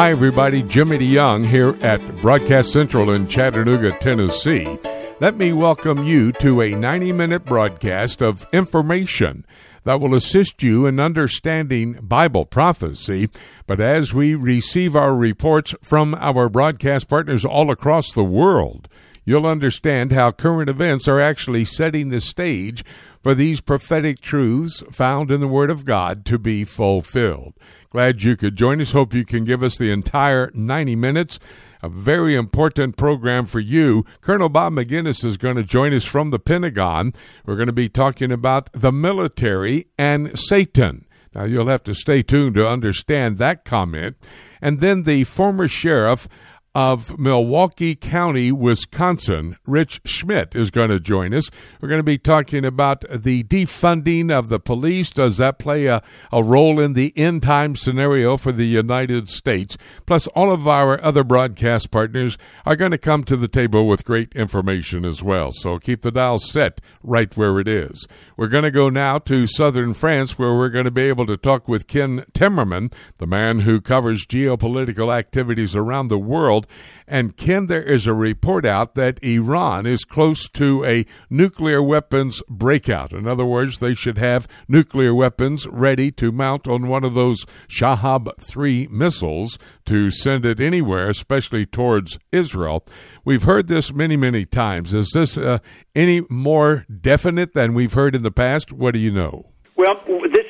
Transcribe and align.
Hi, 0.00 0.12
everybody. 0.12 0.62
Jimmy 0.62 0.96
DeYoung 0.96 1.46
here 1.46 1.76
at 1.82 2.00
Broadcast 2.22 2.72
Central 2.72 3.10
in 3.10 3.28
Chattanooga, 3.28 3.92
Tennessee. 3.98 4.78
Let 5.20 5.36
me 5.36 5.52
welcome 5.52 6.04
you 6.04 6.32
to 6.40 6.62
a 6.62 6.70
90 6.70 7.12
minute 7.12 7.44
broadcast 7.44 8.22
of 8.22 8.46
information 8.50 9.44
that 9.84 10.00
will 10.00 10.14
assist 10.14 10.62
you 10.62 10.86
in 10.86 10.98
understanding 10.98 11.98
Bible 12.00 12.46
prophecy. 12.46 13.28
But 13.66 13.78
as 13.78 14.14
we 14.14 14.34
receive 14.34 14.96
our 14.96 15.14
reports 15.14 15.74
from 15.82 16.14
our 16.14 16.48
broadcast 16.48 17.06
partners 17.06 17.44
all 17.44 17.70
across 17.70 18.10
the 18.10 18.24
world, 18.24 18.88
you'll 19.26 19.46
understand 19.46 20.12
how 20.12 20.32
current 20.32 20.70
events 20.70 21.08
are 21.08 21.20
actually 21.20 21.66
setting 21.66 22.08
the 22.08 22.22
stage 22.22 22.86
for 23.22 23.34
these 23.34 23.60
prophetic 23.60 24.22
truths 24.22 24.82
found 24.90 25.30
in 25.30 25.42
the 25.42 25.46
Word 25.46 25.68
of 25.68 25.84
God 25.84 26.24
to 26.24 26.38
be 26.38 26.64
fulfilled. 26.64 27.52
Glad 27.90 28.22
you 28.22 28.36
could 28.36 28.54
join 28.54 28.80
us. 28.80 28.92
Hope 28.92 29.14
you 29.14 29.24
can 29.24 29.44
give 29.44 29.64
us 29.64 29.76
the 29.76 29.90
entire 29.90 30.52
90 30.54 30.94
minutes. 30.94 31.40
A 31.82 31.88
very 31.88 32.36
important 32.36 32.96
program 32.96 33.46
for 33.46 33.58
you. 33.58 34.04
Colonel 34.20 34.48
Bob 34.48 34.74
Maginnis 34.74 35.24
is 35.24 35.36
going 35.36 35.56
to 35.56 35.64
join 35.64 35.92
us 35.92 36.04
from 36.04 36.30
the 36.30 36.38
Pentagon. 36.38 37.12
We're 37.44 37.56
going 37.56 37.66
to 37.66 37.72
be 37.72 37.88
talking 37.88 38.30
about 38.30 38.70
the 38.72 38.92
military 38.92 39.88
and 39.98 40.38
Satan. 40.38 41.04
Now, 41.34 41.44
you'll 41.44 41.66
have 41.66 41.82
to 41.84 41.94
stay 41.94 42.22
tuned 42.22 42.54
to 42.54 42.68
understand 42.68 43.38
that 43.38 43.64
comment. 43.64 44.16
And 44.62 44.78
then 44.78 45.02
the 45.02 45.24
former 45.24 45.66
sheriff 45.66 46.28
of 46.74 47.18
Milwaukee 47.18 47.96
County, 47.96 48.52
Wisconsin. 48.52 49.56
Rich 49.66 50.02
Schmidt 50.04 50.54
is 50.54 50.70
going 50.70 50.90
to 50.90 51.00
join 51.00 51.34
us. 51.34 51.50
We're 51.80 51.88
going 51.88 51.98
to 51.98 52.04
be 52.04 52.18
talking 52.18 52.64
about 52.64 53.04
the 53.10 53.42
defunding 53.44 54.30
of 54.30 54.48
the 54.48 54.60
police. 54.60 55.10
Does 55.10 55.38
that 55.38 55.58
play 55.58 55.86
a, 55.86 56.02
a 56.30 56.42
role 56.44 56.78
in 56.78 56.92
the 56.92 57.12
end 57.16 57.42
time 57.42 57.74
scenario 57.74 58.36
for 58.36 58.52
the 58.52 58.66
United 58.66 59.28
States? 59.28 59.76
Plus, 60.06 60.28
all 60.28 60.52
of 60.52 60.68
our 60.68 61.02
other 61.02 61.24
broadcast 61.24 61.90
partners 61.90 62.38
are 62.64 62.76
going 62.76 62.92
to 62.92 62.98
come 62.98 63.24
to 63.24 63.36
the 63.36 63.48
table 63.48 63.88
with 63.88 64.04
great 64.04 64.32
information 64.34 65.04
as 65.04 65.22
well. 65.22 65.50
So 65.52 65.78
keep 65.78 66.02
the 66.02 66.12
dial 66.12 66.38
set 66.38 66.80
right 67.02 67.36
where 67.36 67.58
it 67.58 67.66
is. 67.66 68.06
We're 68.36 68.46
going 68.46 68.64
to 68.64 68.70
go 68.70 68.88
now 68.88 69.18
to 69.18 69.46
southern 69.46 69.92
France 69.92 70.38
where 70.38 70.54
we're 70.54 70.68
going 70.68 70.84
to 70.84 70.90
be 70.90 71.02
able 71.02 71.26
to 71.26 71.36
talk 71.36 71.66
with 71.66 71.88
Ken 71.88 72.24
Timmerman, 72.32 72.92
the 73.18 73.26
man 73.26 73.60
who 73.60 73.80
covers 73.80 74.24
geopolitical 74.24 75.12
activities 75.12 75.74
around 75.74 76.08
the 76.08 76.18
world 76.18 76.59
world. 76.60 76.66
And 77.06 77.36
Ken, 77.36 77.66
there 77.66 77.82
is 77.82 78.06
a 78.06 78.14
report 78.14 78.64
out 78.64 78.94
that 78.94 79.22
Iran 79.22 79.84
is 79.84 80.04
close 80.04 80.48
to 80.50 80.84
a 80.84 81.04
nuclear 81.28 81.82
weapons 81.82 82.40
breakout. 82.48 83.12
In 83.12 83.26
other 83.26 83.44
words, 83.44 83.78
they 83.78 83.94
should 83.94 84.18
have 84.18 84.46
nuclear 84.68 85.12
weapons 85.12 85.66
ready 85.66 86.12
to 86.12 86.30
mount 86.30 86.68
on 86.68 86.86
one 86.86 87.04
of 87.04 87.14
those 87.14 87.46
Shahab 87.68 88.40
3 88.40 88.88
missiles 88.92 89.58
to 89.86 90.10
send 90.10 90.46
it 90.46 90.60
anywhere, 90.60 91.08
especially 91.08 91.66
towards 91.66 92.18
Israel. 92.30 92.86
We've 93.24 93.42
heard 93.42 93.66
this 93.66 93.92
many, 93.92 94.16
many 94.16 94.44
times. 94.44 94.94
Is 94.94 95.10
this 95.12 95.36
uh, 95.36 95.58
any 95.96 96.22
more 96.30 96.86
definite 97.00 97.54
than 97.54 97.74
we've 97.74 97.94
heard 97.94 98.14
in 98.14 98.22
the 98.22 98.30
past? 98.30 98.70
What 98.70 98.94
do 98.94 99.00
you 99.00 99.10
know? 99.10 99.46
Well, 99.76 99.96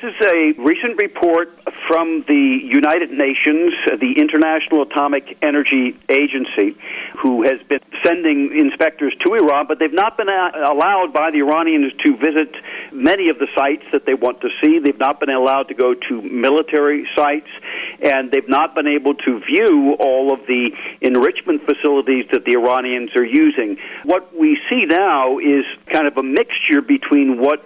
is 0.03 0.27
a 0.27 0.53
recent 0.57 0.97
report 1.01 1.49
from 1.87 2.23
the 2.27 2.59
United 2.63 3.11
Nations, 3.11 3.73
uh, 3.87 3.97
the 3.97 4.13
International 4.17 4.83
Atomic 4.83 5.37
Energy 5.41 5.97
Agency, 6.09 6.77
who 7.21 7.43
has 7.43 7.61
been 7.67 7.81
sending 8.05 8.57
inspectors 8.57 9.13
to 9.25 9.33
Iran, 9.33 9.65
but 9.67 9.79
they've 9.79 9.93
not 9.93 10.17
been 10.17 10.29
uh, 10.29 10.51
allowed 10.65 11.13
by 11.13 11.31
the 11.31 11.39
Iranians 11.39 11.93
to 12.05 12.17
visit 12.17 12.55
many 12.91 13.29
of 13.29 13.37
the 13.39 13.47
sites 13.55 13.83
that 13.91 14.05
they 14.05 14.13
want 14.13 14.41
to 14.41 14.49
see. 14.61 14.79
They've 14.79 14.97
not 14.97 15.19
been 15.19 15.29
allowed 15.29 15.67
to 15.69 15.73
go 15.73 15.93
to 15.93 16.21
military 16.21 17.07
sites, 17.15 17.49
and 18.01 18.31
they've 18.31 18.49
not 18.49 18.75
been 18.75 18.87
able 18.87 19.15
to 19.15 19.39
view 19.41 19.95
all 19.99 20.33
of 20.33 20.39
the 20.47 20.71
enrichment 21.01 21.61
facilities 21.65 22.25
that 22.31 22.45
the 22.45 22.53
Iranians 22.53 23.11
are 23.15 23.25
using. 23.25 23.77
What 24.03 24.37
we 24.37 24.57
see 24.69 24.85
now 24.85 25.37
is 25.39 25.65
kind 25.91 26.07
of 26.07 26.17
a 26.17 26.23
mixture 26.23 26.81
between 26.81 27.39
what 27.39 27.65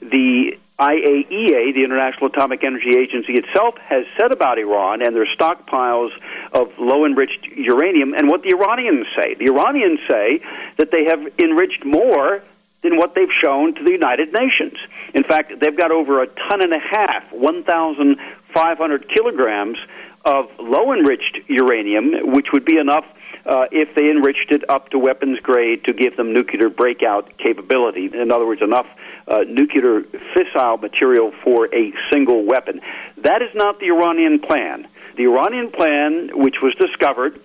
the 0.00 0.56
IAEA, 0.78 1.72
the 1.72 1.84
International 1.84 2.26
Atomic 2.26 2.62
Energy 2.62 2.98
Agency 2.98 3.32
itself, 3.32 3.76
has 3.88 4.04
said 4.20 4.30
about 4.30 4.58
Iran 4.58 5.00
and 5.00 5.16
their 5.16 5.26
stockpiles 5.26 6.10
of 6.52 6.68
low 6.78 7.06
enriched 7.06 7.46
uranium 7.56 8.12
and 8.12 8.28
what 8.28 8.42
the 8.42 8.52
Iranians 8.52 9.06
say. 9.16 9.34
The 9.34 9.46
Iranians 9.46 10.00
say 10.08 10.40
that 10.76 10.90
they 10.92 11.04
have 11.08 11.20
enriched 11.38 11.84
more 11.86 12.42
than 12.82 12.98
what 12.98 13.14
they've 13.14 13.32
shown 13.42 13.74
to 13.74 13.82
the 13.84 13.92
United 13.92 14.32
Nations. 14.32 14.76
In 15.14 15.24
fact, 15.24 15.52
they've 15.60 15.76
got 15.76 15.90
over 15.90 16.22
a 16.22 16.26
ton 16.26 16.60
and 16.60 16.72
a 16.74 16.78
half, 16.78 17.24
1,500 17.32 19.08
kilograms 19.08 19.78
of 20.26 20.46
low 20.58 20.92
enriched 20.92 21.38
uranium, 21.48 22.32
which 22.34 22.48
would 22.52 22.66
be 22.66 22.76
enough 22.76 23.04
uh, 23.46 23.66
if 23.70 23.94
they 23.94 24.10
enriched 24.10 24.50
it 24.50 24.68
up 24.68 24.90
to 24.90 24.98
weapons 24.98 25.38
grade 25.40 25.84
to 25.84 25.92
give 25.92 26.16
them 26.16 26.32
nuclear 26.32 26.68
breakout 26.68 27.36
capability. 27.38 28.10
In 28.12 28.32
other 28.32 28.46
words, 28.46 28.62
enough 28.62 28.86
uh, 29.28 29.40
nuclear 29.48 30.02
fissile 30.34 30.80
material 30.80 31.32
for 31.44 31.72
a 31.74 31.92
single 32.12 32.44
weapon. 32.44 32.80
That 33.22 33.42
is 33.42 33.50
not 33.54 33.78
the 33.78 33.86
Iranian 33.86 34.40
plan. 34.40 34.88
The 35.16 35.24
Iranian 35.24 35.70
plan, 35.70 36.30
which 36.34 36.56
was 36.62 36.74
discovered 36.74 37.40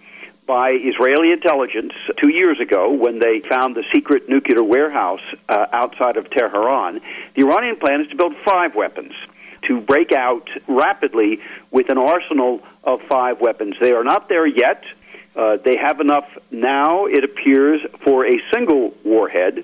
by 0.47 0.72
Israeli 0.72 1.31
intelligence 1.31 1.94
two 2.22 2.29
years 2.29 2.59
ago 2.59 2.91
when 2.91 3.19
they 3.19 3.41
found 3.47 3.75
the 3.75 3.84
secret 3.94 4.28
nuclear 4.28 4.63
warehouse 4.63 5.22
uh, 5.47 5.67
outside 5.72 6.17
of 6.17 6.29
Tehran, 6.31 7.00
the 7.35 7.44
Iranian 7.44 7.78
plan 7.78 8.01
is 8.01 8.07
to 8.09 8.16
build 8.16 8.34
five 8.44 8.75
weapons 8.75 9.13
to 9.67 9.79
break 9.79 10.11
out 10.11 10.50
rapidly 10.67 11.40
with 11.69 11.90
an 11.90 11.97
arsenal 11.97 12.61
of 12.84 13.00
five 13.07 13.40
weapons. 13.40 13.75
They 13.79 13.91
are 13.91 14.03
not 14.03 14.28
there 14.28 14.47
yet. 14.47 14.84
Uh, 15.35 15.57
they 15.63 15.77
have 15.77 15.99
enough 15.99 16.25
now, 16.51 17.05
it 17.05 17.23
appears, 17.23 17.79
for 18.03 18.25
a 18.25 18.33
single 18.53 18.93
warhead, 19.05 19.63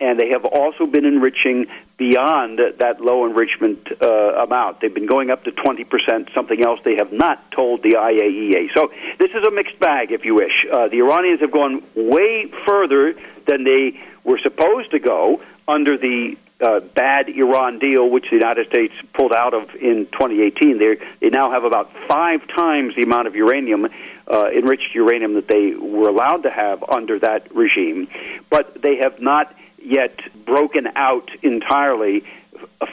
and 0.00 0.18
they 0.18 0.28
have 0.30 0.44
also 0.44 0.86
been 0.86 1.04
enriching 1.04 1.66
beyond 1.96 2.60
that 2.78 3.00
low 3.00 3.26
enrichment 3.26 3.80
uh, 4.00 4.44
amount. 4.44 4.80
They've 4.80 4.94
been 4.94 5.08
going 5.08 5.30
up 5.30 5.42
to 5.44 5.50
20%, 5.50 6.32
something 6.32 6.64
else 6.64 6.78
they 6.84 6.94
have 6.98 7.12
not 7.12 7.50
told 7.50 7.82
the 7.82 7.96
IAEA. 7.98 8.68
So 8.76 8.90
this 9.18 9.30
is 9.30 9.44
a 9.46 9.50
mixed 9.50 9.80
bag, 9.80 10.12
if 10.12 10.24
you 10.24 10.36
wish. 10.36 10.64
Uh, 10.72 10.86
the 10.88 10.98
Iranians 10.98 11.40
have 11.40 11.50
gone 11.50 11.82
way 11.96 12.46
further 12.64 13.14
than 13.48 13.64
they 13.64 13.98
were 14.22 14.38
supposed 14.42 14.92
to 14.92 15.00
go 15.00 15.42
under 15.66 15.98
the 15.98 16.36
uh, 16.60 16.80
bad 16.94 17.28
Iran 17.28 17.78
deal, 17.78 18.08
which 18.10 18.26
the 18.30 18.36
United 18.36 18.66
States 18.68 18.92
pulled 19.14 19.32
out 19.32 19.54
of 19.54 19.70
in 19.80 20.06
2018. 20.12 20.78
They 20.78 20.98
they 21.20 21.30
now 21.30 21.50
have 21.50 21.64
about 21.64 21.90
five 22.08 22.40
times 22.54 22.94
the 22.96 23.02
amount 23.02 23.28
of 23.28 23.34
uranium, 23.34 23.86
uh, 24.30 24.48
enriched 24.56 24.94
uranium, 24.94 25.34
that 25.34 25.48
they 25.48 25.72
were 25.74 26.08
allowed 26.08 26.42
to 26.42 26.50
have 26.50 26.82
under 26.88 27.18
that 27.18 27.54
regime, 27.54 28.08
but 28.50 28.76
they 28.82 28.96
have 29.02 29.20
not 29.20 29.54
yet 29.82 30.18
broken 30.44 30.86
out 30.96 31.28
entirely 31.42 32.22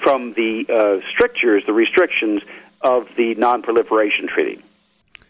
from 0.04 0.34
the 0.34 0.64
uh, 0.70 1.06
strictures, 1.12 1.64
the 1.66 1.74
restrictions 1.74 2.42
of 2.82 3.04
the 3.18 3.36
Non-Proliferation 3.36 4.28
Treaty. 4.34 4.64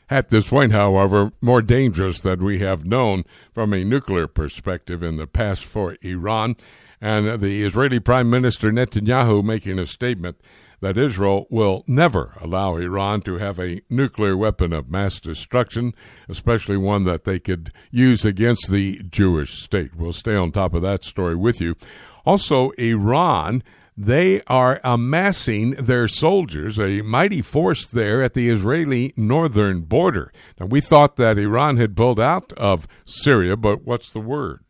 At 0.09 0.29
this 0.29 0.49
point, 0.49 0.71
however, 0.71 1.31
more 1.41 1.61
dangerous 1.61 2.21
than 2.21 2.43
we 2.43 2.59
have 2.59 2.85
known 2.85 3.23
from 3.53 3.73
a 3.73 3.83
nuclear 3.83 4.27
perspective 4.27 5.01
in 5.01 5.17
the 5.17 5.25
past 5.25 5.65
for 5.65 5.97
Iran 6.01 6.55
and 7.01 7.39
the 7.39 7.63
Israeli 7.63 7.99
Prime 7.99 8.29
Minister 8.29 8.71
Netanyahu 8.71 9.43
making 9.43 9.79
a 9.79 9.85
statement 9.85 10.37
that 10.85 10.99
Israel 10.99 11.47
will 11.49 11.83
never 11.87 12.33
allow 12.39 12.77
Iran 12.77 13.19
to 13.21 13.39
have 13.39 13.59
a 13.59 13.81
nuclear 13.89 14.37
weapon 14.37 14.71
of 14.71 14.87
mass 14.87 15.19
destruction, 15.19 15.95
especially 16.29 16.77
one 16.77 17.05
that 17.05 17.23
they 17.23 17.39
could 17.39 17.71
use 17.89 18.23
against 18.23 18.69
the 18.69 19.01
Jewish 19.09 19.63
state. 19.63 19.95
We'll 19.95 20.13
stay 20.13 20.35
on 20.35 20.51
top 20.51 20.75
of 20.75 20.83
that 20.83 21.03
story 21.03 21.35
with 21.35 21.59
you. 21.59 21.75
Also, 22.23 22.69
Iran. 22.77 23.63
They 23.97 24.41
are 24.47 24.81
amassing 24.83 25.71
their 25.71 26.09
soldiers, 26.09 26.77
a 26.77 27.01
mighty 27.01 27.41
force 27.41 27.87
there 27.87 28.21
at 28.21 28.33
the 28.33 28.49
Israeli 28.49 29.13
northern 29.15 29.83
border. 29.83 30.33
Now, 30.59 30.65
we 30.65 30.81
thought 30.81 31.15
that 31.15 31.37
Iran 31.37 31.77
had 31.77 31.95
pulled 31.95 32.19
out 32.19 32.51
of 32.57 32.89
Syria, 33.05 33.55
but 33.55 33.85
what's 33.85 34.11
the 34.11 34.19
word? 34.19 34.64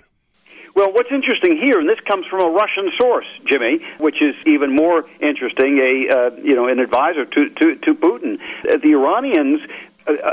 Well, 0.76 0.92
what's 0.92 1.10
interesting 1.10 1.56
here, 1.56 1.80
and 1.80 1.88
this 1.88 2.00
comes 2.06 2.26
from 2.30 2.42
a 2.42 2.50
Russian 2.50 2.92
source, 3.00 3.26
Jimmy, 3.50 3.80
which 4.00 4.22
is 4.22 4.36
even 4.46 4.76
more 4.76 5.06
interesting. 5.22 5.80
A 5.80 6.14
uh, 6.14 6.30
you 6.44 6.54
know 6.54 6.68
an 6.68 6.80
advisor 6.80 7.24
to 7.24 7.50
to, 7.50 7.76
to 7.76 7.96
Putin. 7.96 8.36
Uh, 8.70 8.78
the 8.84 8.92
Iranians 8.92 9.62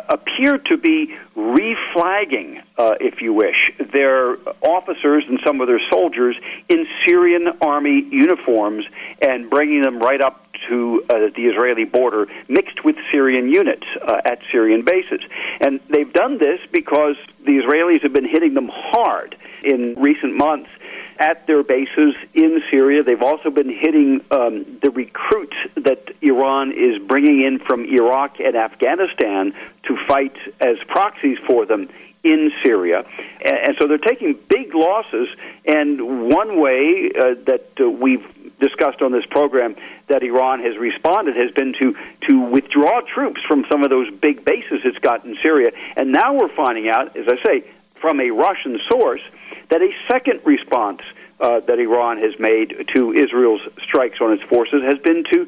appear 0.08 0.58
to 0.58 0.76
be 0.76 1.14
reflagging, 1.36 2.62
uh, 2.76 2.94
if 3.00 3.20
you 3.20 3.32
wish, 3.32 3.70
their 3.92 4.36
officers 4.62 5.24
and 5.28 5.40
some 5.44 5.60
of 5.60 5.66
their 5.66 5.80
soldiers 5.90 6.36
in 6.69 6.86
Syrian 7.04 7.48
army 7.60 8.06
uniforms 8.10 8.84
and 9.20 9.48
bringing 9.48 9.82
them 9.82 9.98
right 9.98 10.20
up 10.20 10.46
to 10.69 11.02
uh, 11.10 11.14
the 11.34 11.46
Israeli 11.52 11.84
border, 11.84 12.26
mixed 12.48 12.84
with 12.84 12.96
Syrian 13.10 13.48
units 13.48 13.86
uh, 14.06 14.20
at 14.24 14.38
Syrian 14.50 14.84
bases. 14.84 15.20
And 15.60 15.80
they've 15.88 16.12
done 16.12 16.38
this 16.38 16.60
because 16.70 17.16
the 17.44 17.52
Israelis 17.52 18.02
have 18.02 18.12
been 18.12 18.28
hitting 18.28 18.54
them 18.54 18.70
hard 18.72 19.36
in 19.64 19.94
recent 19.98 20.36
months 20.36 20.70
at 21.18 21.46
their 21.46 21.62
bases 21.62 22.14
in 22.34 22.60
Syria. 22.70 23.02
They've 23.02 23.22
also 23.22 23.50
been 23.50 23.70
hitting 23.70 24.20
um, 24.30 24.78
the 24.82 24.90
recruits 24.90 25.56
that 25.76 26.08
Iran 26.20 26.72
is 26.72 26.98
bringing 27.06 27.42
in 27.42 27.58
from 27.66 27.84
Iraq 27.84 28.40
and 28.40 28.56
Afghanistan 28.56 29.52
to 29.84 29.96
fight 30.08 30.36
as 30.60 30.76
proxies 30.88 31.38
for 31.46 31.66
them 31.66 31.88
in 32.24 32.52
Syria. 32.62 33.04
And, 33.44 33.74
so 33.80 33.88
they're 33.88 33.98
taking 33.98 34.38
big 34.48 34.74
losses. 34.74 35.28
And 35.66 36.28
one 36.28 36.60
way 36.60 37.10
uh, 37.18 37.34
that 37.46 37.70
uh, 37.80 37.88
we've 37.88 38.24
discussed 38.60 39.02
on 39.02 39.12
this 39.12 39.24
program 39.30 39.74
that 40.08 40.22
Iran 40.22 40.60
has 40.60 40.78
responded 40.78 41.36
has 41.36 41.50
been 41.50 41.74
to 41.80 41.94
to 42.28 42.40
withdraw 42.40 43.00
troops 43.00 43.40
from 43.48 43.64
some 43.70 43.82
of 43.82 43.90
those 43.90 44.08
big 44.20 44.44
bases 44.44 44.80
it's 44.84 44.98
got 44.98 45.24
in 45.24 45.36
Syria. 45.42 45.72
And 45.96 46.12
now 46.12 46.34
we're 46.34 46.54
finding 46.54 46.88
out, 46.88 47.16
as 47.16 47.26
I 47.28 47.42
say, 47.44 47.64
from 48.02 48.20
a 48.20 48.31
Russian 48.31 48.78
source, 48.90 49.22
that 49.70 49.81
a 49.81 49.88
second 50.10 50.40
response 50.44 51.00
uh, 51.40 51.60
that 51.66 51.78
Iran 51.78 52.19
has 52.19 52.34
made 52.38 52.75
to 52.94 53.12
Israel's 53.12 53.62
strikes 53.82 54.19
on 54.20 54.32
its 54.32 54.43
forces 54.50 54.82
has 54.84 54.99
been 55.02 55.25
to 55.32 55.46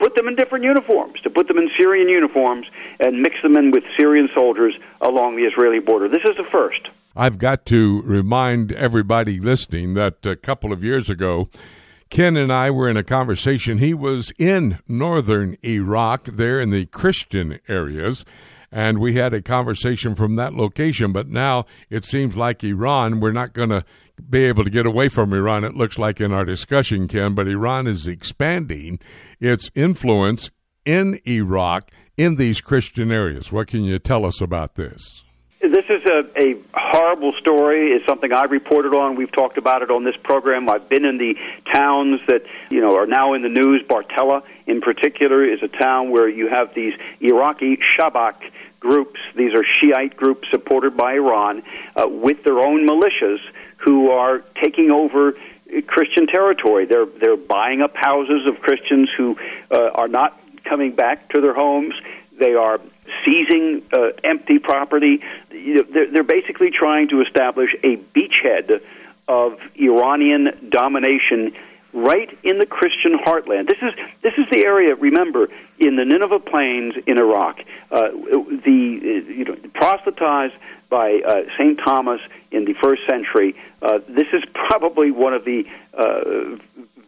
put 0.00 0.16
them 0.16 0.26
in 0.26 0.34
different 0.34 0.64
uniforms, 0.64 1.20
to 1.22 1.30
put 1.30 1.46
them 1.46 1.58
in 1.58 1.70
Syrian 1.78 2.08
uniforms 2.08 2.66
and 2.98 3.20
mix 3.20 3.36
them 3.42 3.56
in 3.56 3.70
with 3.70 3.84
Syrian 3.96 4.28
soldiers 4.34 4.74
along 5.00 5.36
the 5.36 5.44
Israeli 5.44 5.78
border. 5.78 6.08
This 6.08 6.24
is 6.24 6.36
the 6.36 6.48
first. 6.50 6.88
I've 7.14 7.38
got 7.38 7.66
to 7.66 8.02
remind 8.02 8.72
everybody 8.72 9.38
listening 9.38 9.94
that 9.94 10.24
a 10.24 10.36
couple 10.36 10.72
of 10.72 10.82
years 10.82 11.10
ago, 11.10 11.48
Ken 12.08 12.36
and 12.36 12.52
I 12.52 12.70
were 12.70 12.88
in 12.88 12.96
a 12.96 13.04
conversation. 13.04 13.78
He 13.78 13.94
was 13.94 14.32
in 14.38 14.78
northern 14.88 15.56
Iraq, 15.64 16.24
there 16.24 16.60
in 16.60 16.70
the 16.70 16.86
Christian 16.86 17.60
areas, 17.68 18.24
and 18.72 18.98
we 18.98 19.14
had 19.14 19.34
a 19.34 19.42
conversation 19.42 20.14
from 20.14 20.36
that 20.36 20.54
location. 20.54 21.12
But 21.12 21.28
now 21.28 21.66
it 21.88 22.04
seems 22.04 22.36
like 22.36 22.62
Iran, 22.62 23.20
we're 23.20 23.32
not 23.32 23.52
going 23.52 23.70
to 23.70 23.84
be 24.28 24.44
able 24.44 24.64
to 24.64 24.70
get 24.70 24.86
away 24.86 25.08
from 25.08 25.32
Iran, 25.32 25.64
it 25.64 25.74
looks 25.76 25.98
like 25.98 26.20
in 26.20 26.32
our 26.32 26.44
discussion, 26.44 27.08
Ken, 27.08 27.34
but 27.34 27.48
Iran 27.48 27.86
is 27.86 28.06
expanding 28.06 28.98
its 29.40 29.70
influence 29.74 30.50
in 30.84 31.20
Iraq 31.26 31.90
in 32.16 32.36
these 32.36 32.60
Christian 32.60 33.10
areas. 33.10 33.50
What 33.50 33.68
can 33.68 33.84
you 33.84 33.98
tell 33.98 34.26
us 34.26 34.40
about 34.40 34.74
this? 34.74 35.24
This 35.70 35.84
is 35.88 36.02
a, 36.04 36.24
a 36.36 36.54
horrible 36.74 37.32
story. 37.38 37.92
It's 37.92 38.04
something 38.04 38.32
I 38.32 38.44
reported 38.46 38.92
on. 38.92 39.14
We've 39.14 39.30
talked 39.30 39.56
about 39.56 39.82
it 39.82 39.90
on 39.92 40.02
this 40.02 40.16
program. 40.24 40.68
I've 40.68 40.88
been 40.88 41.04
in 41.04 41.16
the 41.16 41.34
towns 41.72 42.18
that 42.26 42.42
you 42.70 42.80
know 42.80 42.96
are 42.96 43.06
now 43.06 43.34
in 43.34 43.42
the 43.42 43.48
news. 43.48 43.80
Bartella, 43.88 44.42
in 44.66 44.80
particular, 44.80 45.44
is 45.44 45.60
a 45.62 45.68
town 45.68 46.10
where 46.10 46.28
you 46.28 46.48
have 46.48 46.74
these 46.74 46.94
Iraqi 47.20 47.78
Shabak 47.96 48.50
groups. 48.80 49.20
These 49.36 49.54
are 49.54 49.62
Shiite 49.62 50.16
groups 50.16 50.48
supported 50.50 50.96
by 50.96 51.12
Iran 51.12 51.62
uh, 51.94 52.08
with 52.08 52.42
their 52.42 52.58
own 52.58 52.84
militias 52.84 53.38
who 53.76 54.10
are 54.10 54.42
taking 54.60 54.90
over 54.90 55.34
Christian 55.86 56.26
territory. 56.26 56.86
They're 56.86 57.06
they're 57.06 57.36
buying 57.36 57.80
up 57.80 57.92
houses 57.94 58.42
of 58.48 58.60
Christians 58.60 59.08
who 59.16 59.36
uh, 59.70 59.90
are 59.94 60.08
not 60.08 60.36
coming 60.68 60.96
back 60.96 61.28
to 61.28 61.40
their 61.40 61.54
homes. 61.54 61.94
They 62.40 62.54
are 62.54 62.80
seizing 63.24 63.82
uh, 63.92 64.08
empty 64.24 64.58
property. 64.58 65.20
You 65.50 65.74
know, 65.74 65.84
they're, 65.92 66.10
they're 66.10 66.22
basically 66.24 66.70
trying 66.70 67.08
to 67.08 67.20
establish 67.22 67.70
a 67.82 67.96
beachhead 68.16 68.80
of 69.28 69.58
Iranian 69.76 70.70
domination 70.70 71.52
right 71.92 72.38
in 72.42 72.58
the 72.58 72.66
Christian 72.66 73.18
heartland. 73.18 73.68
This 73.68 73.78
is 73.82 73.92
this 74.22 74.34
is 74.38 74.46
the 74.50 74.64
area. 74.64 74.94
Remember, 74.94 75.48
in 75.78 75.96
the 75.96 76.04
Nineveh 76.04 76.40
Plains 76.40 76.94
in 77.06 77.18
Iraq, 77.18 77.60
uh, 77.90 78.08
the 78.10 79.24
you 79.28 79.44
know 79.44 79.56
proselytized 79.74 80.54
by 80.88 81.20
uh, 81.26 81.42
Saint 81.58 81.80
Thomas 81.84 82.20
in 82.50 82.64
the 82.64 82.74
first 82.82 83.02
century. 83.08 83.54
Uh, 83.80 83.98
this 84.08 84.26
is 84.32 84.42
probably 84.54 85.10
one 85.10 85.34
of 85.34 85.44
the 85.44 85.64
uh, 85.96 86.58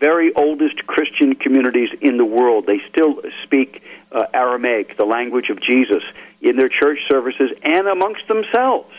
very 0.01 0.33
oldest 0.35 0.87
Christian 0.87 1.35
communities 1.35 1.89
in 2.01 2.17
the 2.17 2.25
world. 2.25 2.67
They 2.67 2.81
still 2.91 3.21
speak 3.45 3.83
uh, 4.15 4.25
Aramaic, 4.35 4.97
the 4.99 5.05
language 5.05 5.47
of 5.51 5.61
Jesus, 5.63 6.03
in 6.41 6.57
their 6.57 6.69
church 6.69 6.99
services 7.11 7.51
and 7.63 7.87
amongst 7.87 8.23
themselves. 8.29 8.93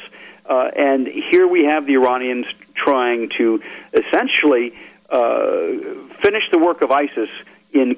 Uh, 0.49 0.69
and 0.75 1.07
here 1.31 1.47
we 1.47 1.65
have 1.65 1.85
the 1.85 1.93
Iranians 1.93 2.45
trying 2.75 3.29
to 3.37 3.59
essentially 3.93 4.73
uh, 5.09 6.17
finish 6.21 6.43
the 6.51 6.59
work 6.59 6.81
of 6.81 6.91
ISIS 6.91 7.29
in 7.73 7.95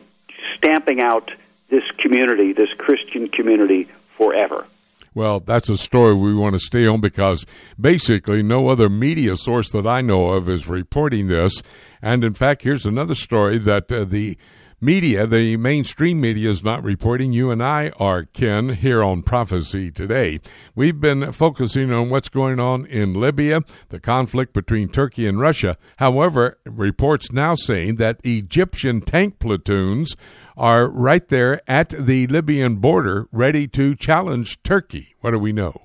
stamping 0.58 1.02
out 1.02 1.32
this 1.70 1.84
community, 2.02 2.54
this 2.54 2.70
Christian 2.78 3.30
community, 3.30 3.88
forever. 4.18 4.68
Well, 5.14 5.40
that's 5.40 5.70
a 5.70 5.78
story 5.78 6.14
we 6.14 6.34
want 6.34 6.54
to 6.54 6.60
stay 6.60 6.86
on 6.86 7.00
because 7.00 7.46
basically 7.80 8.44
no 8.44 8.68
other 8.68 8.90
media 8.90 9.38
source 9.38 9.72
that 9.72 9.88
I 9.88 10.02
know 10.02 10.32
of 10.32 10.50
is 10.50 10.68
reporting 10.68 11.28
this. 11.28 11.64
And 12.02 12.24
in 12.24 12.34
fact, 12.34 12.64
here's 12.64 12.86
another 12.86 13.16
story 13.16 13.58
that 13.60 13.92
uh, 13.92 14.04
the 14.04 14.38
media, 14.82 15.26
the 15.26 15.58
mainstream 15.58 16.22
media, 16.22 16.50
is 16.50 16.64
not 16.64 16.84
reporting. 16.84 17.34
You 17.34 17.52
and 17.52 17.64
I 17.64 17.90
are, 18.00 18.24
Ken, 18.24 18.70
here 18.70 19.04
on 19.04 19.24
Prophecy 19.24 19.92
Today. 19.92 20.40
We've 20.76 21.00
been 21.00 21.32
focusing 21.32 21.92
on 21.92 22.10
what's 22.10 22.30
going 22.30 22.60
on 22.60 22.86
in 22.86 23.14
Libya, 23.14 23.62
the 23.90 24.00
conflict 24.00 24.54
between 24.54 24.90
Turkey 24.90 25.28
and 25.28 25.40
Russia. 25.40 25.78
However, 25.98 26.58
reports 26.66 27.32
now 27.32 27.56
saying 27.56 27.96
that 27.96 28.20
Egyptian 28.24 29.02
tank 29.02 29.40
platoons 29.40 30.16
are 30.58 30.88
right 30.88 31.28
there 31.30 31.62
at 31.70 31.90
the 31.90 32.28
Libyan 32.28 32.78
border, 32.78 33.28
ready 33.32 33.68
to 33.68 33.96
challenge 33.96 34.62
Turkey. 34.64 35.16
What 35.22 35.32
do 35.32 35.40
we 35.40 35.52
know? 35.52 35.82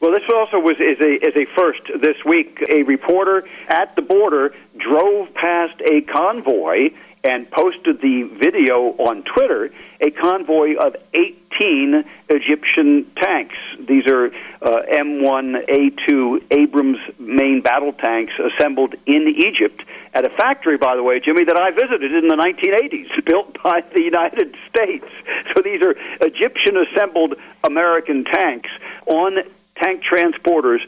Well, 0.00 0.12
this 0.12 0.24
also 0.34 0.58
was 0.58 0.76
is 0.80 0.98
a 1.04 1.12
is 1.26 1.34
a 1.36 1.44
first 1.54 1.82
this 2.00 2.16
week. 2.24 2.58
A 2.72 2.84
reporter 2.84 3.42
at 3.68 3.94
the 3.96 4.02
border 4.02 4.54
drove 4.78 5.28
past 5.34 5.74
a 5.84 6.00
convoy 6.10 6.88
and 7.24 7.50
posted 7.50 8.00
the 8.00 8.22
video 8.40 8.96
on 8.98 9.22
Twitter. 9.24 9.70
A 10.00 10.10
convoy 10.10 10.74
of 10.76 10.96
18 11.12 12.04
Egyptian 12.28 13.10
tanks. 13.20 13.56
These 13.86 14.06
are 14.06 14.26
uh, 14.62 14.82
M1A2 14.90 16.44
Abrams 16.50 16.98
main 17.18 17.60
battle 17.60 17.92
tanks 17.92 18.32
assembled 18.38 18.94
in 19.06 19.34
Egypt 19.36 19.82
at 20.14 20.24
a 20.24 20.30
factory, 20.30 20.76
by 20.76 20.96
the 20.96 21.02
way, 21.02 21.20
Jimmy, 21.20 21.44
that 21.44 21.56
I 21.56 21.70
visited 21.70 22.12
in 22.12 22.28
the 22.28 22.36
1980s, 22.36 23.24
built 23.26 23.62
by 23.62 23.82
the 23.94 24.02
United 24.02 24.56
States. 24.68 25.06
So 25.54 25.62
these 25.62 25.82
are 25.82 25.94
Egyptian 26.20 26.76
assembled 26.76 27.34
American 27.64 28.24
tanks 28.24 28.70
on 29.06 29.36
tank 29.82 30.02
transporters, 30.02 30.80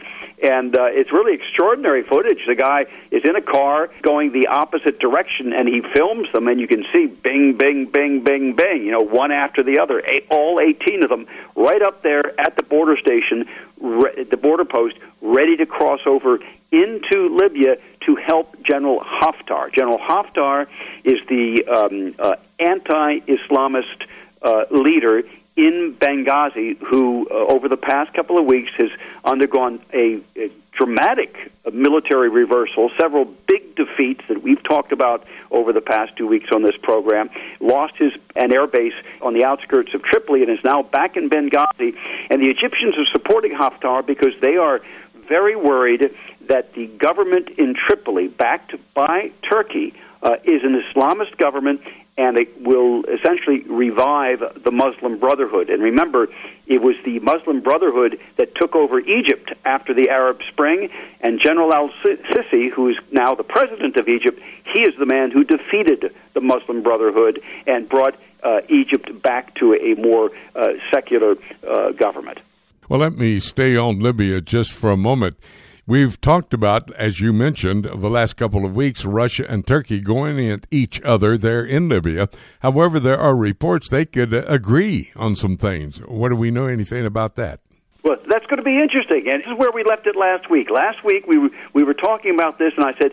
and 0.43 0.77
uh, 0.77 0.87
it's 0.91 1.13
really 1.13 1.35
extraordinary 1.35 2.03
footage. 2.03 2.39
The 2.47 2.57
guy 2.57 2.87
is 3.11 3.23
in 3.25 3.37
a 3.37 3.43
car 3.43 3.89
going 4.03 4.33
the 4.33 4.49
opposite 4.49 4.99
direction, 4.99 5.53
and 5.53 5.69
he 5.69 5.83
films 5.95 6.27
them, 6.35 6.49
and 6.49 6.61
you 6.61 6.67
can 6.67 6.85
see 6.93 7.07
bing, 7.07 7.57
bing, 7.57 7.89
bing, 7.93 8.25
bing, 8.25 8.57
bing, 8.57 8.83
you 8.85 8.91
know, 8.91 9.01
one 9.01 9.31
after 9.31 9.63
the 9.63 9.79
other, 9.79 10.03
all 10.31 10.61
18 10.61 11.05
of 11.05 11.11
them, 11.11 11.27
right 11.55 11.81
up 11.81 12.03
there 12.03 12.39
at 12.41 12.57
the 12.57 12.65
border 12.65 12.97
station, 12.97 13.45
re- 13.81 14.25
the 14.29 14.37
border 14.37 14.65
post, 14.65 14.97
ready 15.21 15.57
to 15.57 15.67
cross 15.67 16.01
over 16.07 16.39
into 16.73 17.37
Libya 17.37 17.77
to 18.07 18.17
help 18.17 18.57
General 18.65 19.01
Haftar. 19.01 19.73
General 19.73 19.99
Haftar 19.99 20.67
is 21.05 21.19
the 21.29 21.63
um, 21.71 22.15
uh, 22.19 22.35
anti-Islamist 22.59 24.07
uh, 24.43 24.65
leader 24.73 25.23
in 25.57 25.97
Benghazi 26.01 26.79
who, 26.79 27.29
uh, 27.31 27.35
over 27.53 27.69
the 27.69 27.77
past 27.77 28.13
couple 28.15 28.39
of 28.39 28.47
weeks, 28.47 28.71
has 28.79 28.91
undergone 29.25 29.81
a, 29.93 30.23
a 30.37 30.51
dramatic 30.73 31.53
military 31.73 32.31
reversal, 32.31 32.91
several 32.99 33.27
big 33.47 33.77
defeats 33.77 34.23
that 34.29 34.43
we've 34.43 34.63
talked 34.65 34.93
about 34.93 35.27
over 35.51 35.73
the 35.73 35.81
past 35.81 36.17
two 36.17 36.27
weeks 36.27 36.49
on 36.55 36.63
this 36.63 36.77
program. 36.83 37.29
Lost 37.61 37.95
his 37.99 38.13
an 38.35 38.55
air 38.55 38.67
base 38.67 38.95
on 39.21 39.35
the 39.35 39.45
outskirts 39.45 39.93
of 39.95 40.03
Tripoli 40.03 40.43
and 40.43 40.51
is 40.51 40.65
now 40.65 40.83
back 40.83 41.17
in 41.17 41.29
Benghazi. 41.29 41.95
And 42.31 42.43
the 42.43 42.49
Egyptians 42.49 42.95
are 42.97 43.07
supporting 43.13 43.53
Haftar 43.53 44.07
because 44.07 44.33
they 44.41 44.57
are 44.57 44.81
very 45.29 45.55
worried 45.55 46.15
that 46.49 46.75
the 46.75 46.87
government 46.87 47.51
in 47.59 47.75
Tripoli, 47.75 48.29
backed 48.29 48.75
by 48.95 49.31
Turkey, 49.49 49.95
uh, 50.23 50.37
is 50.45 50.63
an 50.63 50.81
Islamist 50.81 51.37
government 51.37 51.81
and 52.19 52.39
it 52.39 52.49
will 52.61 53.05
essentially 53.05 53.63
revive 53.69 54.41
the 54.65 54.71
Muslim 54.71 55.19
Brotherhood. 55.19 55.71
And 55.71 55.83
remember, 55.83 56.29
it 56.67 56.83
was 56.83 56.95
the 57.05 57.19
Muslim 57.21 57.63
Brotherhood 57.63 58.19
that 58.37 58.55
took 58.55 58.75
over 58.75 59.01
Egypt 59.01 59.53
after 59.65 59.95
the 59.95 60.11
Arab 60.11 60.39
Spring, 60.53 60.91
and 61.21 61.41
General 61.41 61.73
al 61.73 61.91
Sisi, 62.05 62.71
who 62.71 62.89
is 62.89 62.97
now 63.11 63.35
the 63.35 63.45
president 63.45 63.97
of 63.97 64.09
Egypt, 64.09 64.41
he 64.75 64.83
is 64.83 64.95
the 64.99 65.07
man 65.07 65.31
who 65.31 65.43
defeated 65.43 66.15
the 66.35 66.41
Muslim 66.41 66.83
Brotherhood 66.83 67.41
and 67.67 67.89
brought 67.89 68.15
uh, 68.43 68.61
Egypt 68.69 69.23
back 69.23 69.55
to 69.55 69.75
a 69.75 70.01
more 70.01 70.31
uh, 70.55 70.73
secular 70.93 71.37
uh, 71.67 71.93
government. 71.93 72.39
Well, 72.89 73.01
let 73.01 73.15
me 73.15 73.41
stay 73.41 73.77
on 73.77 74.01
Libya 74.01 74.41
just 74.41 74.73
for 74.73 74.91
a 74.91 74.97
moment. 74.97 75.37
We've 75.85 76.21
talked 76.21 76.55
about, 76.55 76.93
as 76.95 77.21
you 77.21 77.33
mentioned, 77.33 77.87
the 77.87 78.09
last 78.09 78.35
couple 78.35 78.65
of 78.65 78.77
weeks, 78.77 79.05
Russia 79.05 79.45
and 79.49 79.67
Turkey 79.67 80.01
going 80.01 80.39
at 80.49 80.69
each 80.71 81.03
other 81.03 81.37
there 81.37 81.65
in 81.65 81.89
Libya. 81.89 82.29
However, 82.61 83.01
there 83.01 83.19
are 83.19 83.35
reports 83.35 83.89
they 83.89 84.05
could 84.05 84.33
agree 84.33 85.11
on 85.17 85.35
some 85.35 85.57
things. 85.57 85.99
What 86.07 86.29
do 86.29 86.37
we 86.37 86.53
know 86.53 86.67
anything 86.67 87.05
about 87.05 87.35
that? 87.35 87.59
Well, 88.03 88.17
that's 88.29 88.45
going 88.47 88.59
to 88.59 88.67
be 88.67 88.79
interesting. 88.83 89.31
And 89.31 89.45
this 89.45 89.53
is 89.53 89.57
where 89.57 89.71
we 89.71 89.85
left 89.85 90.09
it 90.09 90.17
last 90.17 90.51
week. 90.51 90.71
Last 90.71 91.05
week 91.05 91.25
we 91.27 91.39
were, 91.39 91.51
we 91.73 91.85
were 91.85 91.95
talking 91.95 92.35
about 92.35 92.59
this, 92.59 92.73
and 92.77 92.85
I 92.85 92.99
said, 93.01 93.13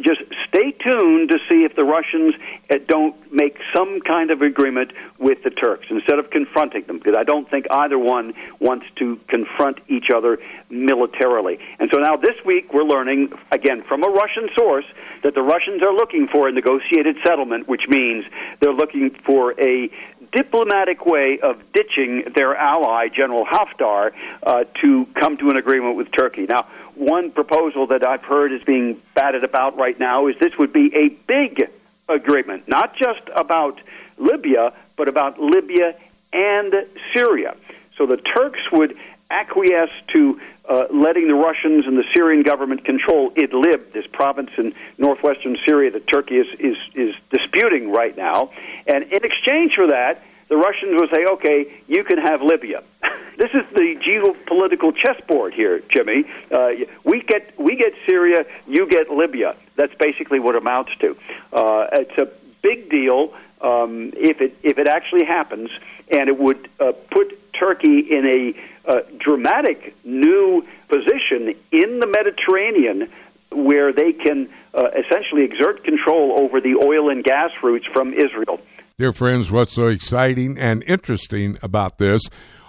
just 0.00 0.20
stay 0.48 0.72
tuned 0.72 1.28
to 1.28 1.38
see 1.50 1.64
if 1.68 1.76
the 1.76 1.84
Russians 1.84 2.34
uh, 2.70 2.76
don't 2.88 3.14
make 3.30 3.58
some 3.76 4.00
kind 4.00 4.30
of 4.30 4.40
agreement 4.40 4.92
with 5.18 5.44
the 5.44 5.50
Turks 5.50 5.88
instead 5.90 6.18
of 6.18 6.30
confronting 6.30 6.84
them, 6.86 6.98
because 6.98 7.16
I 7.18 7.24
don't 7.24 7.50
think 7.50 7.66
either 7.70 7.98
one 7.98 8.32
wants 8.60 8.86
to 8.96 9.20
confront 9.28 9.78
each 9.88 10.08
other 10.08 10.38
militarily. 10.70 11.58
And 11.78 11.90
so 11.92 12.00
now 12.00 12.16
this 12.16 12.36
week 12.46 12.72
we're 12.72 12.88
learning, 12.88 13.28
again, 13.52 13.84
from 13.86 14.02
a 14.02 14.08
Russian 14.08 14.48
source, 14.56 14.86
that 15.22 15.34
the 15.34 15.42
Russians 15.42 15.82
are 15.82 15.92
looking 15.92 16.28
for 16.32 16.48
a 16.48 16.52
negotiated 16.52 17.16
settlement, 17.22 17.68
which 17.68 17.82
means 17.88 18.24
they're 18.60 18.72
looking 18.72 19.10
for 19.26 19.52
a 19.60 19.90
diplomatic 20.32 21.04
way 21.06 21.38
of 21.42 21.56
ditching 21.72 22.24
their 22.34 22.56
ally, 22.56 23.08
General 23.08 23.44
Haftar, 23.44 24.12
uh, 24.42 24.64
to 24.80 25.06
come 25.18 25.36
to 25.38 25.50
an 25.50 25.58
agreement 25.58 25.96
with 25.96 26.08
Turkey. 26.16 26.46
Now, 26.48 26.68
one 26.94 27.30
proposal 27.30 27.86
that 27.88 28.06
I've 28.06 28.22
heard 28.22 28.52
is 28.52 28.62
being 28.64 29.00
batted 29.14 29.44
about 29.44 29.76
right 29.76 29.98
now 29.98 30.26
is 30.28 30.36
this 30.40 30.52
would 30.58 30.72
be 30.72 30.90
a 30.94 31.08
big 31.26 31.70
agreement, 32.08 32.68
not 32.68 32.94
just 32.96 33.22
about 33.36 33.80
Libya, 34.18 34.72
but 34.96 35.08
about 35.08 35.40
Libya 35.40 35.94
and 36.32 36.74
Syria. 37.14 37.56
So 37.96 38.06
the 38.06 38.16
Turks 38.16 38.60
would 38.72 38.96
acquiesce 39.30 39.90
to 40.14 40.40
uh, 40.68 40.84
letting 40.92 41.28
the 41.28 41.34
Russians 41.34 41.86
and 41.86 41.98
the 41.98 42.04
Syrian 42.14 42.42
government 42.42 42.84
control 42.84 43.30
Idlib, 43.32 43.92
this 43.92 44.04
province 44.12 44.50
in 44.58 44.72
northwestern 44.98 45.56
Syria 45.66 45.90
that 45.92 46.06
Turkey 46.06 46.36
is, 46.36 46.46
is, 46.58 46.76
is 46.94 47.14
disputing 47.32 47.90
right 47.90 48.16
now. 48.16 48.50
And 48.86 49.04
in 49.04 49.24
exchange 49.24 49.74
for 49.74 49.88
that, 49.88 50.22
the 50.48 50.56
Russians 50.56 51.00
would 51.00 51.10
say, 51.14 51.24
okay, 51.32 51.82
you 51.86 52.04
can 52.04 52.18
have 52.18 52.42
Libya. 52.42 52.82
this 53.38 53.50
is 53.54 53.62
the 53.74 53.94
geopolitical 54.02 54.92
chessboard 54.94 55.54
here, 55.54 55.80
Jimmy. 55.90 56.24
Uh, 56.52 56.70
we 57.04 57.22
get 57.22 57.58
we 57.58 57.76
get 57.76 57.92
Syria, 58.08 58.44
you 58.66 58.88
get 58.88 59.10
Libya. 59.10 59.56
That's 59.76 59.94
basically 60.00 60.40
what 60.40 60.56
it 60.56 60.62
amounts 60.62 60.90
to. 61.00 61.16
Uh, 61.52 61.86
it's 61.92 62.18
a 62.18 62.28
big 62.62 62.90
deal 62.90 63.32
um, 63.60 64.12
if 64.16 64.40
it 64.40 64.56
if 64.62 64.78
it 64.78 64.88
actually 64.88 65.24
happens, 65.26 65.70
and 66.10 66.28
it 66.28 66.38
would 66.38 66.68
uh, 66.80 66.92
put 67.10 67.38
Turkey 67.52 68.00
in 68.10 68.26
a 68.26 68.90
uh, 68.90 69.00
dramatic 69.18 69.94
new 70.04 70.66
position 70.88 71.54
in 71.70 72.00
the 72.00 72.06
Mediterranean 72.06 73.10
where 73.52 73.92
they 73.92 74.12
can 74.12 74.48
uh, 74.74 74.84
essentially 74.90 75.44
exert 75.44 75.84
control 75.84 76.38
over 76.40 76.60
the 76.60 76.76
oil 76.84 77.10
and 77.10 77.24
gas 77.24 77.50
routes 77.62 77.86
from 77.92 78.12
Israel. 78.14 78.60
Dear 78.98 79.12
friends, 79.12 79.50
what's 79.50 79.72
so 79.72 79.86
exciting 79.86 80.58
and 80.58 80.82
interesting 80.86 81.58
about 81.62 81.98
this? 81.98 82.22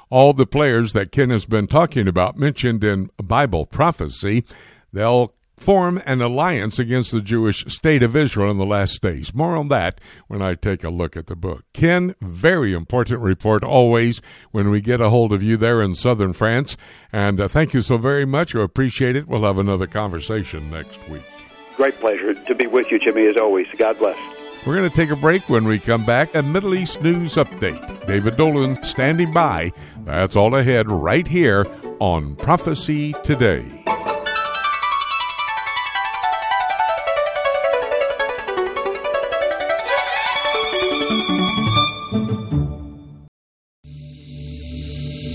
All 0.09 0.33
the 0.33 0.45
players 0.45 0.93
that 0.93 1.11
Ken 1.11 1.29
has 1.29 1.45
been 1.45 1.67
talking 1.67 2.07
about 2.07 2.37
mentioned 2.37 2.83
in 2.83 3.09
Bible 3.17 3.65
prophecy, 3.65 4.45
they'll 4.91 5.33
form 5.61 6.01
an 6.05 6.21
alliance 6.21 6.79
against 6.79 7.11
the 7.11 7.21
Jewish 7.21 7.63
state 7.67 8.03
of 8.03 8.15
Israel 8.15 8.51
in 8.51 8.57
the 8.57 8.65
last 8.65 9.01
days. 9.01 9.33
More 9.33 9.55
on 9.55 9.67
that 9.69 10.01
when 10.27 10.41
I 10.41 10.55
take 10.55 10.83
a 10.83 10.89
look 10.89 11.15
at 11.15 11.27
the 11.27 11.35
book. 11.35 11.63
Ken, 11.73 12.15
very 12.19 12.73
important 12.73 13.21
report 13.21 13.63
always 13.63 14.21
when 14.51 14.69
we 14.69 14.81
get 14.81 14.99
a 14.99 15.09
hold 15.09 15.31
of 15.31 15.43
you 15.43 15.57
there 15.57 15.81
in 15.81 15.95
southern 15.95 16.33
France. 16.33 16.77
And 17.13 17.39
uh, 17.39 17.47
thank 17.47 17.73
you 17.73 17.81
so 17.81 17.97
very 17.97 18.25
much. 18.25 18.55
I 18.55 18.61
appreciate 18.61 19.15
it. 19.15 19.27
We'll 19.27 19.43
have 19.43 19.59
another 19.59 19.87
conversation 19.87 20.69
next 20.71 20.99
week. 21.07 21.23
Great 21.77 21.99
pleasure 21.99 22.33
to 22.33 22.55
be 22.55 22.67
with 22.67 22.91
you, 22.91 22.99
Jimmy, 22.99 23.27
as 23.27 23.37
always. 23.37 23.67
God 23.77 23.97
bless. 23.99 24.17
We're 24.65 24.75
going 24.75 24.89
to 24.89 24.95
take 24.95 25.09
a 25.09 25.15
break 25.15 25.49
when 25.49 25.65
we 25.65 25.79
come 25.79 26.05
back. 26.05 26.35
A 26.35 26.43
Middle 26.43 26.75
East 26.75 27.01
news 27.01 27.33
update. 27.35 28.05
David 28.05 28.37
Dolan 28.37 28.83
standing 28.83 29.33
by. 29.33 29.71
That's 30.03 30.35
all 30.35 30.55
ahead 30.55 30.89
right 30.89 31.27
here 31.27 31.65
on 31.99 32.35
Prophecy 32.35 33.13
Today. 33.23 33.83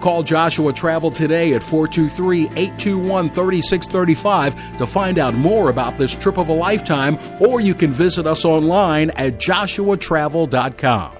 Call 0.00 0.22
Joshua 0.22 0.72
Travel 0.72 1.10
today 1.10 1.54
at 1.54 1.62
423 1.62 2.44
821 2.44 3.28
3635 3.28 4.78
to 4.78 4.86
find 4.86 5.18
out 5.18 5.34
more 5.34 5.70
about 5.70 5.98
this 5.98 6.14
trip 6.14 6.38
of 6.38 6.48
a 6.48 6.52
lifetime, 6.52 7.18
or 7.40 7.60
you 7.60 7.74
can 7.74 7.90
visit 7.92 8.26
us 8.26 8.44
online 8.44 9.10
at 9.10 9.38
joshuatravel.com. 9.38 11.19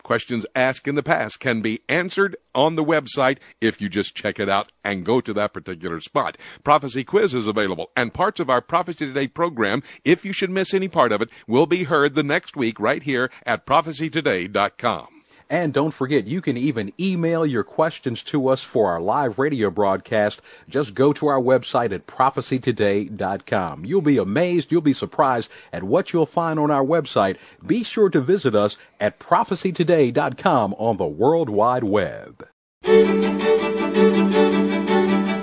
Questions 0.11 0.45
asked 0.55 0.89
in 0.89 0.95
the 0.95 1.03
past 1.03 1.39
can 1.39 1.61
be 1.61 1.79
answered 1.87 2.35
on 2.53 2.75
the 2.75 2.83
website 2.83 3.37
if 3.61 3.79
you 3.79 3.87
just 3.87 4.13
check 4.13 4.41
it 4.41 4.49
out 4.49 4.69
and 4.83 5.05
go 5.05 5.21
to 5.21 5.31
that 5.31 5.53
particular 5.53 6.01
spot. 6.01 6.37
Prophecy 6.65 7.05
quiz 7.05 7.33
is 7.33 7.47
available, 7.47 7.89
and 7.95 8.13
parts 8.13 8.41
of 8.41 8.49
our 8.49 8.59
Prophecy 8.59 9.05
Today 9.05 9.29
program, 9.29 9.81
if 10.03 10.25
you 10.25 10.33
should 10.33 10.49
miss 10.49 10.73
any 10.73 10.89
part 10.89 11.13
of 11.13 11.21
it, 11.21 11.29
will 11.47 11.65
be 11.65 11.85
heard 11.85 12.13
the 12.13 12.23
next 12.23 12.57
week 12.57 12.77
right 12.77 13.03
here 13.03 13.31
at 13.45 13.65
prophecytoday.com. 13.65 15.20
And 15.51 15.73
don't 15.73 15.91
forget, 15.91 16.27
you 16.27 16.39
can 16.39 16.55
even 16.55 16.93
email 16.97 17.45
your 17.45 17.65
questions 17.65 18.23
to 18.23 18.47
us 18.47 18.63
for 18.63 18.89
our 18.89 19.01
live 19.01 19.37
radio 19.37 19.69
broadcast. 19.69 20.41
Just 20.69 20.93
go 20.93 21.11
to 21.11 21.27
our 21.27 21.41
website 21.41 21.91
at 21.91 22.07
prophecytoday.com. 22.07 23.83
You'll 23.83 24.01
be 24.01 24.17
amazed, 24.17 24.71
you'll 24.71 24.79
be 24.79 24.93
surprised 24.93 25.51
at 25.73 25.83
what 25.83 26.13
you'll 26.13 26.25
find 26.25 26.57
on 26.57 26.71
our 26.71 26.85
website. 26.85 27.35
Be 27.67 27.83
sure 27.83 28.09
to 28.11 28.21
visit 28.21 28.55
us 28.55 28.77
at 28.97 29.19
prophecytoday.com 29.19 30.73
on 30.75 30.95
the 30.95 31.05
World 31.05 31.49
Wide 31.49 31.83
Web. 31.83 32.47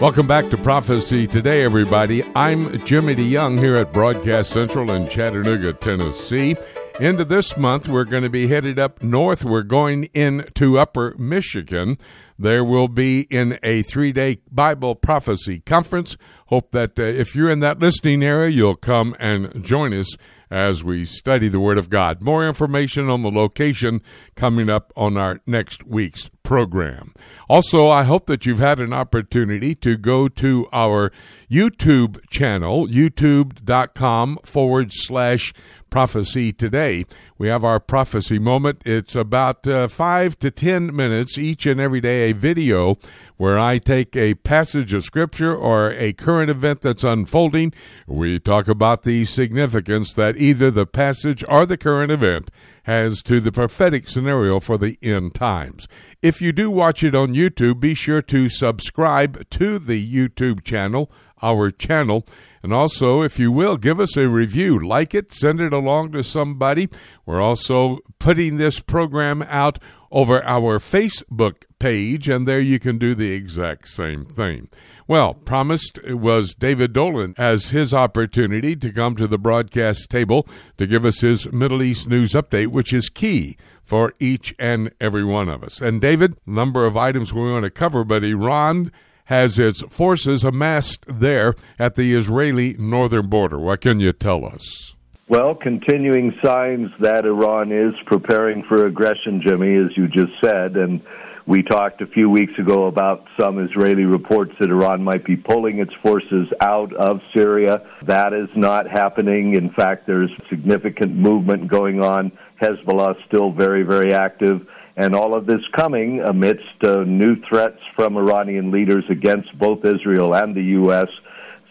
Welcome 0.01 0.27
back 0.27 0.49
to 0.49 0.57
Prophecy 0.57 1.27
Today, 1.27 1.63
everybody. 1.65 2.25
I'm 2.35 2.83
Jimmy 2.87 3.15
DeYoung 3.15 3.59
here 3.59 3.77
at 3.77 3.93
Broadcast 3.93 4.49
Central 4.49 4.91
in 4.91 5.11
Chattanooga, 5.11 5.75
Tennessee. 5.75 6.57
Into 7.01 7.25
this 7.25 7.57
month, 7.57 7.87
we're 7.87 8.03
going 8.03 8.25
to 8.25 8.29
be 8.29 8.49
headed 8.49 8.77
up 8.77 9.01
north. 9.05 9.45
We're 9.45 9.63
going 9.63 10.05
into 10.15 10.81
Upper 10.81 11.15
Michigan. 11.17 11.97
There 12.37 12.65
will 12.65 12.89
be 12.89 13.21
in 13.31 13.57
a 13.63 13.83
three 13.83 14.11
day 14.11 14.41
Bible 14.51 14.97
prophecy 14.97 15.61
conference. 15.61 16.17
Hope 16.47 16.73
that 16.73 16.99
uh, 16.99 17.05
if 17.05 17.37
you're 17.37 17.51
in 17.51 17.61
that 17.61 17.79
listening 17.79 18.25
area, 18.25 18.51
you'll 18.51 18.75
come 18.75 19.15
and 19.21 19.65
join 19.65 19.95
us 19.95 20.17
as 20.51 20.83
we 20.83 21.05
study 21.05 21.49
the 21.49 21.61
Word 21.61 21.79
of 21.79 21.91
God. 21.91 22.21
More 22.21 22.47
information 22.47 23.09
on 23.09 23.23
the 23.23 23.31
location 23.31 24.01
coming 24.35 24.69
up 24.69 24.93
on 24.97 25.17
our 25.17 25.41
next 25.47 25.85
week's 25.85 26.31
program. 26.43 27.13
Also, 27.49 27.89
I 27.89 28.05
hope 28.05 28.27
that 28.27 28.47
you've 28.47 28.59
had 28.59 28.81
an 28.81 28.93
opportunity 28.93 29.75
to 29.77 29.97
go 29.97 30.29
to 30.29 30.67
our 30.73 31.13
YouTube 31.51 32.19
channel, 32.31 32.87
youtube.com 32.87 34.39
forward 34.45 34.91
slash 34.93 35.53
prophecy 35.91 36.53
today. 36.53 37.05
We 37.37 37.49
have 37.49 37.65
our 37.65 37.81
prophecy 37.81 38.39
moment. 38.39 38.83
It's 38.85 39.15
about 39.15 39.67
uh, 39.67 39.89
five 39.89 40.39
to 40.41 40.51
ten 40.51 40.95
minutes 40.95 41.39
each 41.39 41.67
and 41.67 41.81
every 41.81 42.01
day, 42.01 42.31
a 42.31 42.35
video 42.35 42.97
where 43.37 43.59
I 43.59 43.79
take 43.79 44.17
a 44.17 44.35
passage 44.35 44.93
of 44.93 45.05
scripture 45.05 45.55
or 45.55 45.93
a 45.93 46.13
current 46.13 46.51
event 46.51 46.81
that's 46.81 47.05
unfolding. 47.05 47.73
We 48.07 48.41
talk 48.41 48.67
about 48.67 49.05
the 49.05 49.25
significance 49.25 50.13
that 50.15 50.37
either 50.37 50.73
the 50.73 50.87
passage 50.87 51.45
or 51.49 51.65
the 51.65 51.77
current 51.77 52.11
event 52.11 52.51
has 52.83 53.23
to 53.23 53.39
the 53.39 53.53
prophetic 53.53 54.09
scenario 54.09 54.59
for 54.59 54.77
the 54.77 54.99
end 55.03 55.35
times. 55.35 55.87
If 56.21 56.43
you 56.43 56.53
do 56.53 56.69
watch 56.69 57.05
it 57.05 57.15
on 57.15 57.35
YouTube, 57.35 57.79
be 57.79 57.95
sure 57.95 58.23
to 58.23 58.49
subscribe 58.49 59.49
to 59.51 59.79
the 59.79 60.15
YouTube 60.15 60.65
channel, 60.65 61.11
our 61.41 61.71
channel. 61.71 62.27
And 62.63 62.73
also, 62.73 63.23
if 63.23 63.39
you 63.39 63.53
will, 63.53 63.77
give 63.77 64.01
us 64.01 64.17
a 64.17 64.29
review, 64.29 64.79
like 64.79 65.15
it, 65.15 65.33
send 65.33 65.61
it 65.61 65.73
along 65.73 66.13
to 66.13 66.23
somebody. 66.23 66.89
We're 67.25 67.41
also 67.41 67.99
putting 68.19 68.57
this 68.57 68.81
program 68.81 69.43
out 69.43 69.79
over 70.11 70.43
our 70.45 70.79
Facebook 70.79 71.65
page, 71.79 72.29
and 72.29 72.49
there 72.49 72.61
you 72.61 72.79
can 72.79 72.99
do 72.99 73.15
the 73.15 73.33
exact 73.33 73.89
same 73.89 74.25
thing. 74.25 74.69
Well, 75.07 75.33
promised 75.33 75.99
was 76.07 76.55
David 76.55 76.93
Dolan 76.93 77.35
as 77.39 77.69
his 77.69 77.95
opportunity 77.95 78.77
to 78.77 78.93
come 78.93 79.17
to 79.17 79.27
the 79.27 79.39
broadcast 79.39 80.11
table 80.11 80.47
to 80.77 80.87
give 80.87 81.07
us 81.07 81.21
his 81.21 81.51
Middle 81.51 81.83
East 81.83 82.09
news 82.09 82.33
update, 82.33 82.69
which 82.69 82.93
is 82.93 83.09
key 83.09 83.57
for 83.83 84.13
each 84.21 84.55
and 84.59 84.93
every 85.01 85.25
one 85.25 85.49
of 85.49 85.63
us. 85.63 85.81
And 85.81 86.01
David, 86.01 86.37
number 86.45 86.85
of 86.85 86.97
items 86.97 87.33
we 87.33 87.51
want 87.51 87.65
to 87.65 87.71
cover, 87.71 88.05
but 88.05 88.23
Iran 88.23 88.93
has 89.29 89.59
its 89.59 89.83
forces 89.91 90.43
amassed 90.43 91.05
there 91.07 91.55
at 91.79 91.95
the 91.97 92.15
Israeli 92.15 92.75
northern 92.79 93.29
border. 93.29 93.59
What 93.59 93.83
can 93.83 94.01
you 94.01 94.13
tell 94.13 94.45
us? 94.45 94.95
Well, 95.29 95.55
continuing 95.55 96.33
signs 96.43 96.89
that 97.01 97.27
Iran 97.27 97.71
is 97.71 97.93
preparing 98.07 98.65
for 98.67 98.87
aggression, 98.87 99.43
Jimmy, 99.47 99.75
as 99.75 99.95
you 99.95 100.09
just 100.09 100.33
said. 100.43 100.77
And 100.77 101.03
we 101.47 101.63
talked 101.63 102.01
a 102.01 102.07
few 102.07 102.31
weeks 102.31 102.55
ago 102.59 102.87
about 102.87 103.27
some 103.39 103.59
Israeli 103.59 104.05
reports 104.05 104.53
that 104.61 104.71
Iran 104.71 105.05
might 105.05 105.27
be 105.27 105.37
pulling 105.37 105.79
its 105.79 105.93
forces 106.03 106.49
out 106.63 106.95
of 106.95 107.21
Syria. 107.37 107.83
That 108.07 108.33
is 108.33 108.49
not 108.57 108.89
happening. 108.91 109.57
In 109.57 109.71
fact, 109.75 110.07
there's 110.07 110.31
significant 110.49 111.15
movement 111.15 111.69
going 111.69 112.03
on. 112.03 112.33
Hezbollah 112.63 113.15
still 113.27 113.53
very, 113.53 113.83
very 113.83 114.15
active. 114.15 114.67
And 115.01 115.15
all 115.15 115.37
of 115.37 115.47
this 115.47 115.61
coming 115.77 116.21
amidst 116.21 116.83
uh, 116.83 117.05
new 117.05 117.37
threats 117.49 117.79
from 117.95 118.17
Iranian 118.17 118.71
leaders 118.71 119.05
against 119.09 119.57
both 119.59 119.85
Israel 119.85 120.35
and 120.35 120.55
the 120.55 120.63
U.S 120.83 121.09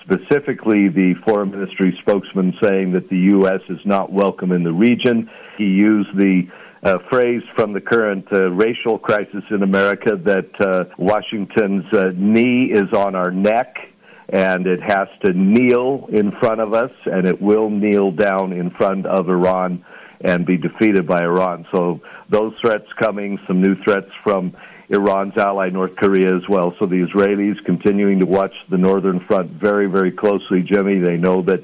specifically 0.10 0.88
the 0.88 1.13
foreign 1.25 1.51
ministry 1.51 1.98
spokesman 2.01 2.53
saying 2.63 2.93
that 2.93 3.10
the 3.10 3.17
U.S. 3.17 3.60
is 3.69 3.79
not 3.84 4.12
welcome 4.12 4.53
in 4.53 4.63
the 4.63 4.72
region. 4.72 5.29
He 5.57 5.65
used 5.65 6.17
the 6.17 6.43
uh, 6.84 6.98
phrase 7.10 7.41
from 7.55 7.74
the 7.74 7.81
current 7.81 8.25
uh, 8.31 8.51
racial 8.51 8.98
crisis 8.98 9.43
in 9.50 9.63
America 9.63 10.12
that 10.24 10.50
uh, 10.62 10.86
Washington's 10.98 11.86
uh, 11.93 12.12
knee 12.15 12.72
is 12.72 12.93
on 12.93 13.15
our 13.15 13.31
neck 13.31 13.75
and 14.29 14.67
it 14.67 14.79
has 14.81 15.07
to 15.24 15.34
kneel 15.34 16.07
in 16.12 16.31
front 16.39 16.62
of 16.62 16.74
us 16.74 16.91
and 17.05 17.27
it 17.27 17.41
will 17.41 17.69
kneel 17.69 18.12
down 18.12 18.53
in 18.53 18.69
front 18.72 19.05
of 19.05 19.27
Iran 19.27 19.84
and 20.21 20.45
be 20.45 20.57
defeated 20.57 21.07
by 21.07 21.21
Iran. 21.21 21.65
So 21.71 22.01
those 22.29 22.53
threats 22.62 22.88
coming, 23.00 23.39
some 23.47 23.62
new 23.62 23.75
threats 23.83 24.09
from 24.24 24.55
Iran's 24.89 25.38
ally 25.38 25.69
North 25.69 25.95
Korea 25.97 26.36
as 26.36 26.43
well. 26.50 26.74
So 26.79 26.86
the 26.86 27.05
Israelis 27.05 27.63
continuing 27.65 28.19
to 28.19 28.25
watch 28.25 28.53
the 28.69 28.77
northern 28.77 29.19
front 29.27 29.51
very, 29.51 29.88
very 29.88 30.12
closely, 30.12 30.63
Jimmy. 30.63 31.00
They 31.00 31.17
know 31.17 31.41
that 31.43 31.63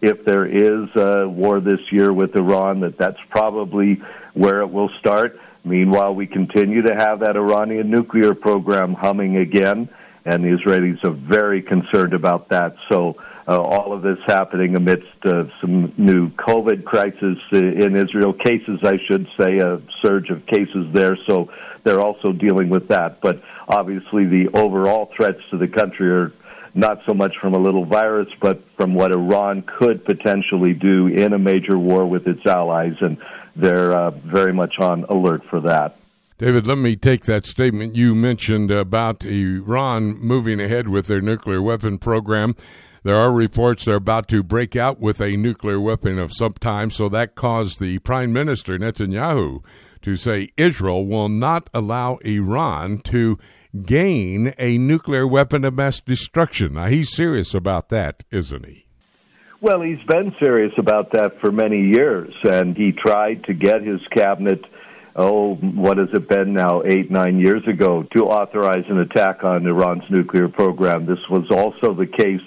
if 0.00 0.24
there 0.24 0.46
is 0.46 0.88
a 0.96 1.28
war 1.28 1.60
this 1.60 1.80
year 1.92 2.12
with 2.12 2.34
Iran, 2.34 2.80
that 2.80 2.98
that's 2.98 3.18
probably 3.30 4.00
where 4.34 4.62
it 4.62 4.70
will 4.70 4.90
start. 4.98 5.38
Meanwhile, 5.64 6.14
we 6.14 6.26
continue 6.26 6.82
to 6.82 6.94
have 6.96 7.20
that 7.20 7.36
Iranian 7.36 7.88
nuclear 7.90 8.34
program 8.34 8.94
humming 8.94 9.36
again, 9.36 9.88
and 10.24 10.42
the 10.42 10.48
Israelis 10.48 11.04
are 11.04 11.12
very 11.12 11.62
concerned 11.62 12.14
about 12.14 12.48
that. 12.48 12.74
So 12.90 13.14
uh, 13.48 13.60
all 13.60 13.92
of 13.92 14.02
this 14.02 14.18
happening 14.26 14.76
amidst 14.76 15.06
uh, 15.24 15.44
some 15.60 15.92
new 15.96 16.30
COVID 16.30 16.84
crisis 16.84 17.38
in 17.52 17.96
Israel, 17.96 18.32
cases, 18.32 18.78
I 18.84 18.96
should 19.08 19.26
say, 19.38 19.58
a 19.58 19.80
surge 20.04 20.30
of 20.30 20.46
cases 20.46 20.86
there. 20.92 21.16
So 21.28 21.48
they're 21.84 22.00
also 22.00 22.32
dealing 22.32 22.70
with 22.70 22.88
that. 22.88 23.20
But 23.20 23.42
obviously, 23.68 24.26
the 24.26 24.48
overall 24.54 25.10
threats 25.16 25.40
to 25.50 25.58
the 25.58 25.68
country 25.68 26.10
are 26.10 26.32
not 26.74 26.98
so 27.06 27.14
much 27.14 27.34
from 27.40 27.54
a 27.54 27.58
little 27.58 27.84
virus, 27.84 28.28
but 28.40 28.62
from 28.76 28.94
what 28.94 29.12
Iran 29.12 29.64
could 29.78 30.04
potentially 30.04 30.72
do 30.72 31.08
in 31.08 31.32
a 31.32 31.38
major 31.38 31.78
war 31.78 32.06
with 32.06 32.26
its 32.26 32.46
allies, 32.46 32.94
and 33.00 33.18
they're 33.56 33.92
uh, 33.92 34.10
very 34.10 34.52
much 34.52 34.74
on 34.80 35.04
alert 35.04 35.42
for 35.50 35.60
that. 35.60 35.98
David, 36.38 36.66
let 36.66 36.78
me 36.78 36.96
take 36.96 37.26
that 37.26 37.44
statement 37.44 37.94
you 37.94 38.14
mentioned 38.14 38.70
about 38.70 39.24
Iran 39.24 40.18
moving 40.18 40.60
ahead 40.60 40.88
with 40.88 41.06
their 41.06 41.20
nuclear 41.20 41.60
weapon 41.60 41.98
program. 41.98 42.56
There 43.04 43.16
are 43.16 43.32
reports 43.32 43.84
they're 43.84 43.96
about 43.96 44.28
to 44.28 44.44
break 44.44 44.76
out 44.76 45.00
with 45.00 45.20
a 45.20 45.36
nuclear 45.36 45.80
weapon 45.80 46.20
of 46.20 46.32
some 46.32 46.54
time, 46.54 46.88
so 46.90 47.08
that 47.08 47.34
caused 47.34 47.80
the 47.80 47.98
Prime 47.98 48.32
Minister 48.32 48.78
Netanyahu 48.78 49.64
to 50.02 50.16
say 50.16 50.52
Israel 50.56 51.04
will 51.04 51.28
not 51.28 51.68
allow 51.74 52.18
Iran 52.18 52.98
to 53.06 53.38
gain 53.84 54.54
a 54.56 54.78
nuclear 54.78 55.26
weapon 55.26 55.64
of 55.64 55.74
mass 55.74 56.00
destruction. 56.00 56.74
Now, 56.74 56.86
he's 56.86 57.12
serious 57.12 57.54
about 57.54 57.88
that, 57.88 58.22
isn't 58.30 58.66
he? 58.66 58.86
Well, 59.60 59.80
he's 59.80 60.02
been 60.06 60.32
serious 60.40 60.72
about 60.78 61.10
that 61.12 61.40
for 61.40 61.50
many 61.50 61.92
years, 61.94 62.32
and 62.44 62.76
he 62.76 62.92
tried 62.92 63.42
to 63.44 63.54
get 63.54 63.82
his 63.82 64.00
cabinet, 64.14 64.60
oh, 65.16 65.54
what 65.56 65.98
has 65.98 66.08
it 66.12 66.28
been 66.28 66.52
now, 66.52 66.82
eight, 66.84 67.10
nine 67.10 67.40
years 67.40 67.62
ago, 67.66 68.04
to 68.14 68.24
authorize 68.24 68.84
an 68.88 68.98
attack 68.98 69.42
on 69.42 69.66
Iran's 69.66 70.08
nuclear 70.08 70.48
program. 70.48 71.06
This 71.06 71.24
was 71.28 71.46
also 71.50 71.94
the 71.94 72.06
case 72.06 72.40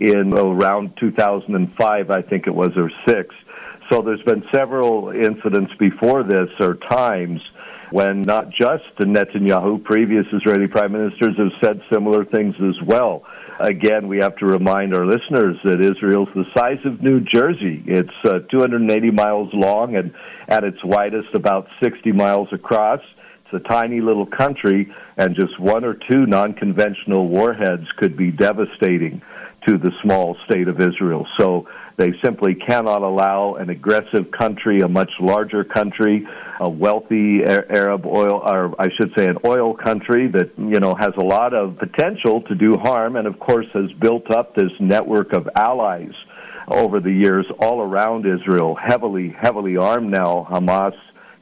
in 0.00 0.32
around 0.34 0.92
2005, 0.98 2.10
I 2.10 2.22
think 2.22 2.46
it 2.46 2.54
was, 2.54 2.70
or 2.76 2.90
six 3.06 3.34
so 3.90 4.02
there's 4.02 4.22
been 4.22 4.44
several 4.54 5.10
incidents 5.10 5.72
before 5.78 6.22
this 6.22 6.48
or 6.60 6.76
times 6.88 7.40
when 7.90 8.22
not 8.22 8.50
just 8.50 8.84
Netanyahu, 9.00 9.82
previous 9.82 10.24
Israeli 10.32 10.68
prime 10.68 10.92
ministers 10.92 11.36
have 11.36 11.50
said 11.60 11.80
similar 11.92 12.24
things 12.24 12.54
as 12.60 12.76
well. 12.86 13.24
Again, 13.58 14.06
we 14.06 14.18
have 14.18 14.36
to 14.36 14.46
remind 14.46 14.94
our 14.94 15.04
listeners 15.04 15.56
that 15.64 15.80
Israel's 15.80 16.28
the 16.36 16.44
size 16.56 16.78
of 16.84 17.02
New 17.02 17.20
Jersey. 17.20 17.82
It's 17.84 18.08
uh, 18.24 18.38
280 18.48 19.10
miles 19.10 19.48
long 19.52 19.96
and 19.96 20.14
at 20.48 20.62
its 20.62 20.78
widest 20.84 21.34
about 21.34 21.66
60 21.82 22.12
miles 22.12 22.46
across. 22.52 23.00
It's 23.44 23.64
a 23.64 23.68
tiny 23.68 24.00
little 24.00 24.26
country, 24.26 24.92
and 25.16 25.34
just 25.34 25.58
one 25.58 25.84
or 25.84 25.94
two 25.94 26.26
non 26.26 26.52
conventional 26.52 27.26
warheads 27.26 27.86
could 27.98 28.16
be 28.16 28.30
devastating 28.30 29.20
to 29.66 29.78
the 29.78 29.90
small 30.02 30.36
state 30.46 30.68
of 30.68 30.80
Israel. 30.80 31.26
So 31.38 31.66
they 31.96 32.12
simply 32.24 32.54
cannot 32.54 33.02
allow 33.02 33.56
an 33.56 33.68
aggressive 33.68 34.30
country, 34.36 34.80
a 34.80 34.88
much 34.88 35.10
larger 35.20 35.64
country, 35.64 36.26
a 36.60 36.68
wealthy 36.68 37.40
Arab 37.44 38.06
oil, 38.06 38.40
or 38.42 38.74
I 38.80 38.88
should 38.96 39.12
say, 39.16 39.26
an 39.26 39.36
oil 39.44 39.74
country 39.76 40.28
that 40.28 40.52
you 40.56 40.80
know 40.80 40.94
has 40.94 41.12
a 41.18 41.24
lot 41.24 41.52
of 41.52 41.78
potential 41.78 42.42
to 42.42 42.54
do 42.54 42.76
harm, 42.82 43.16
and 43.16 43.26
of 43.26 43.38
course 43.38 43.66
has 43.74 43.92
built 44.00 44.30
up 44.30 44.54
this 44.54 44.72
network 44.80 45.34
of 45.34 45.48
allies 45.56 46.14
over 46.68 47.00
the 47.00 47.12
years 47.12 47.46
all 47.58 47.82
around 47.82 48.24
Israel, 48.26 48.76
heavily, 48.76 49.34
heavily 49.38 49.76
armed 49.76 50.10
now. 50.10 50.46
Hamas, 50.50 50.94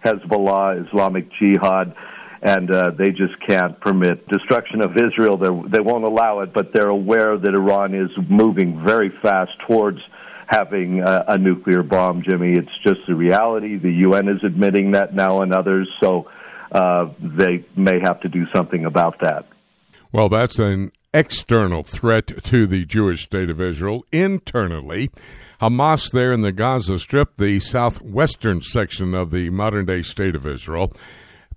Hezbollah, 0.04 0.88
Islamic 0.88 1.28
Jihad 1.38 1.94
and 2.42 2.70
uh, 2.70 2.90
they 2.96 3.10
just 3.10 3.34
can't 3.46 3.80
permit 3.80 4.26
destruction 4.28 4.82
of 4.82 4.92
Israel. 4.96 5.36
They're, 5.36 5.60
they 5.68 5.80
won't 5.80 6.04
allow 6.04 6.40
it, 6.40 6.52
but 6.52 6.72
they're 6.72 6.88
aware 6.88 7.36
that 7.36 7.54
Iran 7.54 7.94
is 7.94 8.10
moving 8.28 8.82
very 8.86 9.10
fast 9.22 9.52
towards 9.68 9.98
having 10.46 11.00
a, 11.00 11.24
a 11.28 11.38
nuclear 11.38 11.82
bomb, 11.82 12.22
Jimmy. 12.28 12.54
It's 12.54 12.68
just 12.84 13.00
the 13.06 13.14
reality. 13.14 13.76
The 13.76 13.92
UN 14.08 14.28
is 14.28 14.42
admitting 14.44 14.92
that 14.92 15.14
now 15.14 15.42
and 15.42 15.52
others, 15.52 15.88
so 16.02 16.28
uh, 16.72 17.06
they 17.20 17.66
may 17.76 18.00
have 18.02 18.20
to 18.20 18.28
do 18.28 18.44
something 18.54 18.84
about 18.84 19.20
that. 19.20 19.46
Well, 20.12 20.28
that's 20.28 20.58
an 20.58 20.92
external 21.12 21.82
threat 21.82 22.44
to 22.44 22.66
the 22.66 22.84
Jewish 22.84 23.24
state 23.24 23.50
of 23.50 23.60
Israel. 23.60 24.04
Internally, 24.12 25.10
Hamas 25.60 26.10
there 26.12 26.32
in 26.32 26.42
the 26.42 26.52
Gaza 26.52 26.98
Strip, 26.98 27.36
the 27.36 27.60
southwestern 27.60 28.62
section 28.62 29.14
of 29.14 29.30
the 29.30 29.50
modern 29.50 29.86
day 29.86 30.02
state 30.02 30.34
of 30.34 30.46
Israel. 30.46 30.92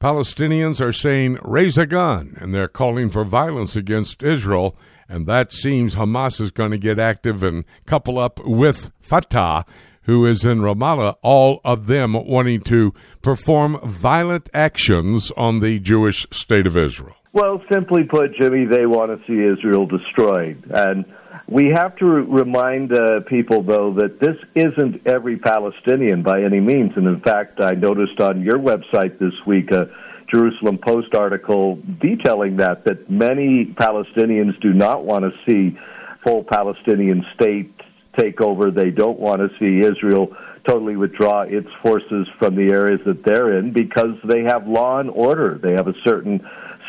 Palestinians 0.01 0.81
are 0.81 0.91
saying, 0.91 1.37
raise 1.43 1.77
a 1.77 1.85
gun, 1.85 2.35
and 2.41 2.53
they're 2.53 2.67
calling 2.67 3.09
for 3.09 3.23
violence 3.23 3.75
against 3.75 4.23
Israel 4.23 4.75
and 5.11 5.27
that 5.27 5.51
seems 5.51 5.95
Hamas 5.95 6.39
is 6.39 6.51
going 6.51 6.71
to 6.71 6.77
get 6.77 6.97
active 6.97 7.43
and 7.43 7.65
couple 7.85 8.17
up 8.17 8.39
with 8.45 8.91
Fatah, 9.01 9.65
who 10.03 10.25
is 10.25 10.45
in 10.45 10.59
Ramallah, 10.61 11.15
all 11.21 11.59
of 11.65 11.87
them 11.87 12.13
wanting 12.13 12.61
to 12.61 12.93
perform 13.21 13.77
violent 13.83 14.49
actions 14.53 15.29
on 15.35 15.59
the 15.59 15.79
Jewish 15.79 16.25
state 16.31 16.65
of 16.65 16.77
Israel. 16.77 17.15
Well, 17.33 17.61
simply 17.69 18.03
put, 18.03 18.35
Jimmy, 18.39 18.65
they 18.65 18.85
want 18.85 19.11
to 19.11 19.27
see 19.27 19.43
Israel 19.43 19.85
destroyed. 19.85 20.63
And 20.73 21.03
We 21.51 21.69
have 21.75 21.97
to 21.97 22.05
remind 22.05 22.93
uh, 22.93 23.19
people, 23.27 23.61
though, 23.61 23.93
that 23.95 24.21
this 24.21 24.37
isn't 24.55 25.05
every 25.05 25.37
Palestinian 25.37 26.23
by 26.23 26.43
any 26.43 26.61
means. 26.61 26.93
And 26.95 27.05
in 27.05 27.19
fact, 27.19 27.59
I 27.59 27.71
noticed 27.71 28.21
on 28.21 28.41
your 28.41 28.57
website 28.57 29.19
this 29.19 29.33
week 29.45 29.69
a 29.71 29.89
Jerusalem 30.33 30.77
Post 30.77 31.13
article 31.13 31.77
detailing 32.01 32.55
that, 32.57 32.85
that 32.85 33.09
many 33.09 33.65
Palestinians 33.77 34.57
do 34.61 34.71
not 34.71 35.03
want 35.03 35.25
to 35.25 35.31
see 35.45 35.77
full 36.25 36.45
Palestinian 36.45 37.25
state 37.35 37.73
take 38.17 38.39
over. 38.39 38.71
They 38.71 38.89
don't 38.89 39.19
want 39.19 39.41
to 39.41 39.49
see 39.59 39.85
Israel 39.85 40.29
totally 40.65 40.95
withdraw 40.95 41.41
its 41.41 41.67
forces 41.83 42.27
from 42.39 42.55
the 42.55 42.71
areas 42.71 43.01
that 43.05 43.25
they're 43.25 43.57
in 43.59 43.73
because 43.73 44.15
they 44.23 44.43
have 44.43 44.67
law 44.67 45.01
and 45.01 45.09
order. 45.09 45.59
They 45.61 45.73
have 45.73 45.87
a 45.87 45.95
certain 46.05 46.39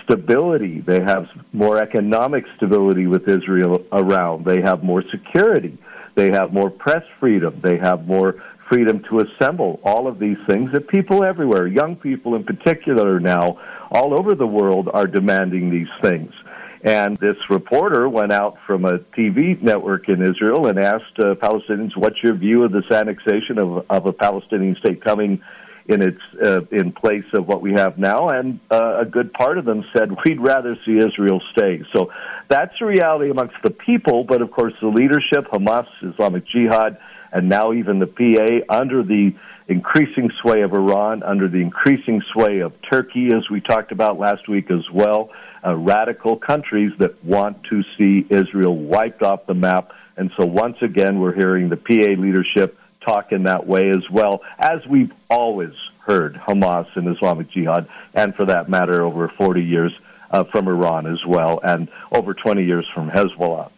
stability. 0.04 0.80
They 0.80 1.00
have 1.00 1.26
more 1.52 1.78
economic 1.78 2.44
stability 2.56 3.06
with 3.06 3.28
Israel 3.28 3.84
around. 3.92 4.44
They 4.44 4.60
have 4.62 4.82
more 4.82 5.02
security. 5.10 5.78
They 6.14 6.30
have 6.30 6.52
more 6.52 6.70
press 6.70 7.02
freedom. 7.18 7.60
They 7.62 7.78
have 7.78 8.06
more 8.06 8.42
freedom 8.70 9.02
to 9.10 9.20
assemble. 9.20 9.80
All 9.84 10.06
of 10.06 10.18
these 10.18 10.38
things 10.48 10.70
that 10.72 10.88
people 10.88 11.24
everywhere, 11.24 11.66
young 11.66 11.96
people 11.96 12.34
in 12.36 12.44
particular 12.44 13.20
now, 13.20 13.58
all 13.90 14.18
over 14.18 14.34
the 14.34 14.46
world, 14.46 14.88
are 14.92 15.06
demanding 15.06 15.70
these 15.70 15.88
things. 16.02 16.32
And 16.84 17.16
this 17.18 17.36
reporter 17.48 18.08
went 18.08 18.32
out 18.32 18.56
from 18.66 18.84
a 18.84 18.98
TV 19.16 19.60
network 19.62 20.08
in 20.08 20.20
Israel 20.20 20.66
and 20.66 20.78
asked 20.80 21.18
uh, 21.18 21.34
Palestinians, 21.34 21.96
"What's 21.96 22.16
your 22.24 22.34
view 22.34 22.64
of 22.64 22.72
this 22.72 22.90
annexation 22.90 23.58
of, 23.58 23.86
of 23.88 24.06
a 24.06 24.12
Palestinian 24.12 24.74
state 24.80 25.04
coming 25.04 25.40
in 25.86 26.00
its 26.00 26.20
uh, 26.44 26.60
in 26.70 26.92
place 26.92 27.24
of 27.34 27.46
what 27.46 27.60
we 27.60 27.72
have 27.72 27.98
now, 27.98 28.28
and 28.28 28.60
uh, 28.70 28.98
a 29.00 29.04
good 29.04 29.32
part 29.32 29.58
of 29.58 29.64
them 29.64 29.84
said 29.96 30.10
we'd 30.24 30.40
rather 30.40 30.76
see 30.86 30.98
Israel 30.98 31.40
stay. 31.52 31.82
So 31.92 32.10
that's 32.48 32.72
the 32.78 32.86
reality 32.86 33.30
amongst 33.30 33.56
the 33.64 33.70
people, 33.70 34.24
but 34.24 34.42
of 34.42 34.50
course 34.50 34.74
the 34.80 34.88
leadership, 34.88 35.50
Hamas, 35.52 35.86
Islamic 36.02 36.46
Jihad, 36.46 36.98
and 37.32 37.48
now 37.48 37.72
even 37.72 37.98
the 37.98 38.06
PA 38.06 38.74
under 38.74 39.02
the 39.02 39.32
increasing 39.68 40.30
sway 40.40 40.62
of 40.62 40.72
Iran, 40.72 41.22
under 41.22 41.48
the 41.48 41.58
increasing 41.58 42.22
sway 42.32 42.60
of 42.60 42.72
Turkey, 42.90 43.28
as 43.34 43.48
we 43.50 43.60
talked 43.60 43.92
about 43.92 44.18
last 44.18 44.48
week 44.48 44.70
as 44.70 44.84
well, 44.92 45.30
uh, 45.66 45.74
radical 45.74 46.36
countries 46.36 46.92
that 46.98 47.24
want 47.24 47.62
to 47.70 47.82
see 47.96 48.26
Israel 48.28 48.76
wiped 48.76 49.22
off 49.22 49.46
the 49.46 49.54
map. 49.54 49.92
And 50.16 50.30
so 50.38 50.44
once 50.44 50.76
again, 50.82 51.20
we're 51.20 51.34
hearing 51.34 51.70
the 51.70 51.76
PA 51.76 52.20
leadership 52.20 52.76
talk 53.06 53.32
in 53.32 53.44
that 53.44 53.66
way 53.66 53.90
as 53.90 54.04
well, 54.10 54.40
as 54.58 54.78
we've 54.88 55.12
always 55.30 55.72
heard 56.06 56.34
Hamas 56.48 56.86
and 56.96 57.14
Islamic 57.14 57.50
Jihad, 57.50 57.86
and 58.14 58.34
for 58.34 58.46
that 58.46 58.68
matter, 58.68 59.02
over 59.02 59.32
40 59.38 59.62
years 59.62 59.92
uh, 60.30 60.44
from 60.50 60.66
Iran 60.68 61.06
as 61.06 61.20
well, 61.26 61.60
and 61.62 61.88
over 62.12 62.34
20 62.34 62.64
years 62.64 62.86
from 62.94 63.10
Hezbollah. 63.10 63.70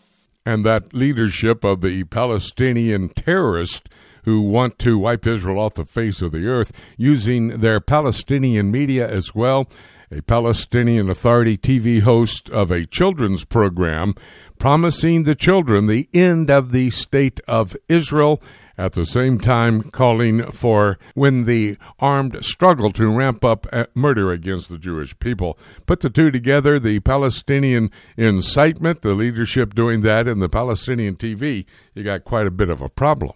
And 0.46 0.64
that 0.64 0.92
leadership 0.92 1.64
of 1.64 1.80
the 1.80 2.04
Palestinian 2.04 3.08
terrorists 3.08 3.88
who 4.24 4.40
want 4.40 4.78
to 4.78 4.98
wipe 4.98 5.26
Israel 5.26 5.58
off 5.58 5.74
the 5.74 5.84
face 5.84 6.22
of 6.22 6.32
the 6.32 6.46
earth 6.46 6.72
using 6.96 7.60
their 7.60 7.80
Palestinian 7.80 8.70
media 8.70 9.08
as 9.08 9.34
well. 9.34 9.68
A 10.10 10.22
Palestinian 10.22 11.10
Authority 11.10 11.56
TV 11.56 12.00
host 12.00 12.48
of 12.50 12.70
a 12.70 12.86
children's 12.86 13.44
program 13.44 14.14
promising 14.58 15.24
the 15.24 15.34
children 15.34 15.86
the 15.86 16.08
end 16.14 16.50
of 16.50 16.72
the 16.72 16.90
state 16.90 17.40
of 17.48 17.76
Israel 17.88 18.40
at 18.76 18.92
the 18.92 19.04
same 19.04 19.38
time 19.38 19.82
calling 19.90 20.50
for 20.52 20.98
when 21.14 21.44
the 21.44 21.76
armed 21.98 22.44
struggle 22.44 22.90
to 22.92 23.08
ramp 23.08 23.44
up 23.44 23.66
uh, 23.72 23.86
murder 23.94 24.32
against 24.32 24.68
the 24.68 24.78
Jewish 24.78 25.18
people. 25.18 25.58
Put 25.86 26.00
the 26.00 26.10
two 26.10 26.30
together, 26.30 26.78
the 26.78 27.00
Palestinian 27.00 27.90
incitement, 28.16 29.02
the 29.02 29.14
leadership 29.14 29.74
doing 29.74 30.02
that, 30.02 30.26
and 30.26 30.42
the 30.42 30.48
Palestinian 30.48 31.16
TV, 31.16 31.64
you 31.94 32.02
got 32.02 32.24
quite 32.24 32.46
a 32.46 32.50
bit 32.50 32.68
of 32.68 32.82
a 32.82 32.88
problem. 32.88 33.32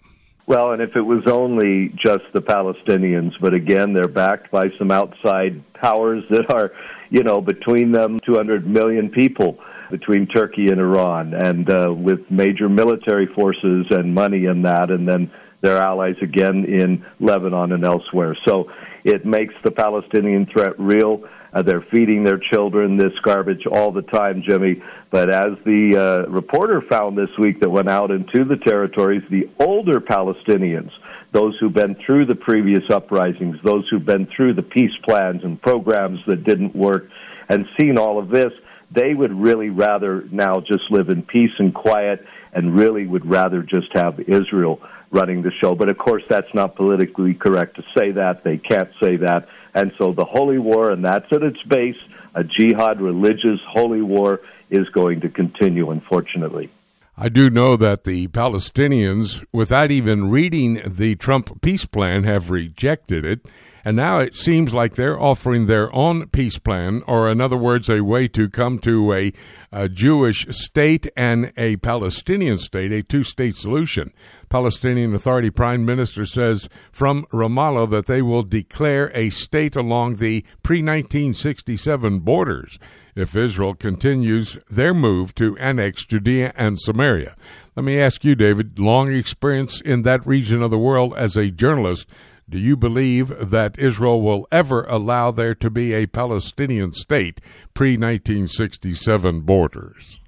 Well, 0.49 0.71
and 0.71 0.81
if 0.81 0.95
it 0.95 1.01
was 1.01 1.23
only 1.27 1.93
just 2.03 2.23
the 2.33 2.41
Palestinians, 2.41 3.33
but 3.39 3.53
again, 3.53 3.93
they're 3.93 4.07
backed 4.07 4.51
by 4.51 4.69
some 4.79 4.89
outside 4.89 5.63
powers 5.75 6.23
that 6.31 6.51
are, 6.51 6.71
you 7.11 7.21
know, 7.21 7.39
between 7.39 7.91
them 7.91 8.17
200 8.25 8.65
million 8.65 9.11
people 9.11 9.59
between 9.89 10.27
Turkey 10.27 10.67
and 10.67 10.79
Iran, 10.79 11.33
and 11.33 11.69
uh, 11.69 11.93
with 11.93 12.19
major 12.29 12.69
military 12.69 13.27
forces 13.35 13.87
and 13.89 14.13
money 14.13 14.45
in 14.45 14.63
that, 14.63 14.91
and 14.91 15.07
then 15.07 15.31
their 15.61 15.77
allies 15.77 16.15
again 16.21 16.65
in 16.65 17.05
Lebanon 17.19 17.73
and 17.73 17.83
elsewhere. 17.83 18.37
So 18.47 18.69
it 19.03 19.25
makes 19.25 19.53
the 19.63 19.71
Palestinian 19.71 20.45
threat 20.45 20.79
real. 20.79 21.23
Uh, 21.51 21.63
they're 21.63 21.85
feeding 21.91 22.23
their 22.23 22.39
children 22.51 22.95
this 22.95 23.13
garbage 23.23 23.65
all 23.71 23.91
the 23.91 24.03
time, 24.03 24.43
Jimmy. 24.47 24.81
But 25.11 25.29
as 25.33 25.57
the 25.65 25.97
uh, 26.27 26.29
reporter 26.29 26.81
found 26.89 27.17
this 27.17 27.29
week 27.39 27.59
that 27.61 27.69
went 27.69 27.89
out 27.89 28.11
into 28.11 28.45
the 28.45 28.57
territories, 28.57 29.23
the 29.31 29.49
older 29.59 29.99
Palestinians, 29.99 30.91
those 31.33 31.57
who've 31.59 31.73
been 31.73 31.95
through 32.05 32.25
the 32.27 32.35
previous 32.35 32.83
uprisings, 32.91 33.57
those 33.63 33.87
who've 33.89 34.05
been 34.05 34.27
through 34.35 34.53
the 34.53 34.63
peace 34.63 34.95
plans 35.07 35.41
and 35.43 35.61
programs 35.61 36.19
that 36.27 36.43
didn't 36.43 36.75
work, 36.75 37.07
and 37.49 37.65
seen 37.79 37.97
all 37.97 38.19
of 38.19 38.29
this, 38.29 38.51
they 38.91 39.13
would 39.13 39.33
really 39.33 39.69
rather 39.69 40.23
now 40.31 40.59
just 40.61 40.83
live 40.89 41.09
in 41.09 41.23
peace 41.23 41.51
and 41.59 41.73
quiet 41.73 42.25
and 42.53 42.77
really 42.77 43.05
would 43.05 43.25
rather 43.25 43.61
just 43.61 43.87
have 43.93 44.19
Israel 44.19 44.79
running 45.11 45.41
the 45.41 45.51
show. 45.61 45.75
But 45.75 45.89
of 45.89 45.97
course, 45.97 46.23
that's 46.29 46.53
not 46.53 46.75
politically 46.75 47.33
correct 47.33 47.75
to 47.75 47.83
say 47.97 48.11
that. 48.11 48.43
They 48.43 48.57
can't 48.57 48.89
say 49.01 49.17
that. 49.17 49.47
And 49.73 49.91
so 49.99 50.13
the 50.13 50.25
holy 50.25 50.57
war, 50.57 50.91
and 50.91 51.05
that's 51.05 51.25
at 51.31 51.43
its 51.43 51.61
base, 51.67 51.95
a 52.35 52.43
jihad 52.43 53.01
religious 53.01 53.59
holy 53.71 54.01
war, 54.01 54.41
is 54.69 54.87
going 54.93 55.21
to 55.21 55.29
continue, 55.29 55.89
unfortunately. 55.91 56.71
I 57.17 57.27
do 57.27 57.49
know 57.49 57.75
that 57.75 58.05
the 58.05 58.29
Palestinians, 58.29 59.43
without 59.51 59.91
even 59.91 60.29
reading 60.29 60.81
the 60.85 61.15
Trump 61.15 61.61
peace 61.61 61.85
plan, 61.85 62.23
have 62.23 62.49
rejected 62.49 63.25
it. 63.25 63.45
And 63.89 63.95
now 63.95 64.19
it 64.19 64.35
seems 64.35 64.71
like 64.71 64.93
they're 64.93 65.19
offering 65.19 65.65
their 65.65 65.91
own 65.95 66.27
peace 66.27 66.59
plan, 66.59 67.01
or 67.07 67.27
in 67.27 67.41
other 67.41 67.57
words, 67.57 67.89
a 67.89 68.01
way 68.01 68.27
to 68.27 68.47
come 68.47 68.77
to 68.81 69.11
a, 69.13 69.33
a 69.71 69.89
Jewish 69.89 70.45
state 70.51 71.07
and 71.17 71.51
a 71.57 71.77
Palestinian 71.77 72.59
state, 72.59 72.91
a 72.91 73.01
two 73.01 73.23
state 73.23 73.55
solution. 73.55 74.13
Palestinian 74.47 75.15
Authority 75.15 75.49
Prime 75.49 75.87
Minister 75.87 76.27
says 76.27 76.69
from 76.91 77.25
Ramallah 77.33 77.89
that 77.89 78.05
they 78.05 78.21
will 78.21 78.43
declare 78.43 79.11
a 79.15 79.31
state 79.31 79.75
along 79.75 80.17
the 80.17 80.45
pre 80.61 80.83
1967 80.83 82.19
borders 82.19 82.77
if 83.15 83.35
Israel 83.35 83.73
continues 83.73 84.55
their 84.69 84.93
move 84.93 85.33
to 85.33 85.57
annex 85.57 86.05
Judea 86.05 86.53
and 86.55 86.79
Samaria. 86.79 87.35
Let 87.75 87.85
me 87.85 87.99
ask 87.99 88.23
you, 88.23 88.35
David, 88.35 88.77
long 88.77 89.11
experience 89.11 89.81
in 89.81 90.03
that 90.03 90.27
region 90.27 90.61
of 90.61 90.69
the 90.69 90.77
world 90.77 91.15
as 91.17 91.35
a 91.35 91.49
journalist. 91.49 92.07
Do 92.49 92.57
you 92.57 92.75
believe 92.75 93.51
that 93.51 93.77
Israel 93.77 94.23
will 94.23 94.47
ever 94.51 94.83
allow 94.85 95.29
there 95.29 95.53
to 95.53 95.69
be 95.69 95.93
a 95.93 96.07
Palestinian 96.07 96.93
state 96.93 97.39
pre 97.75 97.91
1967 97.91 99.41
borders? 99.41 100.19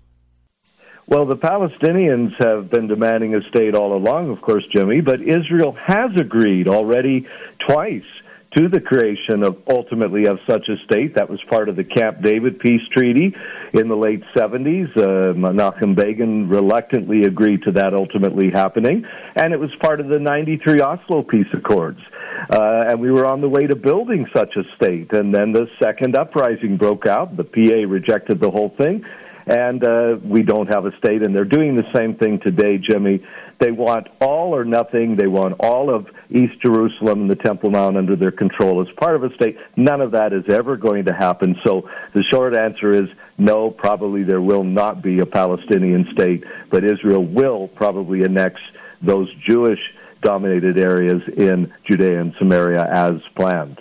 Well, 1.08 1.26
the 1.26 1.36
Palestinians 1.36 2.30
have 2.46 2.70
been 2.70 2.88
demanding 2.88 3.34
a 3.34 3.42
state 3.50 3.74
all 3.74 3.98
along, 3.98 4.30
of 4.30 4.40
course, 4.42 4.64
Jimmy, 4.74 5.02
but 5.02 5.20
Israel 5.20 5.76
has 5.88 6.12
agreed 6.20 6.68
already 6.68 7.26
twice 7.68 8.04
to 8.58 8.68
the 8.68 8.82
creation 8.82 9.44
of 9.44 9.58
ultimately 9.70 10.26
of 10.26 10.38
such 10.50 10.68
a 10.68 10.76
state. 10.84 11.16
That 11.16 11.30
was 11.30 11.40
part 11.50 11.70
of 11.70 11.76
the 11.78 11.86
Camp 11.86 12.22
David 12.22 12.60
peace 12.60 12.82
treaty 12.94 13.34
in 13.74 13.88
the 13.88 13.96
late 13.96 14.22
70s. 14.36 14.96
Uh, 14.98 15.34
Menachem 15.34 15.96
Begin 15.96 16.50
reluctantly 16.50 17.24
agreed 17.24 17.64
to 17.64 17.72
that 17.74 17.94
ultimately 17.94 18.50
happening, 18.54 19.06
and 19.36 19.54
it 19.54 19.60
was 19.60 19.70
part 19.82 20.02
of 20.02 20.10
the 20.10 20.20
93 20.20 20.82
Oslo 20.82 21.24
peace 21.24 21.48
accords. 21.54 22.00
Uh, 22.50 22.90
and 22.90 23.00
we 23.00 23.12
were 23.12 23.26
on 23.26 23.40
the 23.40 23.50
way 23.50 23.68
to 23.68 23.76
building 23.76 24.26
such 24.36 24.56
a 24.58 24.64
state, 24.76 25.14
and 25.14 25.34
then 25.34 25.54
the 25.54 25.68
second 25.82 26.18
uprising 26.18 26.76
broke 26.78 27.06
out. 27.06 27.38
The 27.38 27.44
PA 27.44 27.90
rejected 27.90 28.42
the 28.42 28.52
whole 28.52 28.74
thing, 28.78 29.04
and 29.48 29.86
uh, 29.86 30.18
we 30.24 30.42
don't 30.42 30.68
have 30.68 30.86
a 30.86 30.92
state. 30.98 31.26
And 31.26 31.36
they're 31.36 31.46
doing 31.46 31.76
the 31.76 31.88
same 31.96 32.16
thing 32.16 32.40
today, 32.44 32.78
Jimmy. 32.78 33.24
They 33.62 33.72
want 33.72 34.08
all 34.20 34.56
or 34.56 34.66
nothing. 34.66 35.16
They 35.16 35.28
want 35.28 35.56
all 35.60 35.94
of 35.94 36.08
East 36.32 36.60
Jerusalem 36.66 37.22
and 37.22 37.30
the 37.30 37.36
Temple 37.36 37.70
Mount 37.70 37.96
under 37.96 38.16
their 38.16 38.32
control 38.32 38.82
as 38.82 38.88
part 39.00 39.16
of 39.16 39.24
a 39.24 39.34
state. 39.36 39.56
None 39.78 40.02
of 40.02 40.12
that 40.14 40.34
is 40.34 40.44
ever 40.50 40.76
going 40.76 41.06
to 41.06 41.14
happen. 41.14 41.56
So 41.64 41.84
the 42.16 42.24
short 42.32 42.58
answer 42.58 42.90
is 42.90 43.08
no, 43.38 43.70
probably 43.70 44.24
there 44.24 44.42
will 44.42 44.64
not 44.64 45.04
be 45.04 45.20
a 45.20 45.28
Palestinian 45.28 46.08
state, 46.12 46.44
but 46.72 46.84
Israel 46.84 47.24
will 47.24 47.68
probably 47.68 48.24
annex 48.24 48.56
those 49.06 49.30
Jewish 49.48 49.80
dominated 50.24 50.80
areas 50.80 51.22
in 51.38 51.72
Judea 51.88 52.20
and 52.20 52.34
Samaria 52.40 52.88
as 52.92 53.14
planned. 53.36 53.80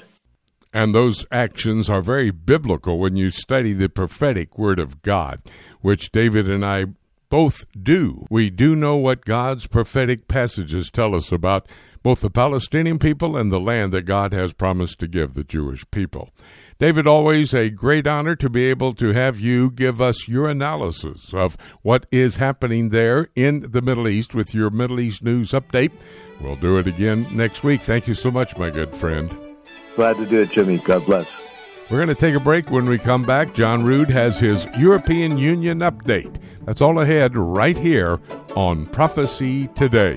And 0.72 0.94
those 0.94 1.26
actions 1.32 1.90
are 1.90 2.02
very 2.02 2.30
biblical 2.30 2.98
when 2.98 3.16
you 3.16 3.30
study 3.30 3.72
the 3.72 3.88
prophetic 3.88 4.58
word 4.58 4.78
of 4.78 5.02
God, 5.02 5.40
which 5.80 6.12
David 6.12 6.48
and 6.48 6.64
I 6.64 6.84
both 7.30 7.64
do. 7.80 8.26
We 8.28 8.50
do 8.50 8.76
know 8.76 8.96
what 8.96 9.24
God's 9.24 9.66
prophetic 9.66 10.28
passages 10.28 10.90
tell 10.90 11.14
us 11.14 11.32
about 11.32 11.66
both 12.02 12.20
the 12.20 12.30
Palestinian 12.30 12.98
people 12.98 13.36
and 13.36 13.52
the 13.52 13.60
land 13.60 13.92
that 13.92 14.02
God 14.02 14.32
has 14.32 14.52
promised 14.52 14.98
to 15.00 15.08
give 15.08 15.34
the 15.34 15.44
Jewish 15.44 15.88
people. 15.90 16.30
David, 16.78 17.06
always 17.06 17.52
a 17.52 17.68
great 17.68 18.06
honor 18.06 18.34
to 18.36 18.48
be 18.48 18.64
able 18.64 18.94
to 18.94 19.12
have 19.12 19.38
you 19.38 19.70
give 19.70 20.00
us 20.00 20.26
your 20.28 20.48
analysis 20.48 21.34
of 21.34 21.58
what 21.82 22.06
is 22.10 22.36
happening 22.36 22.88
there 22.88 23.28
in 23.36 23.70
the 23.70 23.82
Middle 23.82 24.08
East 24.08 24.34
with 24.34 24.54
your 24.54 24.70
Middle 24.70 24.98
East 24.98 25.22
news 25.22 25.50
update. 25.50 25.92
We'll 26.40 26.56
do 26.56 26.78
it 26.78 26.86
again 26.86 27.26
next 27.32 27.62
week. 27.62 27.82
Thank 27.82 28.08
you 28.08 28.14
so 28.14 28.30
much, 28.30 28.56
my 28.56 28.70
good 28.70 28.96
friend. 28.96 29.36
Glad 29.94 30.16
to 30.16 30.26
do 30.26 30.40
it, 30.40 30.52
Jimmy. 30.52 30.78
God 30.78 31.04
bless. 31.04 31.28
We're 31.90 31.96
going 31.96 32.08
to 32.08 32.14
take 32.14 32.36
a 32.36 32.40
break. 32.40 32.70
When 32.70 32.86
we 32.86 32.98
come 32.98 33.24
back, 33.24 33.52
John 33.52 33.82
Rood 33.82 34.10
has 34.10 34.38
his 34.38 34.64
European 34.78 35.36
Union 35.36 35.80
update. 35.80 36.40
That's 36.64 36.80
all 36.80 37.00
ahead 37.00 37.36
right 37.36 37.76
here 37.76 38.20
on 38.54 38.86
Prophecy 38.86 39.66
Today. 39.74 40.16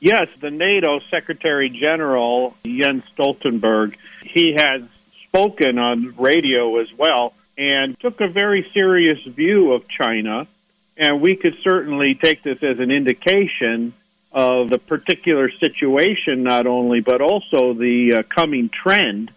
Yes, 0.00 0.28
the 0.40 0.50
NATO 0.50 1.00
Secretary 1.10 1.70
General 1.70 2.54
Jens 2.64 3.02
Stoltenberg, 3.16 3.94
he 4.22 4.54
has 4.56 4.82
spoken 5.26 5.78
on 5.78 6.14
radio 6.18 6.80
as 6.80 6.86
well 6.96 7.34
and 7.56 7.98
took 7.98 8.20
a 8.20 8.28
very 8.28 8.66
serious 8.72 9.18
view 9.34 9.72
of 9.72 9.82
China 9.88 10.46
and 10.98 11.20
we 11.20 11.36
could 11.36 11.54
certainly 11.62 12.18
take 12.20 12.42
this 12.42 12.58
as 12.62 12.78
an 12.80 12.90
indication 12.90 13.94
of 14.32 14.68
the 14.68 14.78
particular 14.78 15.50
situation, 15.60 16.42
not 16.42 16.66
only, 16.66 17.00
but 17.00 17.20
also 17.22 17.72
the 17.72 18.18
uh, 18.18 18.34
coming 18.34 18.68
trend. 18.68 19.30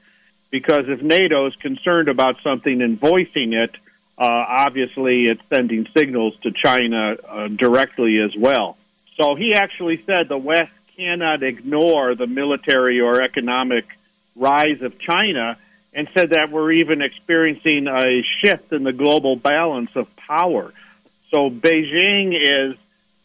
Because 0.49 0.83
if 0.87 1.01
NATO 1.01 1.47
is 1.47 1.53
concerned 1.61 2.09
about 2.09 2.35
something 2.43 2.81
and 2.81 2.99
voicing 2.99 3.53
it, 3.53 3.69
uh, 4.17 4.25
obviously 4.25 5.27
it's 5.27 5.41
sending 5.53 5.87
signals 5.95 6.33
to 6.43 6.51
China 6.51 7.13
uh, 7.27 7.47
directly 7.47 8.19
as 8.19 8.31
well. 8.37 8.75
So 9.21 9.35
he 9.35 9.53
actually 9.53 10.03
said 10.07 10.29
the 10.29 10.37
West 10.37 10.71
cannot 10.97 11.43
ignore 11.43 12.15
the 12.15 12.25
military 12.25 12.99
or 13.01 13.21
economic 13.21 13.85
rise 14.35 14.81
of 14.81 14.97
China 14.99 15.57
and 15.93 16.07
said 16.15 16.31
that 16.31 16.51
we're 16.51 16.71
even 16.71 17.01
experiencing 17.01 17.87
a 17.87 18.23
shift 18.39 18.71
in 18.71 18.83
the 18.83 18.93
global 18.93 19.35
balance 19.35 19.91
of 19.95 20.07
power. 20.15 20.73
So 21.29 21.49
Beijing 21.51 22.33
is 22.33 22.77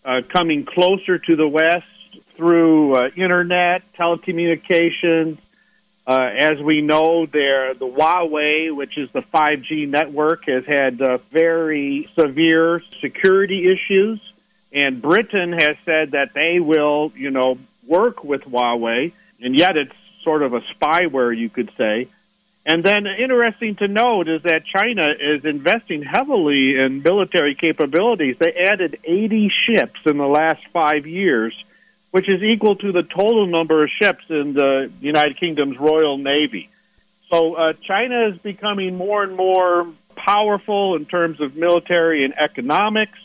uh, 0.04 0.20
coming 0.30 0.66
closer 0.66 1.18
to 1.18 1.37
the 1.37 1.48
West 1.48 1.85
through 2.37 2.96
uh, 2.96 3.09
internet, 3.16 3.82
telecommunications. 3.98 5.38
Uh, 6.06 6.28
as 6.38 6.61
we 6.62 6.82
know, 6.82 7.26
there 7.26 7.74
the 7.74 7.87
Huawei, 7.87 8.74
which 8.76 8.98
is 8.98 9.09
the 9.14 9.22
5G 9.35 9.88
network, 9.88 10.44
has 10.46 10.64
had 10.66 11.00
uh, 11.00 11.18
very 11.32 12.09
severe 12.18 12.82
security 13.00 13.66
issues, 13.66 14.20
and 14.76 15.00
Britain 15.00 15.52
has 15.52 15.76
said 15.86 16.10
that 16.12 16.34
they 16.34 16.60
will, 16.60 17.10
you 17.16 17.30
know, 17.30 17.58
work 17.88 18.22
with 18.22 18.42
Huawei, 18.42 19.14
and 19.40 19.58
yet 19.58 19.78
it's 19.78 19.96
sort 20.22 20.42
of 20.42 20.52
a 20.52 20.60
spyware, 20.74 21.36
you 21.36 21.48
could 21.48 21.70
say. 21.78 22.10
And 22.66 22.84
then, 22.84 23.06
interesting 23.06 23.76
to 23.76 23.88
note 23.88 24.28
is 24.28 24.42
that 24.42 24.64
China 24.66 25.06
is 25.12 25.46
investing 25.46 26.02
heavily 26.02 26.74
in 26.76 27.00
military 27.02 27.56
capabilities. 27.58 28.36
They 28.38 28.52
added 28.52 28.98
80 29.02 29.50
ships 29.66 30.00
in 30.04 30.18
the 30.18 30.26
last 30.26 30.60
five 30.74 31.06
years, 31.06 31.54
which 32.10 32.28
is 32.28 32.42
equal 32.42 32.76
to 32.76 32.92
the 32.92 33.02
total 33.02 33.46
number 33.46 33.82
of 33.82 33.88
ships 34.02 34.24
in 34.28 34.52
the 34.52 34.92
United 35.00 35.40
Kingdom's 35.40 35.78
Royal 35.80 36.18
Navy. 36.18 36.68
So, 37.32 37.54
uh, 37.54 37.72
China 37.88 38.28
is 38.28 38.38
becoming 38.42 38.96
more 38.96 39.22
and 39.22 39.36
more 39.36 39.90
powerful 40.16 40.96
in 40.96 41.06
terms 41.06 41.40
of 41.40 41.56
military 41.56 42.26
and 42.26 42.34
economics. 42.38 43.18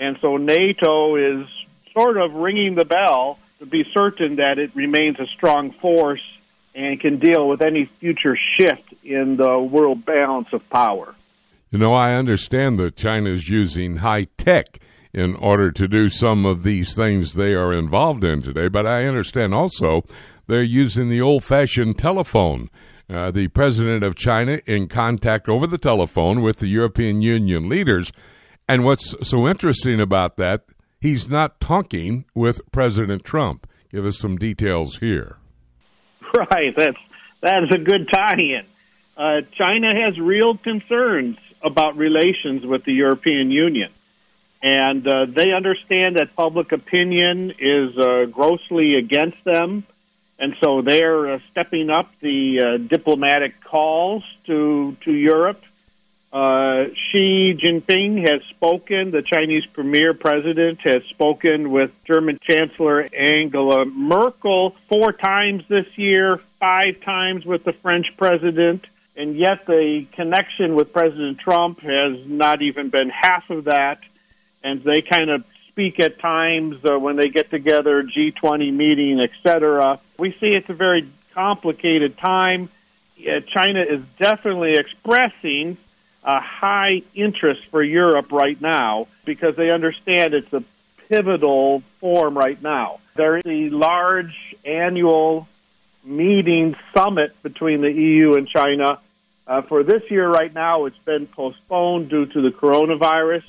And 0.00 0.16
so, 0.22 0.38
NATO 0.38 1.16
is 1.16 1.46
sort 1.92 2.16
of 2.16 2.32
ringing 2.32 2.74
the 2.74 2.86
bell 2.86 3.38
to 3.58 3.66
be 3.66 3.84
certain 3.96 4.36
that 4.36 4.58
it 4.58 4.74
remains 4.74 5.20
a 5.20 5.26
strong 5.36 5.74
force 5.80 6.22
and 6.74 6.98
can 6.98 7.18
deal 7.18 7.46
with 7.48 7.62
any 7.62 7.90
future 8.00 8.36
shift 8.58 8.94
in 9.04 9.36
the 9.36 9.58
world 9.58 10.06
balance 10.06 10.48
of 10.52 10.68
power. 10.70 11.14
You 11.70 11.78
know, 11.78 11.92
I 11.92 12.14
understand 12.14 12.78
that 12.78 12.96
China 12.96 13.30
is 13.30 13.48
using 13.48 13.96
high 13.96 14.24
tech 14.36 14.80
in 15.12 15.34
order 15.36 15.70
to 15.72 15.86
do 15.86 16.08
some 16.08 16.46
of 16.46 16.62
these 16.62 16.94
things 16.94 17.34
they 17.34 17.54
are 17.54 17.72
involved 17.72 18.24
in 18.24 18.42
today, 18.42 18.68
but 18.68 18.86
I 18.86 19.04
understand 19.06 19.52
also 19.52 20.04
they're 20.46 20.62
using 20.62 21.08
the 21.08 21.20
old 21.20 21.44
fashioned 21.44 21.98
telephone. 21.98 22.70
Uh, 23.08 23.30
the 23.30 23.48
president 23.48 24.04
of 24.04 24.14
China 24.14 24.60
in 24.66 24.86
contact 24.86 25.48
over 25.48 25.66
the 25.66 25.78
telephone 25.78 26.42
with 26.42 26.58
the 26.58 26.68
European 26.68 27.20
Union 27.20 27.68
leaders. 27.68 28.12
And 28.70 28.84
what's 28.84 29.16
so 29.28 29.48
interesting 29.48 30.00
about 30.00 30.36
that, 30.36 30.62
he's 31.00 31.28
not 31.28 31.60
talking 31.60 32.24
with 32.36 32.60
President 32.70 33.24
Trump. 33.24 33.68
Give 33.90 34.06
us 34.06 34.16
some 34.16 34.36
details 34.36 34.98
here. 34.98 35.38
Right, 36.32 36.72
that's 36.76 36.96
that 37.42 37.64
is 37.64 37.74
a 37.74 37.78
good 37.78 38.06
tie-in. 38.12 38.62
Uh, 39.16 39.40
China 39.60 39.88
has 39.88 40.16
real 40.20 40.56
concerns 40.56 41.36
about 41.60 41.96
relations 41.96 42.64
with 42.64 42.84
the 42.84 42.92
European 42.92 43.50
Union, 43.50 43.90
and 44.62 45.04
uh, 45.04 45.26
they 45.34 45.50
understand 45.52 46.18
that 46.18 46.36
public 46.36 46.70
opinion 46.70 47.50
is 47.58 47.98
uh, 47.98 48.26
grossly 48.26 48.94
against 48.94 49.38
them, 49.44 49.84
and 50.38 50.54
so 50.62 50.82
they're 50.86 51.32
uh, 51.32 51.38
stepping 51.50 51.90
up 51.90 52.12
the 52.22 52.60
uh, 52.62 52.88
diplomatic 52.88 53.54
calls 53.68 54.22
to 54.46 54.96
to 55.04 55.10
Europe 55.10 55.60
uh, 56.32 56.84
Xi 57.10 57.54
Jinping 57.54 58.28
has 58.28 58.40
spoken. 58.50 59.10
The 59.10 59.22
Chinese 59.22 59.64
premier 59.72 60.14
president 60.14 60.78
has 60.84 61.02
spoken 61.10 61.72
with 61.72 61.90
German 62.06 62.38
Chancellor 62.48 63.04
Angela 63.12 63.84
Merkel 63.84 64.76
four 64.88 65.12
times 65.12 65.64
this 65.68 65.86
year, 65.96 66.40
five 66.60 66.94
times 67.04 67.44
with 67.44 67.64
the 67.64 67.72
French 67.82 68.06
president, 68.16 68.86
and 69.16 69.36
yet 69.36 69.66
the 69.66 70.06
connection 70.14 70.76
with 70.76 70.92
President 70.92 71.40
Trump 71.40 71.80
has 71.80 72.16
not 72.26 72.62
even 72.62 72.90
been 72.90 73.10
half 73.10 73.50
of 73.50 73.64
that. 73.64 73.98
And 74.62 74.84
they 74.84 75.02
kind 75.02 75.30
of 75.30 75.42
speak 75.68 75.98
at 75.98 76.20
times 76.20 76.76
uh, 76.84 76.96
when 76.96 77.16
they 77.16 77.28
get 77.28 77.50
together, 77.50 78.04
G20 78.04 78.72
meeting, 78.72 79.20
etc. 79.20 80.00
We 80.18 80.30
see 80.40 80.48
it's 80.48 80.68
a 80.68 80.74
very 80.74 81.12
complicated 81.34 82.18
time. 82.18 82.68
Uh, 83.18 83.40
China 83.52 83.80
is 83.80 84.00
definitely 84.20 84.74
expressing 84.76 85.76
a 86.22 86.40
high 86.40 87.02
interest 87.14 87.60
for 87.70 87.82
Europe 87.82 88.30
right 88.32 88.60
now 88.60 89.06
because 89.24 89.56
they 89.56 89.70
understand 89.70 90.34
it's 90.34 90.52
a 90.52 90.64
pivotal 91.08 91.82
form 92.00 92.36
right 92.36 92.62
now. 92.62 93.00
There 93.16 93.38
is 93.38 93.44
a 93.46 93.74
large 93.74 94.34
annual 94.64 95.48
meeting 96.04 96.74
summit 96.96 97.30
between 97.42 97.80
the 97.80 97.90
EU 97.90 98.34
and 98.34 98.48
China. 98.48 99.00
Uh, 99.46 99.62
for 99.68 99.82
this 99.82 100.02
year, 100.10 100.30
right 100.30 100.52
now, 100.52 100.86
it's 100.86 100.98
been 101.04 101.26
postponed 101.26 102.08
due 102.08 102.26
to 102.26 102.42
the 102.42 102.50
coronavirus. 102.50 103.42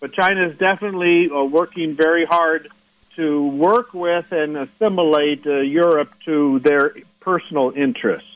But 0.00 0.14
China 0.14 0.48
is 0.48 0.58
definitely 0.58 1.28
uh, 1.34 1.44
working 1.44 1.96
very 1.96 2.24
hard 2.24 2.68
to 3.16 3.46
work 3.48 3.92
with 3.92 4.24
and 4.30 4.56
assimilate 4.56 5.46
uh, 5.46 5.60
Europe 5.60 6.10
to 6.24 6.60
their 6.64 6.94
personal 7.20 7.72
interests. 7.76 8.28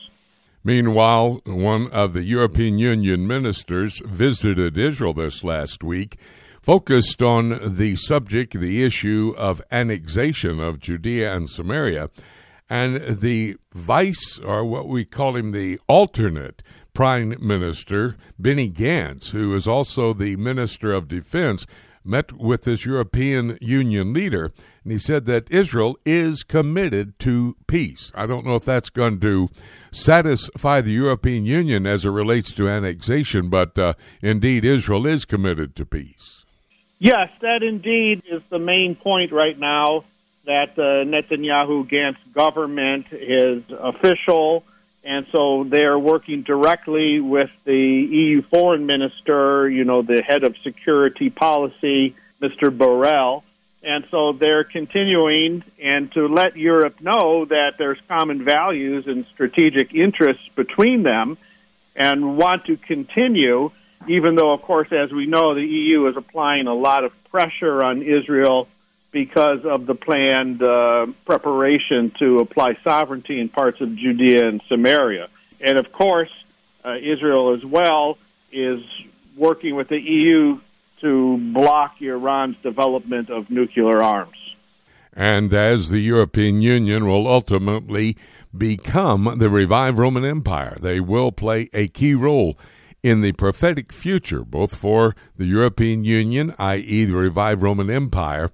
Meanwhile, 0.65 1.41
one 1.45 1.91
of 1.91 2.13
the 2.13 2.23
European 2.23 2.79
Union 2.79 3.27
ministers 3.27 4.01
visited 4.03 4.79
Israel 4.79 5.13
this 5.13 5.43
last 5.43 5.83
week, 5.83 6.17
focused 6.59 7.21
on 7.21 7.75
the 7.75 7.95
subject, 7.95 8.59
the 8.59 8.83
issue 8.83 9.35
of 9.37 9.61
annexation 9.71 10.59
of 10.59 10.79
Judea 10.79 11.35
and 11.35 11.51
Samaria, 11.51 12.09
and 12.67 13.19
the 13.19 13.57
vice, 13.75 14.39
or 14.39 14.65
what 14.65 14.87
we 14.87 15.05
call 15.05 15.35
him, 15.35 15.51
the 15.51 15.79
alternate 15.87 16.63
Prime 16.95 17.35
Minister, 17.39 18.17
Benny 18.39 18.71
Gantz, 18.71 19.29
who 19.29 19.53
is 19.55 19.67
also 19.67 20.13
the 20.13 20.35
Minister 20.35 20.91
of 20.91 21.07
Defense, 21.07 21.67
met 22.05 22.33
with 22.33 22.63
this 22.63 22.85
European 22.85 23.57
Union 23.61 24.13
leader, 24.13 24.51
and 24.83 24.91
he 24.91 24.99
said 24.99 25.25
that 25.25 25.49
Israel 25.51 25.97
is 26.05 26.43
committed 26.43 27.17
to 27.19 27.55
peace. 27.67 28.11
I 28.15 28.25
don't 28.25 28.45
know 28.45 28.55
if 28.55 28.65
that's 28.65 28.89
going 28.89 29.19
to 29.21 29.49
satisfy 29.91 30.81
the 30.81 30.91
European 30.91 31.45
Union 31.45 31.85
as 31.85 32.05
it 32.05 32.09
relates 32.09 32.53
to 32.55 32.69
annexation, 32.69 33.49
but 33.49 33.77
uh, 33.79 33.93
indeed 34.21 34.65
Israel 34.65 35.07
is 35.07 35.25
committed 35.25 35.75
to 35.75 35.85
peace. 35.85 36.45
Yes, 36.99 37.29
that 37.41 37.61
indeed 37.61 38.23
is 38.31 38.41
the 38.49 38.59
main 38.59 38.95
point 38.95 39.31
right 39.31 39.57
now. 39.57 40.05
That 40.45 40.77
uh, 40.77 41.03
Netanyahu 41.05 41.89
Gantz 41.91 42.17
government 42.33 43.07
is 43.11 43.63
official, 43.71 44.63
and 45.05 45.25
so 45.31 45.65
they're 45.69 45.99
working 45.99 46.43
directly 46.43 47.19
with 47.19 47.49
the 47.65 47.73
EU 47.73 48.41
foreign 48.49 48.85
minister, 48.85 49.69
you 49.69 49.85
know, 49.85 50.01
the 50.01 50.23
head 50.27 50.43
of 50.43 50.55
security 50.63 51.29
policy, 51.29 52.15
Mr. 52.41 52.75
Borrell 52.75 53.43
and 53.85 54.03
so 54.09 54.33
they're 54.33 54.63
continuing 54.63 55.63
and 55.81 56.11
to 56.13 56.25
let 56.25 56.57
Europe 56.57 56.95
know 57.01 57.45
that 57.45 57.73
there's 57.77 57.99
common 58.07 58.43
values 58.43 59.05
and 59.05 59.25
strategic 59.35 59.93
interests 59.93 60.41
between 60.55 61.03
them 61.03 61.37
and 61.95 62.35
want 62.35 62.65
to 62.65 62.77
continue, 62.77 63.69
even 64.09 64.35
though, 64.35 64.53
of 64.53 64.63
course, 64.63 64.87
as 64.91 65.13
we 65.13 65.27
know, 65.27 65.53
the 65.53 65.61
EU 65.61 66.07
is 66.07 66.15
applying 66.17 66.65
a 66.65 66.73
lot 66.73 67.03
of 67.03 67.11
pressure 67.29 67.83
on 67.83 68.01
Israel 68.01 68.67
because 69.15 69.59
of 69.63 69.85
the 69.85 69.95
planned 69.95 70.61
uh, 70.61 71.05
preparation 71.25 72.11
to 72.19 72.39
apply 72.39 72.73
sovereignty 72.83 73.39
in 73.39 73.47
parts 73.47 73.79
of 73.79 73.95
Judea 73.95 74.45
and 74.45 74.61
Samaria. 74.67 75.29
And 75.61 75.79
of 75.79 75.93
course, 75.93 76.29
uh, 76.83 76.97
Israel 76.97 77.55
as 77.55 77.63
well 77.63 78.17
is 78.51 78.81
working 79.37 79.77
with 79.77 79.87
the 79.87 80.01
EU 80.01 80.59
to 80.99 81.37
block 81.53 81.93
Iran's 82.01 82.57
development 82.61 83.29
of 83.29 83.49
nuclear 83.49 84.03
arms. 84.03 84.35
And 85.13 85.53
as 85.53 85.91
the 85.91 85.99
European 85.99 86.61
Union 86.61 87.07
will 87.07 87.25
ultimately 87.25 88.17
become 88.55 89.37
the 89.37 89.49
revived 89.49 89.97
Roman 89.97 90.25
Empire, 90.25 90.75
they 90.81 90.99
will 90.99 91.31
play 91.31 91.69
a 91.73 91.87
key 91.87 92.15
role 92.15 92.57
in 93.01 93.21
the 93.21 93.31
prophetic 93.31 93.93
future, 93.93 94.43
both 94.43 94.75
for 94.75 95.15
the 95.37 95.45
European 95.45 96.03
Union, 96.03 96.53
i.e., 96.59 97.05
the 97.05 97.15
revived 97.15 97.61
Roman 97.61 97.89
Empire, 97.89 98.51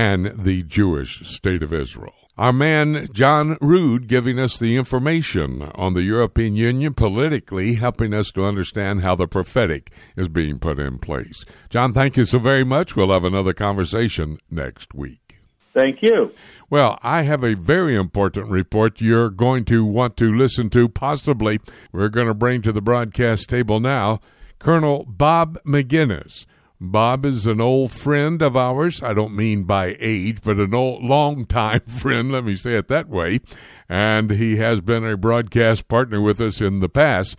and 0.00 0.32
the 0.34 0.62
Jewish 0.62 1.28
state 1.28 1.62
of 1.62 1.74
Israel. 1.74 2.14
Our 2.38 2.54
man 2.54 3.06
John 3.12 3.58
Rood 3.60 4.08
giving 4.08 4.38
us 4.38 4.58
the 4.58 4.78
information 4.78 5.70
on 5.74 5.92
the 5.92 6.02
European 6.02 6.56
Union 6.56 6.94
politically, 6.94 7.74
helping 7.74 8.14
us 8.14 8.30
to 8.30 8.46
understand 8.46 9.02
how 9.02 9.14
the 9.14 9.26
prophetic 9.26 9.92
is 10.16 10.28
being 10.28 10.58
put 10.58 10.78
in 10.78 11.00
place. 11.00 11.44
John, 11.68 11.92
thank 11.92 12.16
you 12.16 12.24
so 12.24 12.38
very 12.38 12.64
much. 12.64 12.96
We'll 12.96 13.12
have 13.12 13.26
another 13.26 13.52
conversation 13.52 14.38
next 14.50 14.94
week. 14.94 15.36
Thank 15.74 15.98
you. 16.00 16.32
Well, 16.70 16.98
I 17.02 17.24
have 17.24 17.44
a 17.44 17.54
very 17.54 17.94
important 17.94 18.48
report 18.48 19.02
you're 19.02 19.28
going 19.28 19.66
to 19.66 19.84
want 19.84 20.16
to 20.16 20.34
listen 20.34 20.70
to, 20.70 20.88
possibly. 20.88 21.60
We're 21.92 22.08
going 22.08 22.26
to 22.26 22.32
bring 22.32 22.62
to 22.62 22.72
the 22.72 22.80
broadcast 22.80 23.50
table 23.50 23.80
now 23.80 24.20
Colonel 24.58 25.04
Bob 25.04 25.58
Maginnis 25.66 26.46
Bob 26.80 27.26
is 27.26 27.46
an 27.46 27.60
old 27.60 27.92
friend 27.92 28.40
of 28.40 28.56
ours. 28.56 29.02
I 29.02 29.12
don't 29.12 29.36
mean 29.36 29.64
by 29.64 29.96
age, 30.00 30.38
but 30.42 30.58
an 30.58 30.74
old, 30.74 31.04
long 31.04 31.44
time 31.44 31.80
friend. 31.86 32.32
Let 32.32 32.44
me 32.44 32.56
say 32.56 32.74
it 32.74 32.88
that 32.88 33.08
way. 33.08 33.40
And 33.88 34.30
he 34.30 34.56
has 34.56 34.80
been 34.80 35.04
a 35.04 35.18
broadcast 35.18 35.88
partner 35.88 36.22
with 36.22 36.40
us 36.40 36.60
in 36.62 36.78
the 36.78 36.88
past. 36.88 37.36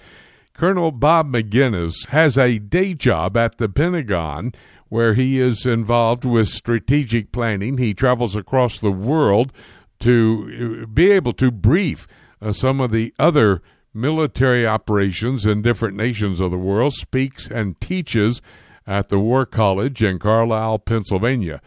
Colonel 0.53 0.91
Bob 0.91 1.27
Maginnis 1.31 2.07
has 2.09 2.37
a 2.37 2.59
day 2.59 2.93
job 2.93 3.35
at 3.35 3.57
the 3.57 3.67
Pentagon 3.67 4.53
where 4.89 5.15
he 5.15 5.39
is 5.39 5.65
involved 5.65 6.23
with 6.23 6.47
strategic 6.47 7.31
planning. 7.31 7.79
He 7.79 7.95
travels 7.95 8.35
across 8.35 8.77
the 8.77 8.91
world 8.91 9.51
to 10.01 10.83
uh, 10.83 10.85
be 10.85 11.09
able 11.09 11.33
to 11.33 11.49
brief 11.49 12.05
uh, 12.41 12.51
some 12.51 12.79
of 12.79 12.91
the 12.91 13.13
other 13.17 13.63
military 13.93 14.67
operations 14.67 15.45
in 15.45 15.61
different 15.61 15.97
nations 15.97 16.39
of 16.39 16.51
the 16.51 16.57
world, 16.57 16.93
speaks 16.93 17.47
and 17.47 17.79
teaches 17.81 18.41
at 18.85 19.09
the 19.09 19.19
War 19.19 19.45
College 19.45 20.03
in 20.03 20.19
Carlisle, 20.19 20.79
Pennsylvania. 20.79 21.61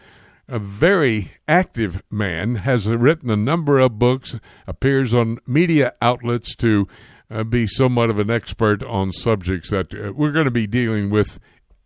A 0.47 0.59
very 0.59 1.31
active 1.47 2.03
man, 2.11 2.55
has 2.55 2.87
written 2.87 3.29
a 3.29 3.35
number 3.35 3.79
of 3.79 3.97
books, 3.97 4.37
appears 4.67 5.13
on 5.13 5.39
media 5.47 5.93
outlets 6.01 6.55
to 6.57 6.87
uh, 7.31 7.43
be 7.43 7.65
somewhat 7.65 8.09
of 8.09 8.19
an 8.19 8.29
expert 8.29 8.83
on 8.83 9.11
subjects 9.11 9.71
that 9.71 9.93
uh, 9.93 10.13
we're 10.13 10.31
going 10.31 10.45
to 10.45 10.51
be 10.51 10.67
dealing 10.67 11.09
with 11.09 11.39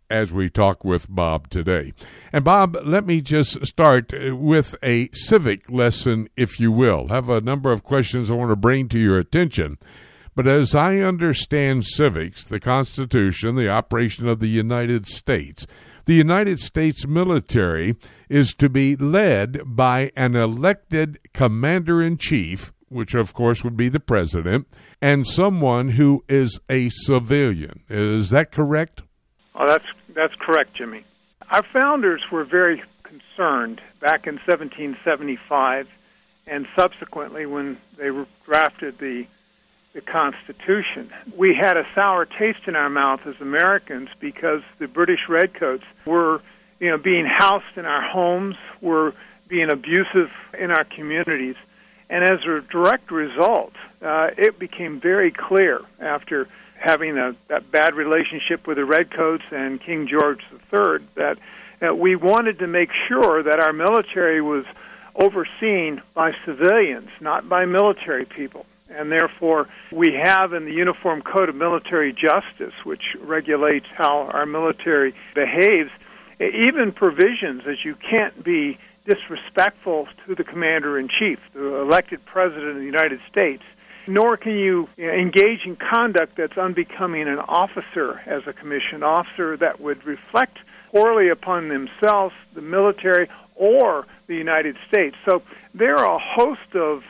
as 0.09 0.31
we 0.31 0.49
talk 0.49 0.83
with 0.83 1.05
Bob 1.09 1.49
today. 1.49 1.93
And 2.33 2.43
Bob, 2.43 2.77
let 2.83 3.05
me 3.05 3.21
just 3.21 3.65
start 3.65 4.13
uh, 4.13 4.35
with 4.35 4.75
a 4.83 5.09
civic 5.13 5.69
lesson, 5.69 6.29
if 6.35 6.59
you 6.59 6.71
will. 6.71 7.07
I 7.09 7.15
have 7.15 7.29
a 7.29 7.41
number 7.41 7.71
of 7.71 7.83
questions 7.83 8.29
I 8.29 8.33
want 8.33 8.51
to 8.51 8.55
bring 8.55 8.89
to 8.89 8.99
your 8.99 9.19
attention. 9.19 9.77
But 10.39 10.47
as 10.47 10.73
I 10.73 10.99
understand 10.99 11.83
civics, 11.83 12.45
the 12.45 12.61
Constitution, 12.61 13.57
the 13.57 13.67
operation 13.67 14.25
of 14.29 14.39
the 14.39 14.47
United 14.47 15.05
States, 15.05 15.67
the 16.05 16.13
United 16.13 16.61
States 16.61 17.05
military 17.05 17.97
is 18.29 18.53
to 18.53 18.69
be 18.69 18.95
led 18.95 19.59
by 19.65 20.13
an 20.15 20.37
elected 20.37 21.19
commander 21.33 22.01
in 22.01 22.15
chief, 22.15 22.71
which 22.87 23.13
of 23.15 23.33
course 23.33 23.65
would 23.65 23.75
be 23.75 23.89
the 23.89 23.99
president, 23.99 24.69
and 25.01 25.27
someone 25.27 25.89
who 25.89 26.23
is 26.29 26.57
a 26.69 26.87
civilian. 26.87 27.81
Is 27.89 28.29
that 28.29 28.53
correct? 28.53 29.01
Oh, 29.55 29.67
that's 29.67 29.83
that's 30.15 30.35
correct, 30.39 30.73
Jimmy. 30.77 31.03
Our 31.51 31.63
founders 31.77 32.21
were 32.31 32.45
very 32.45 32.81
concerned 33.03 33.81
back 33.99 34.25
in 34.25 34.35
1775 34.47 35.87
and 36.47 36.65
subsequently 36.77 37.45
when 37.45 37.77
they 37.97 38.07
drafted 38.45 38.99
the 38.99 39.25
the 39.93 40.01
Constitution. 40.01 41.09
We 41.35 41.55
had 41.59 41.77
a 41.77 41.83
sour 41.95 42.25
taste 42.25 42.67
in 42.67 42.75
our 42.75 42.89
mouth 42.89 43.21
as 43.25 43.35
Americans 43.41 44.09
because 44.19 44.61
the 44.79 44.87
British 44.87 45.21
Redcoats 45.27 45.83
were, 46.05 46.41
you 46.79 46.89
know, 46.89 46.97
being 46.97 47.25
housed 47.25 47.75
in 47.75 47.85
our 47.85 48.07
homes, 48.07 48.55
were 48.81 49.13
being 49.47 49.71
abusive 49.71 50.29
in 50.59 50.71
our 50.71 50.83
communities. 50.83 51.55
And 52.09 52.23
as 52.23 52.39
a 52.45 52.61
direct 52.71 53.11
result, 53.11 53.73
uh, 54.01 54.27
it 54.37 54.59
became 54.59 54.99
very 55.01 55.31
clear 55.31 55.81
after 55.99 56.47
having 56.79 57.17
a, 57.17 57.35
bad 57.71 57.93
relationship 57.93 58.65
with 58.65 58.77
the 58.77 58.85
Redcoats 58.85 59.43
and 59.51 59.81
King 59.83 60.07
George 60.07 60.39
III 60.73 61.05
that, 61.15 61.37
that 61.81 61.97
we 61.97 62.15
wanted 62.15 62.59
to 62.59 62.67
make 62.67 62.89
sure 63.07 63.43
that 63.43 63.59
our 63.59 63.73
military 63.73 64.41
was 64.41 64.65
overseen 65.15 66.01
by 66.13 66.31
civilians, 66.45 67.09
not 67.19 67.49
by 67.49 67.65
military 67.65 68.25
people. 68.25 68.65
And 68.89 69.11
therefore, 69.11 69.67
we 69.91 70.13
have 70.23 70.53
in 70.53 70.65
the 70.65 70.73
Uniform 70.73 71.21
Code 71.21 71.49
of 71.49 71.55
Military 71.55 72.11
Justice, 72.11 72.73
which 72.83 73.15
regulates 73.21 73.85
how 73.95 74.29
our 74.33 74.45
military 74.45 75.13
behaves, 75.35 75.91
even 76.39 76.91
provisions 76.91 77.63
as 77.67 77.85
you 77.85 77.95
can't 77.95 78.43
be 78.43 78.79
disrespectful 79.05 80.07
to 80.27 80.35
the 80.35 80.43
commander 80.43 80.99
in 80.99 81.07
chief, 81.07 81.39
the 81.53 81.81
elected 81.81 82.25
president 82.25 82.71
of 82.71 82.77
the 82.77 82.83
United 82.83 83.19
States, 83.31 83.63
nor 84.07 84.37
can 84.37 84.57
you 84.57 84.87
engage 84.97 85.65
in 85.65 85.75
conduct 85.75 86.37
that's 86.37 86.57
unbecoming 86.57 87.27
an 87.27 87.39
officer 87.39 88.19
as 88.25 88.41
a 88.47 88.53
commissioned 88.53 89.03
officer 89.03 89.55
that 89.57 89.79
would 89.79 90.03
reflect 90.05 90.57
poorly 90.91 91.29
upon 91.29 91.69
themselves, 91.69 92.33
the 92.55 92.61
military, 92.61 93.29
or 93.55 94.05
the 94.27 94.35
United 94.35 94.75
States. 94.87 95.15
So 95.29 95.43
there 95.73 95.97
are 95.97 96.15
a 96.15 96.19
host 96.19 96.75
of 96.75 97.01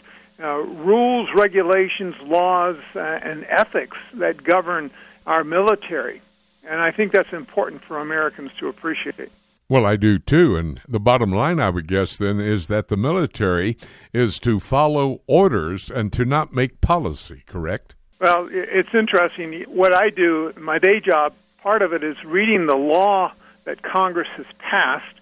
uh, 0.41 0.57
rules, 0.57 1.29
regulations, 1.35 2.15
laws, 2.23 2.77
uh, 2.95 2.99
and 2.99 3.45
ethics 3.49 3.97
that 4.19 4.43
govern 4.43 4.91
our 5.25 5.43
military. 5.43 6.21
And 6.63 6.79
I 6.79 6.91
think 6.91 7.11
that's 7.13 7.33
important 7.33 7.81
for 7.87 7.99
Americans 7.99 8.51
to 8.59 8.67
appreciate. 8.67 9.31
Well, 9.69 9.85
I 9.85 9.97
do 9.97 10.17
too. 10.17 10.55
And 10.55 10.81
the 10.87 10.99
bottom 10.99 11.31
line, 11.31 11.59
I 11.59 11.69
would 11.69 11.87
guess, 11.87 12.17
then, 12.17 12.39
is 12.39 12.67
that 12.67 12.87
the 12.87 12.97
military 12.97 13.77
is 14.13 14.39
to 14.39 14.59
follow 14.59 15.21
orders 15.27 15.91
and 15.91 16.11
to 16.13 16.25
not 16.25 16.53
make 16.53 16.81
policy, 16.81 17.43
correct? 17.45 17.95
Well, 18.19 18.49
it's 18.51 18.89
interesting. 18.93 19.63
What 19.67 19.95
I 19.95 20.09
do, 20.09 20.53
my 20.57 20.79
day 20.79 20.99
job, 20.99 21.33
part 21.61 21.81
of 21.81 21.93
it 21.93 22.03
is 22.03 22.15
reading 22.25 22.65
the 22.65 22.75
law 22.75 23.31
that 23.65 23.83
Congress 23.83 24.27
has 24.37 24.47
passed, 24.57 25.18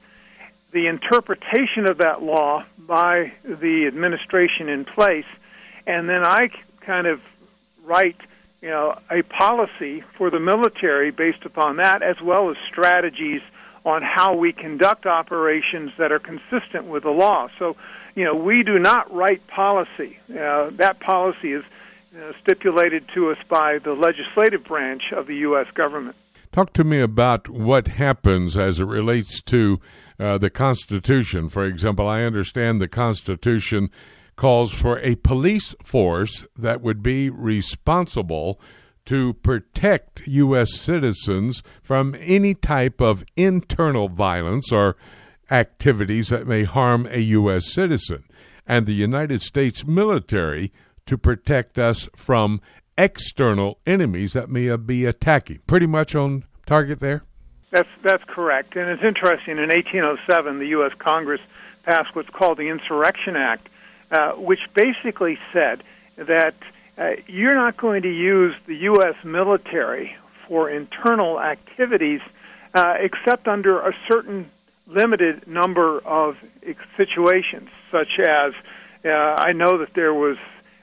the 0.73 0.87
interpretation 0.87 1.89
of 1.89 1.97
that 1.99 2.21
law 2.21 2.63
by 2.77 3.31
the 3.43 3.85
administration 3.87 4.69
in 4.69 4.85
place, 4.85 5.25
and 5.85 6.09
then 6.09 6.25
I 6.25 6.49
kind 6.85 7.07
of 7.07 7.19
write 7.85 8.17
you 8.61 8.69
know 8.69 8.99
a 9.09 9.21
policy 9.23 10.03
for 10.17 10.29
the 10.29 10.39
military 10.39 11.11
based 11.11 11.45
upon 11.45 11.77
that 11.77 12.01
as 12.03 12.17
well 12.23 12.49
as 12.49 12.57
strategies 12.69 13.41
on 13.85 14.01
how 14.01 14.35
we 14.35 14.51
conduct 14.51 15.05
operations 15.05 15.91
that 15.97 16.11
are 16.11 16.19
consistent 16.19 16.87
with 16.87 17.03
the 17.03 17.09
law. 17.09 17.47
So, 17.57 17.77
you 18.15 18.25
know, 18.25 18.35
we 18.35 18.61
do 18.61 18.77
not 18.77 19.11
write 19.13 19.47
policy. 19.47 20.19
Uh, 20.29 20.71
that 20.77 20.99
policy 20.99 21.53
is 21.53 21.63
stipulated 22.41 23.05
to 23.15 23.29
us 23.31 23.37
by 23.49 23.79
the 23.83 23.93
legislative 23.93 24.65
branch 24.65 25.03
of 25.15 25.27
the 25.27 25.35
U.S. 25.37 25.67
government. 25.73 26.17
Talk 26.51 26.73
to 26.73 26.83
me 26.83 26.99
about 26.99 27.49
what 27.49 27.87
happens 27.87 28.57
as 28.57 28.79
it 28.79 28.85
relates 28.85 29.41
to 29.43 29.79
uh, 30.19 30.37
the 30.37 30.49
Constitution. 30.49 31.49
For 31.49 31.65
example, 31.65 32.07
I 32.07 32.23
understand 32.23 32.81
the 32.81 32.87
Constitution 32.87 33.89
calls 34.35 34.71
for 34.71 34.99
a 34.99 35.15
police 35.15 35.75
force 35.83 36.45
that 36.55 36.81
would 36.81 37.01
be 37.01 37.29
responsible 37.29 38.59
to 39.05 39.33
protect 39.35 40.27
U.S. 40.27 40.75
citizens 40.75 41.63
from 41.81 42.15
any 42.19 42.53
type 42.53 43.01
of 43.01 43.23
internal 43.35 44.09
violence 44.09 44.71
or 44.71 44.97
activities 45.49 46.27
that 46.27 46.45
may 46.45 46.65
harm 46.65 47.07
a 47.09 47.19
U.S. 47.19 47.71
citizen, 47.71 48.25
and 48.67 48.85
the 48.85 48.93
United 48.93 49.41
States 49.41 49.85
military 49.85 50.73
to 51.05 51.17
protect 51.17 51.79
us 51.79 52.09
from 52.15 52.61
external 52.97 53.79
enemies 53.85 54.33
that 54.33 54.49
may 54.49 54.75
be 54.75 55.05
attacking. 55.05 55.61
Pretty 55.67 55.87
much 55.87 56.15
on 56.15 56.43
target 56.65 56.99
there? 56.99 57.23
That's, 57.71 57.89
that's 58.03 58.23
correct. 58.27 58.75
And 58.75 58.89
it's 58.89 59.03
interesting, 59.03 59.57
in 59.57 59.69
1807, 59.69 60.59
the 60.59 60.67
U.S. 60.67 60.91
Congress 60.99 61.41
passed 61.83 62.15
what's 62.15 62.29
called 62.29 62.57
the 62.57 62.69
Insurrection 62.69 63.35
Act, 63.35 63.67
uh, 64.11 64.31
which 64.33 64.59
basically 64.73 65.37
said 65.53 65.83
that 66.17 66.55
uh, 66.97 67.11
you're 67.27 67.55
not 67.55 67.77
going 67.77 68.01
to 68.03 68.11
use 68.11 68.55
the 68.67 68.75
U.S. 68.75 69.15
military 69.23 70.15
for 70.47 70.69
internal 70.69 71.39
activities 71.39 72.21
uh, 72.73 72.93
except 72.99 73.47
under 73.47 73.79
a 73.79 73.91
certain 74.09 74.49
limited 74.87 75.47
number 75.47 75.99
of 75.99 76.35
situations, 76.95 77.69
such 77.91 78.19
as 78.19 78.53
uh, 79.05 79.09
I 79.09 79.51
know 79.51 79.77
that 79.79 79.89
there 79.95 80.13
was 80.13 80.37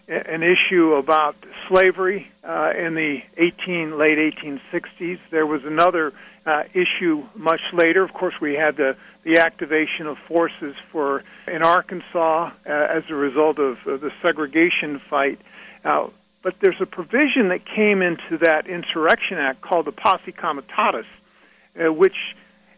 an 0.07 0.43
issue 0.43 0.93
about 0.93 1.35
slavery 1.69 2.31
uh, 2.47 2.73
in 2.77 2.95
the 2.95 3.19
18 3.39 3.99
late 3.99 4.19
1860s. 4.19 5.19
There 5.31 5.47
was 5.47 5.63
another 5.65 6.13
uh, 6.47 6.63
issue 6.73 7.23
much 7.35 7.61
later. 7.73 8.03
Of 8.05 8.13
course, 8.13 8.35
we 8.41 8.55
had 8.55 8.77
the 8.77 8.97
the 9.25 9.39
activation 9.39 10.07
of 10.07 10.19
forces 10.29 10.75
for 10.93 11.25
in 11.47 11.63
Arkansas 11.63 12.51
uh, 12.67 12.71
as 12.71 13.05
a 13.09 13.15
result 13.15 13.59
of, 13.59 13.79
of 13.87 14.03
the 14.03 14.11
segregation 14.23 15.01
fight 15.09 15.41
uh, 15.85 16.09
but 16.43 16.55
there's 16.61 16.81
a 16.81 16.87
provision 16.87 17.49
that 17.49 17.61
came 17.65 18.03
into 18.03 18.39
that 18.43 18.67
Insurrection 18.67 19.39
Act 19.39 19.63
called 19.63 19.87
the 19.87 19.93
Posse 19.93 20.33
Comitatus, 20.33 21.07
uh, 21.75 21.93
which 21.93 22.17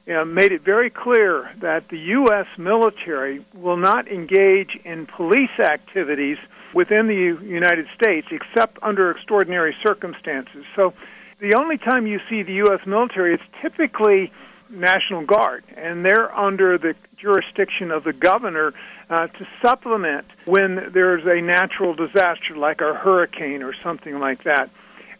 uh, 0.08 0.24
made 0.24 0.52
it 0.52 0.64
very 0.64 0.88
clear 0.88 1.50
that 1.60 1.88
the 1.90 1.98
U.S. 1.98 2.46
military 2.56 3.44
will 3.54 3.76
not 3.76 4.06
engage 4.06 4.78
in 4.84 5.06
police 5.16 5.58
activities 5.58 6.36
within 6.74 7.08
the 7.08 7.44
United 7.44 7.86
States 8.00 8.28
except 8.30 8.78
under 8.82 9.10
extraordinary 9.10 9.74
circumstances. 9.84 10.64
So 10.76 10.94
the 11.40 11.54
only 11.56 11.76
time 11.78 12.06
you 12.06 12.18
see 12.30 12.42
the 12.42 12.54
U.S. 12.54 12.80
military 12.86 13.34
is 13.34 13.40
typically 13.62 14.32
National 14.70 15.24
Guard, 15.24 15.64
and 15.76 16.04
they're 16.04 16.34
under 16.34 16.78
the 16.78 16.94
jurisdiction 17.18 17.90
of 17.90 18.04
the 18.04 18.12
governor 18.12 18.72
uh, 19.10 19.26
to 19.28 19.46
supplement 19.62 20.26
when 20.46 20.90
there's 20.92 21.24
a 21.24 21.40
natural 21.40 21.94
disaster 21.94 22.56
like 22.56 22.80
a 22.80 22.94
hurricane 22.94 23.62
or 23.62 23.74
something 23.84 24.18
like 24.18 24.44
that. 24.44 24.70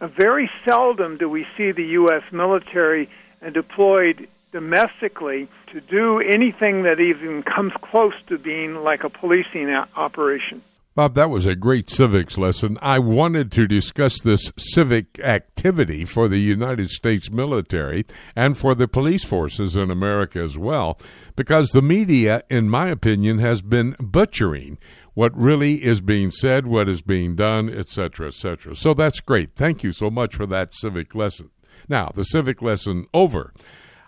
Uh, 0.01 0.09
very 0.09 0.51
seldom 0.69 1.17
do 1.17 1.29
we 1.29 1.47
see 1.57 1.73
the 1.73 1.85
U.S. 1.85 2.23
military 2.33 3.09
deployed 3.53 4.29
domestically 4.53 5.49
to 5.73 5.81
do 5.81 6.21
anything 6.21 6.85
that 6.85 6.99
even 6.99 7.43
comes 7.43 7.73
close 7.91 8.15
to 8.29 8.39
being 8.39 8.75
like 8.77 9.05
a 9.05 9.11
policing 9.11 9.71
operation. 9.97 10.63
Bob, 10.97 11.15
that 11.15 11.29
was 11.29 11.45
a 11.45 11.55
great 11.55 11.91
civics 11.91 12.39
lesson. 12.39 12.79
I 12.81 12.99
wanted 12.99 13.53
to 13.53 13.67
discuss 13.67 14.19
this 14.19 14.51
civic 14.57 15.21
activity 15.21 16.07
for 16.07 16.27
the 16.27 16.39
United 16.39 16.89
States 16.89 17.31
military 17.31 18.07
and 18.35 18.57
for 18.57 18.75
the 18.75 18.89
police 18.89 19.23
forces 19.23 19.77
in 19.77 19.91
America 19.91 20.39
as 20.39 20.57
well, 20.57 20.99
because 21.37 21.69
the 21.69 21.83
media, 21.83 22.45
in 22.49 22.71
my 22.71 22.89
opinion, 22.89 23.41
has 23.41 23.61
been 23.61 23.95
butchering 24.01 24.79
what 25.13 25.37
really 25.37 25.85
is 25.85 26.01
being 26.01 26.31
said, 26.31 26.67
what 26.67 26.89
is 26.89 27.03
being 27.03 27.37
done, 27.37 27.69
etc., 27.69 28.29
etc. 28.29 28.75
So 28.75 28.95
that's 28.95 29.21
great. 29.21 29.55
Thank 29.55 29.83
you 29.83 29.93
so 29.93 30.09
much 30.09 30.35
for 30.35 30.47
that 30.47 30.73
civic 30.73 31.15
lesson. 31.15 31.51
Now, 31.91 32.11
the 32.15 32.25
civic 32.25 32.63
lesson 32.63 33.07
over. 33.13 33.53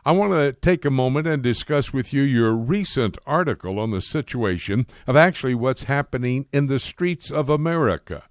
I 0.09 0.13
want 0.13 0.33
to 0.33 0.55
take 0.55 0.87
a 0.87 0.91
moment 0.91 1.27
and 1.27 1.43
discuss 1.43 1.93
with 1.93 2.15
you 2.15 2.23
your 2.23 2.55
recent 2.55 3.19
article 3.27 3.79
on 3.79 3.91
the 3.91 4.01
situation 4.01 4.87
of 5.07 5.17
actually 5.17 5.55
what's 5.55 5.83
happening 5.83 6.47
in 6.51 6.67
the 6.67 6.79
streets 6.79 7.31
of 7.31 7.51
America. 7.51 8.23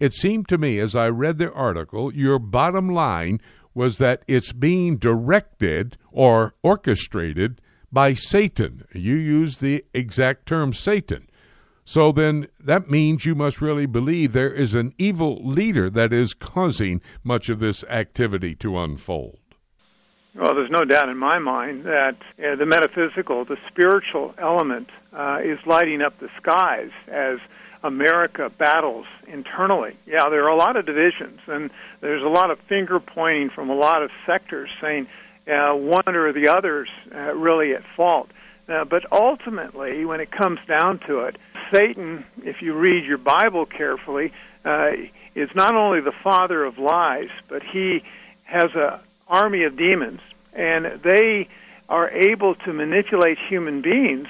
It 0.00 0.12
seemed 0.12 0.48
to 0.48 0.58
me, 0.58 0.80
as 0.80 0.96
I 0.96 1.06
read 1.06 1.38
the 1.38 1.52
article, 1.52 2.12
your 2.12 2.40
bottom 2.40 2.88
line 2.88 3.40
was 3.74 3.98
that 3.98 4.24
it's 4.26 4.50
being 4.50 4.96
directed 4.96 5.96
or 6.10 6.56
orchestrated 6.64 7.60
by 7.92 8.14
Satan. 8.14 8.82
You 8.92 9.14
use 9.14 9.58
the 9.58 9.84
exact 9.94 10.46
term 10.46 10.72
Satan. 10.72 11.28
So 11.84 12.10
then 12.10 12.48
that 12.58 12.90
means 12.90 13.24
you 13.24 13.36
must 13.36 13.60
really 13.60 13.86
believe 13.86 14.32
there 14.32 14.52
is 14.52 14.74
an 14.74 14.94
evil 14.98 15.38
leader 15.46 15.90
that 15.90 16.12
is 16.12 16.34
causing 16.34 17.00
much 17.22 17.48
of 17.48 17.60
this 17.60 17.84
activity 17.84 18.56
to 18.56 18.76
unfold. 18.76 19.39
Well, 20.34 20.54
there's 20.54 20.70
no 20.70 20.84
doubt 20.84 21.08
in 21.08 21.16
my 21.16 21.38
mind 21.40 21.84
that 21.86 22.16
uh, 22.38 22.54
the 22.54 22.66
metaphysical, 22.66 23.44
the 23.44 23.56
spiritual 23.68 24.32
element, 24.38 24.88
uh, 25.12 25.38
is 25.42 25.58
lighting 25.66 26.02
up 26.02 26.20
the 26.20 26.28
skies 26.40 26.90
as 27.08 27.38
America 27.82 28.48
battles 28.56 29.06
internally. 29.26 29.96
Yeah, 30.06 30.28
there 30.30 30.44
are 30.44 30.52
a 30.52 30.56
lot 30.56 30.76
of 30.76 30.86
divisions, 30.86 31.40
and 31.48 31.70
there's 32.00 32.22
a 32.22 32.28
lot 32.28 32.50
of 32.50 32.58
finger 32.68 33.00
pointing 33.00 33.50
from 33.52 33.70
a 33.70 33.74
lot 33.74 34.02
of 34.02 34.10
sectors 34.24 34.68
saying 34.80 35.08
uh, 35.48 35.74
one 35.74 36.14
or 36.14 36.32
the 36.32 36.48
other's 36.48 36.88
uh, 37.12 37.34
really 37.34 37.74
at 37.74 37.82
fault. 37.96 38.28
Uh, 38.68 38.84
but 38.84 39.02
ultimately, 39.10 40.04
when 40.04 40.20
it 40.20 40.30
comes 40.30 40.60
down 40.68 41.00
to 41.08 41.20
it, 41.20 41.36
Satan, 41.72 42.24
if 42.38 42.56
you 42.62 42.74
read 42.74 43.04
your 43.04 43.18
Bible 43.18 43.66
carefully, 43.66 44.32
uh, 44.64 44.90
is 45.34 45.48
not 45.56 45.74
only 45.74 46.00
the 46.00 46.12
father 46.22 46.64
of 46.64 46.78
lies, 46.78 47.30
but 47.48 47.62
he 47.72 48.00
has 48.44 48.70
a 48.76 49.00
army 49.30 49.64
of 49.64 49.78
demons, 49.78 50.20
and 50.52 51.00
they 51.02 51.48
are 51.88 52.10
able 52.10 52.54
to 52.54 52.72
manipulate 52.72 53.38
human 53.48 53.82
beings, 53.82 54.28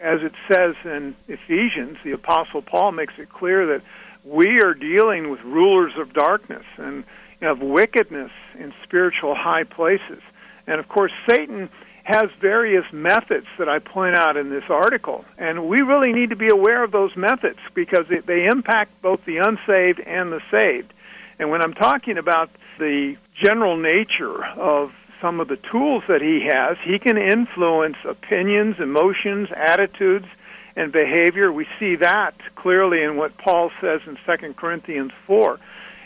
as 0.00 0.20
it 0.22 0.32
says 0.50 0.74
in 0.84 1.14
Ephesians, 1.28 1.98
the 2.04 2.12
Apostle 2.12 2.62
Paul 2.62 2.92
makes 2.92 3.14
it 3.18 3.28
clear 3.30 3.66
that 3.66 3.82
we 4.24 4.60
are 4.62 4.72
dealing 4.72 5.30
with 5.30 5.40
rulers 5.40 5.92
of 5.98 6.14
darkness 6.14 6.64
and 6.78 7.04
of 7.42 7.58
wickedness 7.60 8.30
in 8.58 8.72
spiritual 8.84 9.34
high 9.34 9.64
places. 9.64 10.22
And 10.66 10.78
of 10.78 10.88
course, 10.88 11.12
Satan 11.28 11.68
has 12.04 12.24
various 12.40 12.84
methods 12.92 13.46
that 13.58 13.68
I 13.68 13.78
point 13.78 14.16
out 14.16 14.36
in 14.36 14.50
this 14.50 14.64
article. 14.68 15.24
And 15.38 15.68
we 15.68 15.80
really 15.82 16.12
need 16.12 16.30
to 16.30 16.36
be 16.36 16.48
aware 16.48 16.82
of 16.82 16.92
those 16.92 17.16
methods 17.16 17.58
because 17.74 18.06
they 18.26 18.46
impact 18.46 19.02
both 19.02 19.20
the 19.26 19.38
unsaved 19.38 20.00
and 20.00 20.32
the 20.32 20.40
saved. 20.50 20.92
And 21.38 21.50
when 21.50 21.62
I'm 21.62 21.74
talking 21.74 22.18
about 22.18 22.50
the 22.78 23.16
general 23.42 23.76
nature 23.76 24.44
of 24.56 24.90
some 25.20 25.40
of 25.40 25.48
the 25.48 25.58
tools 25.70 26.02
that 26.08 26.20
he 26.20 26.46
has, 26.50 26.76
he 26.84 26.98
can 26.98 27.16
influence 27.16 27.96
opinions, 28.08 28.76
emotions, 28.80 29.48
attitudes, 29.54 30.26
and 30.74 30.92
behavior. 30.92 31.52
We 31.52 31.66
see 31.78 31.96
that 31.96 32.34
clearly 32.56 33.02
in 33.02 33.16
what 33.16 33.36
Paul 33.38 33.70
says 33.80 34.00
in 34.06 34.16
2 34.26 34.54
Corinthians 34.54 35.12
4. 35.26 35.58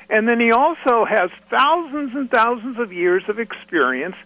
And 0.09 0.29
then 0.29 0.39
he 0.39 0.53
also 0.53 1.05
has 1.05 1.31
thousands 1.51 2.13
and 2.15 2.31
thousands 2.31 2.79
of 2.79 2.93
years 2.93 3.23
of 3.29 3.39
experience 3.39 4.17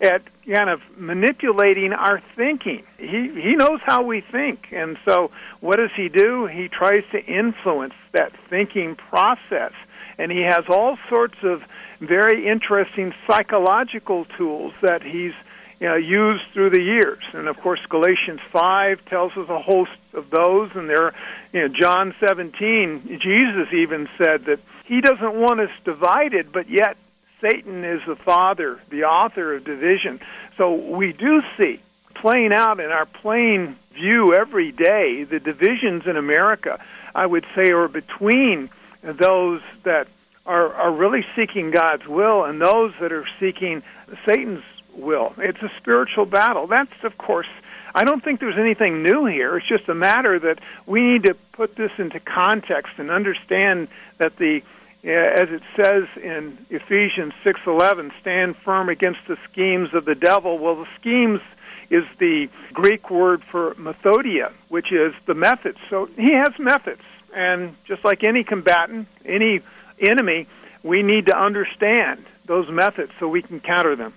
at 0.00 0.22
kind 0.52 0.70
of 0.70 0.80
manipulating 0.96 1.92
our 1.92 2.22
thinking. 2.36 2.84
He 2.98 3.30
he 3.34 3.54
knows 3.56 3.80
how 3.84 4.02
we 4.02 4.22
think, 4.32 4.66
and 4.72 4.96
so 5.06 5.30
what 5.60 5.76
does 5.76 5.90
he 5.96 6.08
do? 6.08 6.46
He 6.46 6.68
tries 6.68 7.02
to 7.12 7.24
influence 7.24 7.94
that 8.12 8.32
thinking 8.48 8.94
process, 8.94 9.72
and 10.16 10.30
he 10.30 10.42
has 10.42 10.64
all 10.68 10.98
sorts 11.08 11.36
of 11.42 11.62
very 12.00 12.48
interesting 12.48 13.12
psychological 13.26 14.26
tools 14.36 14.72
that 14.82 15.02
he's 15.02 15.32
you 15.80 15.86
know, 15.86 15.96
used 15.96 16.42
through 16.52 16.70
the 16.70 16.82
years. 16.82 17.22
And 17.32 17.46
of 17.46 17.56
course, 17.58 17.80
Galatians 17.88 18.40
5 18.52 19.04
tells 19.06 19.32
us 19.32 19.48
a 19.48 19.60
host 19.60 19.90
of 20.12 20.30
those, 20.30 20.70
and 20.74 20.88
there, 20.88 21.14
you 21.52 21.60
know, 21.60 21.68
John 21.68 22.14
17, 22.26 23.20
Jesus 23.22 23.72
even 23.72 24.08
said 24.18 24.46
that 24.46 24.58
he 24.86 25.00
doesn't 25.00 25.34
want 25.34 25.60
us 25.60 25.70
divided, 25.84 26.52
but 26.52 26.68
yet 26.68 26.96
Satan 27.40 27.84
is 27.84 28.00
the 28.06 28.16
father, 28.16 28.80
the 28.90 29.04
author 29.04 29.54
of 29.54 29.64
division. 29.64 30.18
So 30.60 30.74
we 30.74 31.12
do 31.12 31.42
see 31.60 31.80
playing 32.20 32.52
out 32.52 32.80
in 32.80 32.90
our 32.90 33.06
plain 33.06 33.76
view 33.94 34.34
every 34.34 34.72
day 34.72 35.24
the 35.24 35.38
divisions 35.38 36.02
in 36.06 36.16
America, 36.16 36.80
I 37.14 37.26
would 37.26 37.46
say, 37.54 37.70
are 37.70 37.86
between 37.86 38.70
those 39.02 39.60
that 39.84 40.08
are, 40.48 40.72
are 40.72 40.92
really 40.92 41.24
seeking 41.36 41.70
God's 41.70 42.06
will 42.08 42.44
and 42.44 42.60
those 42.60 42.92
that 43.00 43.12
are 43.12 43.26
seeking 43.38 43.82
Satan's 44.26 44.64
will. 44.94 45.34
It's 45.36 45.62
a 45.62 45.70
spiritual 45.78 46.24
battle. 46.24 46.66
That's, 46.66 46.90
of 47.04 47.18
course, 47.18 47.46
I 47.94 48.04
don't 48.04 48.24
think 48.24 48.40
there's 48.40 48.58
anything 48.58 49.02
new 49.02 49.26
here. 49.26 49.58
It's 49.58 49.68
just 49.68 49.88
a 49.88 49.94
matter 49.94 50.38
that 50.40 50.58
we 50.86 51.02
need 51.02 51.24
to 51.24 51.34
put 51.52 51.76
this 51.76 51.90
into 51.98 52.18
context 52.20 52.94
and 52.96 53.10
understand 53.10 53.88
that 54.18 54.36
the 54.38 54.62
uh, 55.04 55.10
as 55.10 55.48
it 55.50 55.62
says 55.76 56.04
in 56.20 56.58
Ephesians 56.70 57.32
6:11, 57.44 58.10
stand 58.20 58.56
firm 58.64 58.88
against 58.88 59.20
the 59.28 59.36
schemes 59.50 59.90
of 59.94 60.04
the 60.04 60.16
devil. 60.16 60.58
Well, 60.58 60.74
the 60.74 60.88
schemes 61.00 61.40
is 61.88 62.02
the 62.18 62.48
Greek 62.72 63.08
word 63.08 63.42
for 63.50 63.74
methodia, 63.74 64.52
which 64.68 64.90
is 64.90 65.14
the 65.26 65.34
methods. 65.34 65.78
So 65.88 66.08
he 66.16 66.32
has 66.32 66.50
methods, 66.58 67.02
and 67.32 67.76
just 67.86 68.04
like 68.04 68.24
any 68.24 68.42
combatant, 68.42 69.06
any 69.24 69.60
enemy, 70.00 70.46
we 70.82 71.02
need 71.02 71.26
to 71.26 71.36
understand 71.36 72.24
those 72.46 72.66
methods 72.70 73.12
so 73.18 73.28
we 73.28 73.42
can 73.42 73.60
counter 73.60 73.96
them. 73.96 74.14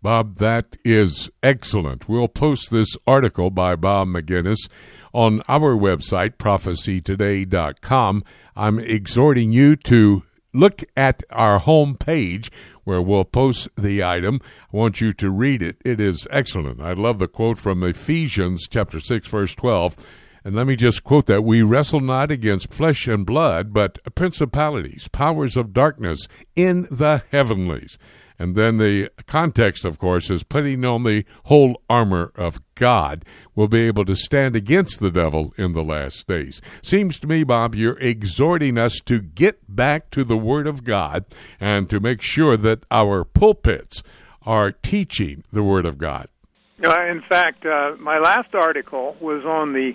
Bob, 0.00 0.36
that 0.36 0.76
is 0.84 1.30
excellent. 1.42 2.08
We'll 2.08 2.28
post 2.28 2.70
this 2.70 2.96
article 3.06 3.50
by 3.50 3.76
Bob 3.76 4.08
Maginnis 4.08 4.68
on 5.12 5.42
our 5.48 5.76
website, 5.76 6.36
prophecytoday.com. 6.38 8.24
I'm 8.56 8.78
exhorting 8.80 9.52
you 9.52 9.76
to 9.76 10.24
look 10.52 10.82
at 10.96 11.22
our 11.30 11.60
home 11.60 11.96
page 11.96 12.50
where 12.84 13.00
we'll 13.00 13.24
post 13.24 13.68
the 13.78 14.02
item. 14.02 14.40
I 14.72 14.76
want 14.76 15.00
you 15.00 15.12
to 15.12 15.30
read 15.30 15.62
it. 15.62 15.76
It 15.84 16.00
is 16.00 16.26
excellent. 16.30 16.80
I 16.80 16.94
love 16.94 17.18
the 17.18 17.28
quote 17.28 17.58
from 17.58 17.84
Ephesians 17.84 18.66
chapter 18.68 18.98
6 18.98 19.28
verse 19.28 19.54
12. 19.54 19.96
And 20.44 20.56
let 20.56 20.66
me 20.66 20.76
just 20.76 21.04
quote 21.04 21.26
that 21.26 21.44
we 21.44 21.62
wrestle 21.62 22.00
not 22.00 22.30
against 22.30 22.72
flesh 22.72 23.06
and 23.06 23.24
blood, 23.24 23.72
but 23.72 23.98
principalities, 24.14 25.08
powers 25.08 25.56
of 25.56 25.72
darkness 25.72 26.26
in 26.56 26.88
the 26.90 27.22
heavenlies. 27.30 27.98
And 28.38 28.56
then 28.56 28.78
the 28.78 29.08
context, 29.28 29.84
of 29.84 30.00
course, 30.00 30.28
is 30.28 30.42
putting 30.42 30.84
on 30.84 31.04
the 31.04 31.24
whole 31.44 31.80
armor 31.88 32.32
of 32.34 32.60
God 32.74 33.24
will 33.54 33.68
be 33.68 33.82
able 33.82 34.04
to 34.04 34.16
stand 34.16 34.56
against 34.56 34.98
the 34.98 35.12
devil 35.12 35.54
in 35.56 35.74
the 35.74 35.84
last 35.84 36.26
days. 36.26 36.60
Seems 36.82 37.20
to 37.20 37.28
me, 37.28 37.44
Bob, 37.44 37.76
you're 37.76 37.98
exhorting 38.00 38.78
us 38.78 38.98
to 39.04 39.20
get 39.20 39.60
back 39.68 40.10
to 40.10 40.24
the 40.24 40.36
Word 40.36 40.66
of 40.66 40.82
God 40.82 41.24
and 41.60 41.88
to 41.88 42.00
make 42.00 42.20
sure 42.20 42.56
that 42.56 42.84
our 42.90 43.22
pulpits 43.22 44.02
are 44.44 44.72
teaching 44.72 45.44
the 45.52 45.62
Word 45.62 45.86
of 45.86 45.98
God. 45.98 46.26
Uh, 46.84 47.00
in 47.04 47.22
fact, 47.28 47.64
uh, 47.64 47.92
my 48.00 48.18
last 48.18 48.54
article 48.54 49.16
was 49.20 49.44
on 49.44 49.72
the 49.72 49.92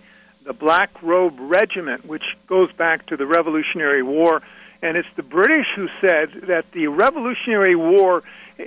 the 0.48 0.54
Black 0.54 0.90
Robe 1.04 1.36
Regiment, 1.38 2.06
which 2.06 2.24
goes 2.48 2.72
back 2.74 3.06
to 3.08 3.18
the 3.18 3.28
Revolutionary 3.28 4.02
War 4.02 4.42
and 4.82 4.96
it's 4.96 5.08
the 5.16 5.24
British 5.24 5.68
who 5.76 5.88
said 6.02 6.48
that 6.48 6.66
the 6.74 6.88
Revolutionary 6.88 7.76
War 7.76 8.24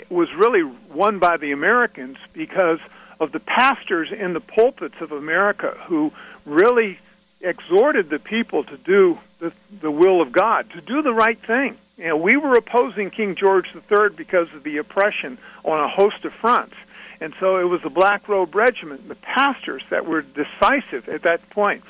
was 0.09 0.29
really 0.37 0.63
won 0.93 1.19
by 1.19 1.37
the 1.37 1.53
Americans 1.53 2.17
because 2.33 2.79
of 3.21 3.33
the 3.33 3.41
pastors 3.41 4.09
in 4.17 4.33
the 4.33 4.41
pulpits 4.41 4.97
of 5.01 5.13
America 5.13 5.77
who 5.89 6.11
really 6.47 6.99
exhorted 7.41 8.11
the 8.11 8.19
people 8.19 8.65
to 8.65 8.77
do 8.79 9.19
the, 9.41 9.53
the 9.81 9.91
will 9.91 10.21
of 10.21 10.33
God, 10.33 10.69
to 10.71 10.81
do 10.81 11.03
the 11.03 11.13
right 11.13 11.39
thing. 11.47 11.77
You 11.97 12.17
we 12.17 12.37
were 12.37 12.55
opposing 12.55 13.11
King 13.11 13.37
George 13.39 13.67
III 13.75 14.09
because 14.17 14.49
of 14.55 14.65
the 14.65 14.79
oppression 14.79 15.39
on 15.65 15.81
a 15.81 15.89
host 15.89 16.25
of 16.25 16.33
fronts. 16.41 16.75
And 17.21 17.35
so 17.39 17.59
it 17.59 17.65
was 17.65 17.81
the 17.83 17.91
Black 17.91 18.29
Robe 18.29 18.55
Regiment, 18.55 19.09
the 19.09 19.15
pastors 19.15 19.83
that 19.91 20.07
were 20.07 20.23
decisive 20.23 21.09
at 21.09 21.23
that 21.25 21.49
point. 21.51 21.83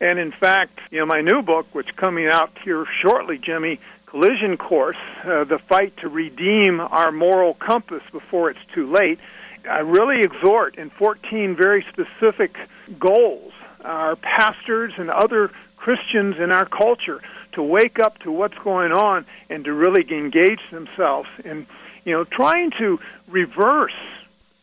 And 0.00 0.18
in 0.18 0.32
fact, 0.32 0.78
you 0.90 0.98
know, 0.98 1.06
my 1.06 1.20
new 1.20 1.42
book, 1.42 1.66
which 1.72 1.88
coming 1.96 2.28
out 2.30 2.50
here 2.64 2.86
shortly, 3.02 3.38
Jimmy, 3.38 3.78
Collision 4.06 4.56
Course, 4.56 4.96
uh, 5.24 5.44
the 5.44 5.58
fight 5.68 5.92
to 5.98 6.08
redeem 6.08 6.80
our 6.80 7.12
moral 7.12 7.54
compass 7.54 8.02
before 8.10 8.50
it's 8.50 8.60
too 8.74 8.90
late. 8.90 9.18
I 9.70 9.80
really 9.80 10.22
exhort 10.22 10.78
in 10.78 10.90
14 10.90 11.54
very 11.56 11.84
specific 11.92 12.56
goals 12.98 13.52
our 13.84 14.16
pastors 14.16 14.92
and 14.98 15.10
other 15.10 15.50
Christians 15.76 16.36
in 16.38 16.52
our 16.52 16.66
culture 16.66 17.20
to 17.52 17.62
wake 17.62 17.98
up 17.98 18.18
to 18.20 18.30
what's 18.30 18.56
going 18.62 18.92
on 18.92 19.24
and 19.48 19.64
to 19.64 19.72
really 19.72 20.04
engage 20.10 20.60
themselves 20.70 21.28
in, 21.44 21.66
you 22.04 22.12
know, 22.12 22.24
trying 22.24 22.70
to 22.78 22.98
reverse 23.28 23.92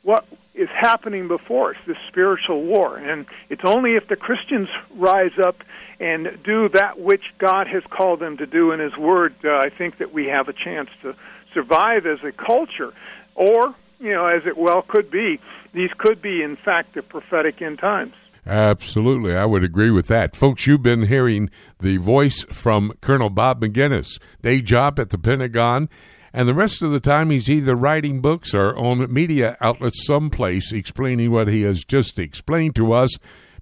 what 0.04 0.26
is 0.54 0.70
happening 0.74 1.28
before 1.28 1.72
us, 1.72 1.76
this 1.86 1.98
spiritual 2.08 2.64
war. 2.64 2.98
And 2.98 3.26
it's 3.50 3.62
only 3.64 3.92
if 3.92 4.08
the 4.08 4.16
Christians 4.16 4.70
rise 4.96 5.38
up 5.46 5.58
and 6.00 6.28
do 6.44 6.70
that 6.70 7.00
which 7.00 7.24
God 7.38 7.68
has 7.68 7.84
called 7.90 8.20
them 8.20 8.38
to 8.38 8.46
do 8.46 8.72
in 8.72 8.80
His 8.80 8.96
Word, 8.98 9.36
uh, 9.44 9.50
I 9.50 9.70
think 9.76 9.98
that 10.00 10.14
we 10.14 10.26
have 10.28 10.48
a 10.48 10.54
chance 10.54 10.90
to 11.04 11.14
survive 11.54 12.06
as 12.06 12.20
a 12.24 12.32
culture. 12.32 12.94
Or, 13.36 13.76
you 14.00 14.14
know, 14.14 14.28
as 14.28 14.44
it 14.46 14.58
well 14.58 14.84
could 14.88 15.12
be, 15.12 15.40
these 15.74 15.90
could 15.98 16.22
be, 16.22 16.42
in 16.42 16.58
fact, 16.64 16.96
the 16.96 17.02
prophetic 17.02 17.62
end 17.62 17.80
times. 17.80 18.14
Absolutely. 18.48 19.36
I 19.36 19.46
would 19.46 19.64
agree 19.64 19.92
with 19.92 20.08
that. 20.08 20.36
Folks, 20.36 20.66
you've 20.66 20.82
been 20.82 21.08
hearing 21.08 21.50
the 21.80 21.98
voice 21.98 22.46
from 22.46 22.94
Colonel 23.02 23.30
Bob 23.30 23.62
Maginnis, 23.62 24.20
day 24.42 24.62
job 24.62 25.00
at 25.00 25.10
the 25.10 25.18
Pentagon 25.18 25.90
and 26.38 26.48
the 26.48 26.54
rest 26.54 26.84
of 26.84 26.92
the 26.92 27.00
time 27.00 27.32
he's 27.32 27.50
either 27.50 27.76
writing 27.76 28.22
books 28.22 28.54
or 28.54 28.78
on 28.78 29.12
media 29.12 29.58
outlets 29.60 30.06
someplace 30.06 30.72
explaining 30.72 31.32
what 31.32 31.48
he 31.48 31.64
has 31.64 31.84
just 31.84 32.20
explained 32.20 32.76
to 32.76 32.94
us 32.94 33.18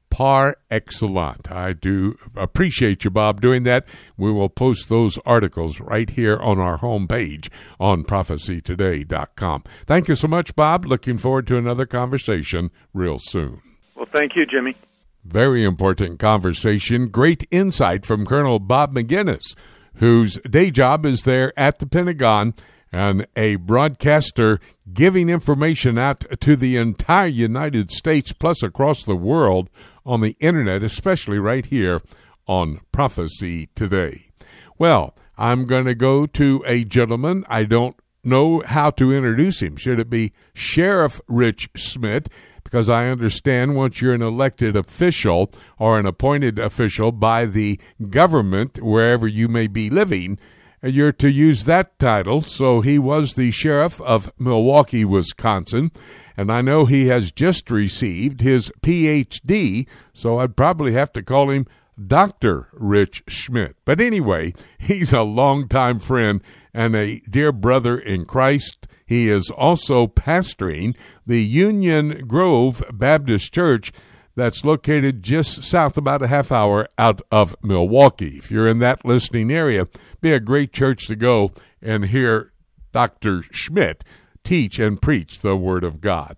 par 0.09 0.57
excellent. 0.69 1.49
I 1.49 1.71
do 1.71 2.17
appreciate 2.35 3.05
you, 3.05 3.11
Bob, 3.11 3.39
doing 3.39 3.63
that. 3.63 3.87
We 4.17 4.29
will 4.29 4.49
post 4.49 4.89
those 4.89 5.17
articles 5.25 5.79
right 5.79 6.09
here 6.09 6.35
on 6.35 6.59
our 6.59 6.79
homepage 6.79 7.47
on 7.79 8.03
prophecytoday.com. 8.03 9.63
Thank 9.87 10.09
you 10.09 10.15
so 10.15 10.27
much, 10.27 10.53
Bob. 10.53 10.85
Looking 10.85 11.17
forward 11.17 11.47
to 11.47 11.57
another 11.57 11.85
conversation 11.85 12.71
real 12.93 13.19
soon. 13.19 13.61
Well, 13.95 14.07
thank 14.13 14.33
you, 14.35 14.45
Jimmy. 14.45 14.75
Very 15.23 15.63
important 15.63 16.19
conversation. 16.19 17.07
Great 17.07 17.47
insight 17.51 18.05
from 18.05 18.25
Colonel 18.25 18.59
Bob 18.59 18.93
Maginnis 18.93 19.55
whose 19.95 20.39
day 20.49 20.71
job 20.71 21.05
is 21.05 21.23
there 21.23 21.57
at 21.57 21.79
the 21.79 21.87
Pentagon 21.87 22.53
and 22.91 23.27
a 23.35 23.55
broadcaster 23.57 24.59
giving 24.93 25.29
information 25.29 25.97
out 25.97 26.23
to 26.39 26.55
the 26.55 26.77
entire 26.77 27.27
United 27.27 27.91
States 27.91 28.31
plus 28.31 28.63
across 28.63 29.03
the 29.03 29.15
world 29.15 29.69
on 30.05 30.21
the 30.21 30.37
internet, 30.39 30.83
especially 30.83 31.39
right 31.39 31.65
here 31.65 32.01
on 32.47 32.79
Prophecy 32.91 33.69
Today. 33.75 34.29
Well, 34.77 35.15
I'm 35.37 35.65
going 35.65 35.85
to 35.85 35.95
go 35.95 36.25
to 36.25 36.63
a 36.65 36.83
gentleman. 36.83 37.43
I 37.49 37.63
don't 37.63 37.95
know 38.25 38.61
how 38.65 38.89
to 38.91 39.13
introduce 39.13 39.61
him. 39.61 39.75
Should 39.75 39.99
it 39.99 40.09
be 40.09 40.33
Sheriff 40.53 41.21
Rich 41.27 41.69
Schmidt? 41.75 42.29
Because 42.63 42.89
I 42.89 43.07
understand 43.07 43.75
once 43.75 44.01
you're 44.01 44.13
an 44.13 44.21
elected 44.21 44.75
official 44.75 45.51
or 45.77 45.99
an 45.99 46.05
appointed 46.05 46.57
official 46.57 47.11
by 47.11 47.45
the 47.45 47.79
government, 48.09 48.81
wherever 48.81 49.27
you 49.27 49.47
may 49.47 49.67
be 49.67 49.89
living, 49.89 50.39
you're 50.81 51.11
to 51.13 51.29
use 51.29 51.63
that 51.63 51.97
title. 51.99 52.41
So 52.41 52.81
he 52.81 52.99
was 52.99 53.33
the 53.33 53.51
sheriff 53.51 54.01
of 54.01 54.31
Milwaukee, 54.37 55.05
Wisconsin. 55.05 55.91
And 56.37 56.51
I 56.51 56.61
know 56.61 56.85
he 56.85 57.07
has 57.07 57.31
just 57.31 57.71
received 57.71 58.41
his 58.41 58.71
PhD, 58.81 59.87
so 60.13 60.39
I'd 60.39 60.57
probably 60.57 60.93
have 60.93 61.13
to 61.13 61.23
call 61.23 61.49
him 61.49 61.65
Dr. 62.07 62.67
Rich 62.73 63.23
Schmidt. 63.27 63.77
But 63.85 64.01
anyway, 64.01 64.53
he's 64.77 65.13
a 65.13 65.21
longtime 65.21 65.99
friend 65.99 66.41
and 66.75 66.93
a 66.93 67.21
dear 67.29 67.53
brother 67.53 67.97
in 67.97 68.25
Christ. 68.25 68.85
He 69.05 69.29
is 69.29 69.49
also 69.49 70.07
pastoring 70.07 70.93
the 71.25 71.41
Union 71.41 72.27
Grove 72.27 72.83
Baptist 72.91 73.53
Church 73.53 73.93
that's 74.35 74.65
located 74.65 75.23
just 75.23 75.63
south 75.63 75.97
about 75.97 76.21
a 76.21 76.27
half 76.27 76.51
hour 76.51 76.89
out 76.97 77.21
of 77.31 77.55
Milwaukee. 77.63 78.37
If 78.37 78.51
you're 78.51 78.67
in 78.67 78.79
that 78.79 79.05
listening 79.05 79.49
area, 79.49 79.87
be 80.19 80.33
a 80.33 80.41
great 80.41 80.73
church 80.73 81.07
to 81.07 81.15
go 81.15 81.53
and 81.81 82.07
hear 82.07 82.51
Dr. 82.91 83.43
Schmidt 83.51 84.03
teach 84.43 84.77
and 84.77 85.01
preach 85.01 85.39
the 85.39 85.55
Word 85.55 85.85
of 85.85 86.01
God. 86.01 86.35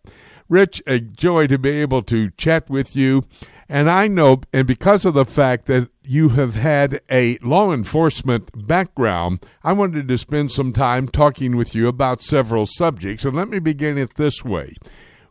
Rich, 0.47 0.83
a 0.85 0.99
joy 0.99 1.47
to 1.47 1.57
be 1.57 1.71
able 1.71 2.03
to 2.03 2.29
chat 2.31 2.69
with 2.69 2.95
you. 2.95 3.25
And 3.69 3.89
I 3.89 4.07
know, 4.07 4.41
and 4.53 4.65
because 4.65 5.03
of 5.03 5.13
the 5.13 5.25
fact 5.25 5.65
that 5.65 5.89
you 6.01 6.29
have 6.29 6.55
had 6.55 7.01
a 7.11 7.37
law 7.39 7.73
enforcement 7.73 8.49
background, 8.67 9.45
I 9.61 9.73
wanted 9.73 10.07
to 10.07 10.17
spend 10.17 10.51
some 10.51 10.71
time 10.71 11.09
talking 11.09 11.57
with 11.57 11.75
you 11.75 11.89
about 11.89 12.21
several 12.21 12.65
subjects. 12.65 13.25
And 13.25 13.35
let 13.35 13.49
me 13.49 13.59
begin 13.59 13.97
it 13.97 14.15
this 14.15 14.43
way. 14.45 14.75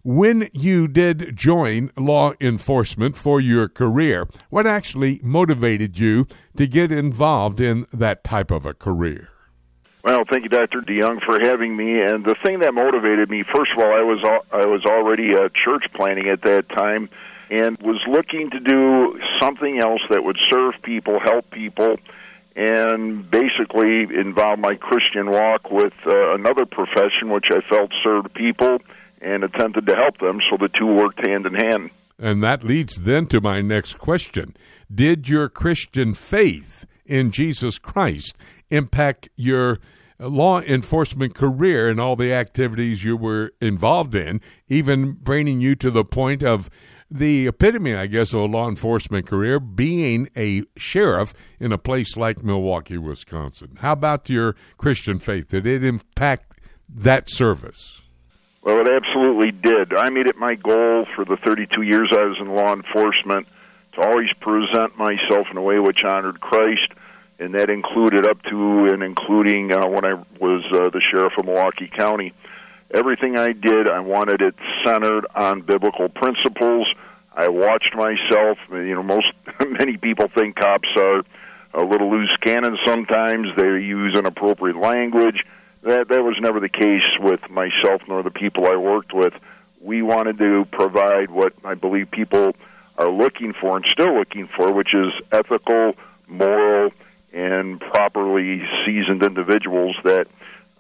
When 0.03 0.51
you 0.53 0.87
did 0.87 1.34
join 1.34 1.91
law 1.97 2.34
enforcement 2.41 3.16
for 3.16 3.41
your 3.41 3.68
career, 3.68 4.28
what 4.51 4.66
actually 4.66 5.18
motivated 5.22 5.99
you 5.99 6.26
to 6.57 6.66
get 6.66 6.93
involved 6.93 7.61
in 7.61 7.87
that 7.93 8.22
type 8.22 8.51
of 8.51 8.66
a 8.66 8.74
career? 8.74 9.30
Well, 10.05 10.22
thank 10.30 10.45
you, 10.45 10.49
Dr. 10.49 10.82
DeYoung, 10.82 11.24
for 11.26 11.41
having 11.41 11.76
me. 11.76 12.01
And 12.01 12.24
the 12.24 12.37
thing 12.45 12.61
that 12.61 12.72
motivated 12.72 13.28
me, 13.28 13.43
first 13.53 13.72
of 13.76 13.82
all, 13.82 13.93
I 13.93 14.03
was 14.03 14.22
I 14.53 14.64
was 14.64 14.84
already 14.84 15.34
uh, 15.34 15.49
church 15.64 15.87
planning 15.97 16.28
at 16.28 16.43
that 16.43 16.68
time, 16.68 17.09
and 17.51 17.78
was 17.82 18.01
looking 18.09 18.51
to 18.51 18.61
do 18.61 19.18
something 19.40 19.80
else 19.80 20.01
that 20.11 20.24
would 20.24 20.38
serve 20.51 20.74
people, 20.82 21.18
help 21.22 21.51
people, 21.51 21.97
and 22.57 23.30
basically 23.30 24.07
involve 24.18 24.59
my 24.59 24.74
Christian 24.74 25.30
walk 25.30 25.70
with 25.70 25.92
uh, 26.07 26.34
another 26.34 26.64
profession, 26.66 27.30
which 27.30 27.49
I 27.51 27.61
felt 27.68 27.90
served 28.03 28.32
people 28.34 28.78
and 29.20 29.44
attempted 29.44 29.86
to 29.86 29.94
help 29.94 30.18
them. 30.18 30.40
So 30.51 30.57
the 30.57 30.68
two 30.68 30.86
worked 30.86 31.26
hand 31.26 31.47
in 31.47 31.55
hand. 31.55 31.90
And 32.18 32.42
that 32.42 32.64
leads 32.64 32.97
then 32.97 33.26
to 33.26 33.40
my 33.40 33.61
next 33.61 33.99
question: 33.99 34.57
Did 34.92 35.28
your 35.28 35.49
Christian 35.49 36.14
faith 36.14 36.86
in 37.05 37.30
Jesus 37.30 37.78
Christ 37.78 38.36
impact 38.70 39.28
your 39.36 39.78
law 40.18 40.61
enforcement 40.61 41.34
career 41.34 41.90
and 41.90 42.01
all 42.01 42.16
the 42.16 42.32
activities 42.32 43.05
you 43.05 43.16
were 43.16 43.53
involved 43.61 44.14
in, 44.14 44.40
even 44.68 45.12
bringing 45.12 45.61
you 45.61 45.74
to 45.76 45.90
the 45.90 46.05
point 46.05 46.42
of 46.42 46.70
the 47.11 47.47
epitome, 47.47 47.95
I 47.95 48.07
guess, 48.07 48.33
of 48.33 48.41
a 48.41 48.45
law 48.45 48.69
enforcement 48.69 49.27
career, 49.27 49.61
being 49.61 50.29
a 50.37 50.65
sheriff 50.77 51.35
in 51.61 51.73
a 51.73 51.79
place 51.79 52.17
like 52.17 52.43
Milwaukee, 52.43 52.99
Wisconsin. 52.99 53.79
How 53.81 53.93
about 53.93 54.29
your 54.29 54.57
Christian 54.77 55.19
faith? 55.19 55.49
Did 55.49 55.67
it 55.67 55.85
impact 55.85 56.61
that 56.89 57.31
service? 57.31 58.03
Well, 58.63 58.81
it 58.81 58.89
absolutely 58.89 59.53
did. 59.53 59.95
I 59.97 60.11
made 60.11 60.27
it 60.27 60.37
my 60.37 60.55
goal 60.55 61.07
for 61.15 61.25
the 61.25 61.37
32 61.45 61.83
years 61.83 62.11
I 62.13 62.25
was 62.25 62.37
in 62.41 62.53
law 62.53 62.75
enforcement 62.75 63.47
to 63.95 64.01
always 64.01 64.29
present 64.41 64.99
myself 64.99 65.47
in 65.51 65.57
a 65.57 65.63
way 65.63 65.79
which 65.79 66.03
honored 66.05 66.41
Christ 66.41 66.93
and 67.39 67.55
that 67.55 67.71
included 67.71 68.27
up 68.27 68.43
to 68.43 68.87
and 68.91 69.03
including 69.03 69.73
uh, 69.73 69.87
when 69.87 70.05
I 70.05 70.15
was 70.41 70.65
uh, 70.73 70.91
the 70.91 71.01
sheriff 71.01 71.35
of 71.39 71.45
Milwaukee 71.45 71.91
County. 71.97 72.33
Everything 72.95 73.39
I 73.39 73.53
did, 73.53 73.89
I 73.89 74.01
wanted 74.01 74.41
it 74.43 74.55
centered 74.84 75.26
on 75.34 75.62
biblical 75.62 76.09
principles. 76.09 76.87
I 77.32 77.49
watched 77.49 77.95
myself. 77.95 78.59
You 78.70 78.95
know, 78.95 79.03
most 79.03 79.26
many 79.68 79.97
people 79.97 80.26
think 80.34 80.57
cops 80.57 80.89
are 80.97 81.22
a 81.74 81.84
little 81.84 82.11
loose 82.11 82.34
cannon. 82.43 82.78
Sometimes 82.87 83.49
they 83.57 83.66
use 83.66 84.16
inappropriate 84.16 84.76
language. 84.76 85.45
That 85.82 86.09
that 86.09 86.22
was 86.22 86.37
never 86.41 86.59
the 86.59 86.68
case 86.68 87.05
with 87.20 87.41
myself 87.51 88.03
nor 88.09 88.22
the 88.22 88.30
people 88.30 88.66
I 88.66 88.76
worked 88.76 89.12
with. 89.12 89.34
We 89.80 90.03
wanted 90.03 90.39
to 90.39 90.64
provide 90.72 91.30
what 91.30 91.53
I 91.64 91.74
believe 91.74 92.11
people 92.11 92.57
are 92.99 93.11
looking 93.11 93.53
for 93.61 93.76
and 93.76 93.84
still 93.87 94.18
looking 94.18 94.49
for, 94.57 94.72
which 94.72 94.95
is 94.95 95.12
ethical, 95.30 95.95
moral, 96.26 96.91
and 97.32 97.78
properly 97.78 98.62
seasoned 98.84 99.22
individuals 99.22 99.97
that 100.05 100.26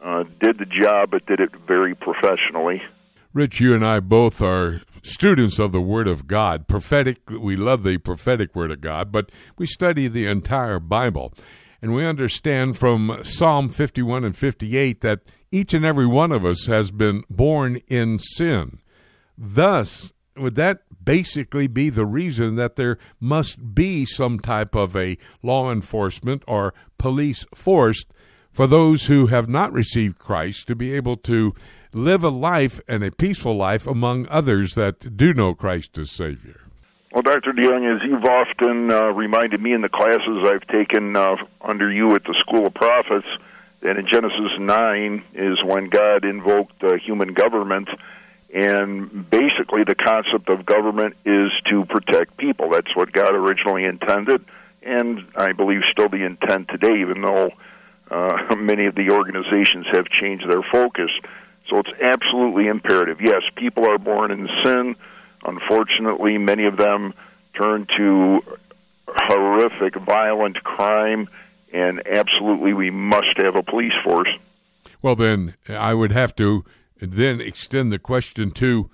uh, 0.04 0.24
did 0.40 0.58
the 0.58 0.66
job 0.66 1.10
but 1.10 1.26
did 1.26 1.40
it 1.40 1.50
very 1.66 1.94
professionally. 1.94 2.82
Rich, 3.32 3.60
you 3.60 3.74
and 3.74 3.84
I 3.84 4.00
both 4.00 4.40
are 4.40 4.82
students 5.02 5.58
of 5.58 5.72
the 5.72 5.80
Word 5.80 6.08
of 6.08 6.26
God. 6.26 6.66
Prophetic, 6.66 7.18
we 7.28 7.56
love 7.56 7.82
the 7.82 7.98
prophetic 7.98 8.54
Word 8.54 8.70
of 8.70 8.80
God, 8.80 9.12
but 9.12 9.30
we 9.58 9.66
study 9.66 10.08
the 10.08 10.26
entire 10.26 10.80
Bible. 10.80 11.34
And 11.82 11.94
we 11.94 12.06
understand 12.06 12.78
from 12.78 13.20
Psalm 13.22 13.68
51 13.68 14.24
and 14.24 14.36
58 14.36 15.02
that 15.02 15.20
each 15.52 15.74
and 15.74 15.84
every 15.84 16.06
one 16.06 16.32
of 16.32 16.44
us 16.44 16.66
has 16.66 16.90
been 16.90 17.24
born 17.28 17.76
in 17.88 18.18
sin. 18.18 18.78
Thus, 19.36 20.12
would 20.36 20.54
that 20.54 20.82
basically 21.04 21.66
be 21.66 21.90
the 21.90 22.06
reason 22.06 22.56
that 22.56 22.76
there 22.76 22.98
must 23.20 23.74
be 23.74 24.04
some 24.04 24.40
type 24.40 24.74
of 24.74 24.96
a 24.96 25.16
law 25.42 25.70
enforcement 25.70 26.42
or 26.48 26.74
police 26.98 27.44
force 27.54 28.04
for 28.56 28.66
those 28.66 29.04
who 29.04 29.26
have 29.26 29.50
not 29.50 29.70
received 29.70 30.18
Christ 30.18 30.66
to 30.68 30.74
be 30.74 30.94
able 30.94 31.16
to 31.18 31.52
live 31.92 32.24
a 32.24 32.30
life 32.30 32.80
and 32.88 33.04
a 33.04 33.10
peaceful 33.10 33.54
life 33.54 33.86
among 33.86 34.26
others 34.30 34.74
that 34.76 35.14
do 35.14 35.34
know 35.34 35.54
Christ 35.54 35.98
as 35.98 36.10
Savior? 36.10 36.62
Well, 37.12 37.20
Dr. 37.20 37.52
DeYoung, 37.52 37.94
as 37.94 38.00
you've 38.02 38.24
often 38.24 38.90
uh, 38.90 39.12
reminded 39.12 39.60
me 39.60 39.74
in 39.74 39.82
the 39.82 39.90
classes 39.90 40.48
I've 40.48 40.66
taken 40.68 41.14
uh, 41.14 41.36
under 41.60 41.92
you 41.92 42.14
at 42.14 42.24
the 42.24 42.34
School 42.38 42.66
of 42.66 42.72
Prophets, 42.72 43.26
that 43.82 43.98
in 43.98 44.06
Genesis 44.10 44.58
9 44.58 45.24
is 45.34 45.62
when 45.62 45.90
God 45.90 46.24
invoked 46.24 46.82
uh, 46.82 46.94
human 47.04 47.34
government 47.34 47.90
and 48.54 49.28
basically, 49.28 49.84
the 49.84 49.94
concept 49.94 50.48
of 50.48 50.64
government 50.64 51.14
is 51.26 51.50
to 51.68 51.84
protect 51.84 52.38
people. 52.38 52.70
That's 52.70 52.94
what 52.94 53.12
God 53.12 53.34
originally 53.34 53.84
intended, 53.84 54.44
and 54.82 55.20
I 55.36 55.52
believe 55.52 55.80
still 55.90 56.08
the 56.08 56.24
intent 56.24 56.68
today, 56.68 57.00
even 57.00 57.20
though 57.20 57.50
uh, 58.10 58.54
many 58.56 58.86
of 58.86 58.94
the 58.94 59.10
organizations 59.10 59.86
have 59.92 60.06
changed 60.06 60.44
their 60.48 60.62
focus. 60.72 61.10
So 61.68 61.78
it's 61.78 61.90
absolutely 62.00 62.68
imperative. 62.68 63.18
Yes, 63.20 63.42
people 63.56 63.86
are 63.86 63.98
born 63.98 64.30
in 64.30 64.48
sin. 64.64 64.94
Unfortunately, 65.44 66.38
many 66.38 66.66
of 66.66 66.76
them 66.76 67.12
turn 67.60 67.86
to 67.96 68.40
horrific, 69.08 69.96
violent 70.04 70.62
crime, 70.62 71.28
and 71.72 72.02
absolutely 72.06 72.72
we 72.72 72.90
must 72.90 73.36
have 73.38 73.56
a 73.56 73.62
police 73.62 73.92
force. 74.04 74.28
Well, 75.02 75.16
then 75.16 75.54
I 75.68 75.94
would 75.94 76.12
have 76.12 76.34
to 76.36 76.64
then 77.00 77.40
extend 77.40 77.92
the 77.92 77.98
question 77.98 78.50
to 78.52 78.90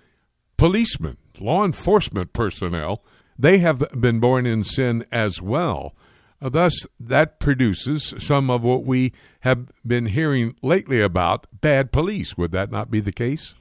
policemen, 0.56 1.16
law 1.38 1.64
enforcement 1.64 2.32
personnel. 2.32 3.02
They 3.38 3.58
have 3.58 3.84
been 3.98 4.20
born 4.20 4.46
in 4.46 4.64
sin 4.64 5.04
as 5.12 5.40
well. 5.40 5.94
Thus, 6.42 6.86
that 6.98 7.38
produces 7.38 8.14
some 8.18 8.50
of 8.50 8.62
what 8.62 8.84
we 8.84 9.12
have 9.40 9.70
been 9.86 10.06
hearing 10.06 10.56
lately 10.62 11.00
about 11.00 11.46
bad 11.60 11.92
police. 11.92 12.36
Would 12.36 12.52
that 12.52 12.70
not 12.70 12.90
be 12.90 13.00
the 13.00 13.12
case? 13.12 13.54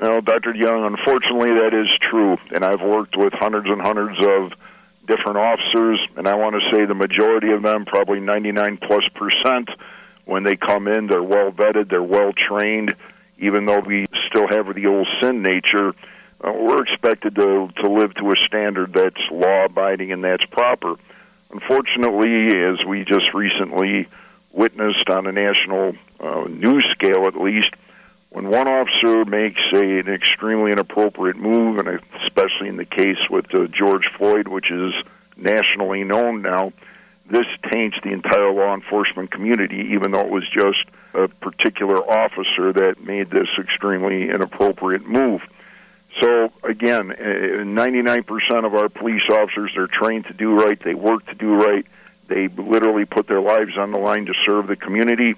Well, 0.00 0.20
Dr. 0.20 0.54
Young, 0.54 0.84
unfortunately, 0.84 1.50
that 1.50 1.74
is 1.74 1.90
true. 2.10 2.36
And 2.54 2.64
I've 2.64 2.82
worked 2.82 3.16
with 3.16 3.32
hundreds 3.32 3.68
and 3.68 3.80
hundreds 3.80 4.18
of 4.20 4.52
different 5.06 5.38
officers, 5.38 5.98
and 6.16 6.28
I 6.28 6.34
want 6.34 6.54
to 6.54 6.76
say 6.76 6.84
the 6.84 6.94
majority 6.94 7.50
of 7.50 7.62
them, 7.62 7.86
probably 7.86 8.20
99 8.20 8.78
plus 8.86 9.04
percent, 9.14 9.70
when 10.26 10.44
they 10.44 10.54
come 10.56 10.86
in, 10.86 11.06
they're 11.06 11.22
well 11.22 11.50
vetted, 11.50 11.88
they're 11.88 12.02
well 12.02 12.32
trained, 12.32 12.94
even 13.38 13.64
though 13.64 13.80
we 13.80 14.04
still 14.28 14.46
have 14.48 14.74
the 14.74 14.86
old 14.86 15.08
sin 15.22 15.42
nature, 15.42 15.94
uh, 16.44 16.52
we're 16.52 16.82
expected 16.82 17.34
to 17.34 17.68
to 17.82 17.90
live 17.90 18.14
to 18.14 18.30
a 18.30 18.36
standard 18.36 18.92
that's 18.92 19.20
law 19.32 19.64
abiding 19.64 20.12
and 20.12 20.22
that's 20.22 20.44
proper. 20.46 20.94
Unfortunately, 21.50 22.48
as 22.58 22.84
we 22.86 23.04
just 23.04 23.32
recently 23.32 24.08
witnessed 24.52 25.08
on 25.08 25.26
a 25.26 25.32
national 25.32 25.94
uh, 26.20 26.44
news 26.48 26.84
scale, 26.92 27.26
at 27.26 27.34
least, 27.40 27.70
when 28.30 28.48
one 28.48 28.68
officer 28.68 29.24
makes 29.24 29.60
a, 29.74 30.00
an 30.00 30.08
extremely 30.08 30.72
inappropriate 30.72 31.36
move, 31.36 31.78
and 31.78 32.00
especially 32.24 32.68
in 32.68 32.76
the 32.76 32.84
case 32.84 33.18
with 33.30 33.46
uh, 33.54 33.66
George 33.72 34.08
Floyd, 34.18 34.48
which 34.48 34.70
is 34.70 34.92
nationally 35.36 36.04
known 36.04 36.42
now, 36.42 36.72
this 37.30 37.46
taints 37.72 37.96
the 38.02 38.12
entire 38.12 38.52
law 38.52 38.74
enforcement 38.74 39.30
community, 39.30 39.90
even 39.92 40.12
though 40.12 40.20
it 40.20 40.30
was 40.30 40.44
just 40.52 40.84
a 41.14 41.28
particular 41.28 41.96
officer 41.96 42.72
that 42.72 42.96
made 43.02 43.30
this 43.30 43.48
extremely 43.58 44.28
inappropriate 44.28 45.06
move. 45.06 45.40
So 46.20 46.50
again, 46.64 47.10
99% 47.10 48.24
uh, 48.50 48.66
of 48.66 48.74
our 48.74 48.88
police 48.88 49.22
officers 49.30 49.74
are 49.76 49.86
trained 49.86 50.26
to 50.26 50.34
do 50.34 50.52
right. 50.52 50.78
They 50.82 50.94
work 50.94 51.26
to 51.26 51.34
do 51.34 51.54
right. 51.54 51.86
They 52.28 52.48
literally 52.48 53.04
put 53.04 53.28
their 53.28 53.40
lives 53.40 53.78
on 53.78 53.92
the 53.92 53.98
line 53.98 54.26
to 54.26 54.34
serve 54.44 54.66
the 54.66 54.76
community. 54.76 55.34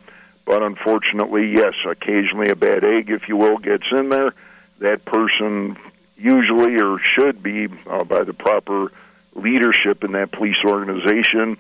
But 0.47 0.63
unfortunately, 0.63 1.53
yes, 1.55 1.75
occasionally 1.87 2.51
a 2.51 2.57
bad 2.57 2.85
egg, 2.85 3.11
if 3.11 3.29
you 3.29 3.37
will, 3.37 3.59
gets 3.59 3.85
in 3.97 4.09
there. 4.09 4.31
That 4.81 5.05
person 5.05 5.77
usually 6.17 6.81
or 6.81 6.99
should 7.03 7.43
be 7.43 7.69
uh, 7.89 8.05
by 8.05 8.25
the 8.25 8.33
proper 8.33 8.91
leadership 9.35 10.03
in 10.03 10.13
that 10.13 10.33
police 10.33 10.57
organization. 10.67 11.57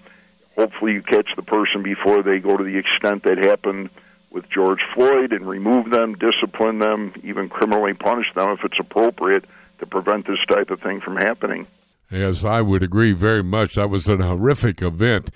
Hopefully, 0.57 0.93
you 0.93 1.03
catch 1.03 1.29
the 1.37 1.43
person 1.43 1.83
before 1.83 2.23
they 2.23 2.39
go 2.39 2.57
to 2.57 2.64
the 2.64 2.79
extent 2.79 3.25
that 3.25 3.39
happened 3.39 3.91
with 4.31 4.45
George 4.49 4.81
Floyd 4.95 5.33
and 5.33 5.49
remove 5.49 5.91
them, 5.91 6.14
discipline 6.14 6.78
them, 6.78 7.12
even 7.24 7.49
criminally 7.49 7.95
punish 7.95 8.26
them 8.37 8.51
if 8.51 8.61
it's 8.64 8.78
appropriate 8.81 9.45
to 9.81 9.87
prevent 9.87 10.26
this 10.26 10.39
type 10.49 10.70
of 10.70 10.81
thing 10.81 11.01
from 11.01 11.16
happening. 11.16 11.66
Yes, 12.11 12.45
I 12.45 12.61
would 12.61 12.83
agree 12.83 13.12
very 13.12 13.43
much. 13.43 13.74
That 13.74 13.91
was 13.91 14.09
an 14.09 14.20
horrific 14.20 14.83
event. 14.83 15.31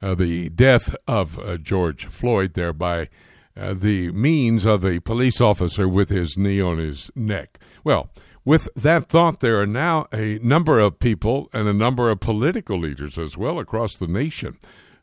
Uh, 0.00 0.14
the 0.14 0.48
death 0.50 0.94
of 1.06 1.38
uh, 1.38 1.56
George 1.56 2.06
Floyd 2.06 2.54
there 2.54 2.72
by 2.72 3.08
uh, 3.56 3.74
the 3.74 4.12
means 4.12 4.64
of 4.64 4.84
a 4.84 5.00
police 5.00 5.40
officer 5.40 5.88
with 5.88 6.08
his 6.10 6.36
knee 6.36 6.60
on 6.60 6.78
his 6.78 7.10
neck. 7.16 7.58
Well, 7.82 8.10
with 8.44 8.68
that 8.76 9.08
thought, 9.08 9.40
there 9.40 9.60
are 9.60 9.66
now 9.66 10.06
a 10.12 10.38
number 10.38 10.78
of 10.78 11.00
people 11.00 11.50
and 11.52 11.66
a 11.66 11.72
number 11.72 12.08
of 12.10 12.20
political 12.20 12.78
leaders 12.78 13.18
as 13.18 13.36
well 13.36 13.58
across 13.58 13.96
the 13.96 14.06
nation 14.06 14.58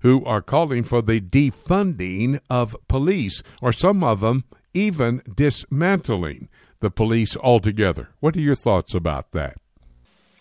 who 0.05 0.23
are 0.23 0.39
calling 0.39 0.83
for 0.83 1.01
the 1.01 1.19
defunding 1.19 2.39
of 2.47 2.75
police, 2.87 3.41
or 3.59 3.73
some 3.73 4.03
of 4.03 4.19
them 4.19 4.43
even 4.71 5.19
dismantling 5.35 6.47
the 6.79 6.91
police 6.91 7.35
altogether. 7.37 8.09
What 8.19 8.35
are 8.35 8.39
your 8.39 8.53
thoughts 8.53 8.93
about 8.93 9.31
that? 9.31 9.57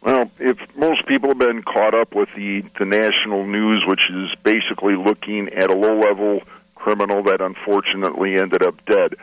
Well, 0.02 0.30
if 0.38 0.58
most 0.76 1.06
people 1.08 1.30
have 1.30 1.38
been 1.38 1.62
caught 1.62 1.94
up 1.94 2.14
with 2.14 2.28
the, 2.36 2.60
the 2.78 2.84
national 2.84 3.46
news, 3.46 3.82
which 3.86 4.10
is 4.10 4.34
basically 4.44 4.96
looking 4.96 5.48
at 5.56 5.70
a 5.70 5.74
low 5.74 5.98
level 5.98 6.40
criminal 6.74 7.22
that 7.22 7.40
unfortunately 7.40 8.36
ended 8.36 8.62
up 8.62 8.84
dead, 8.84 9.14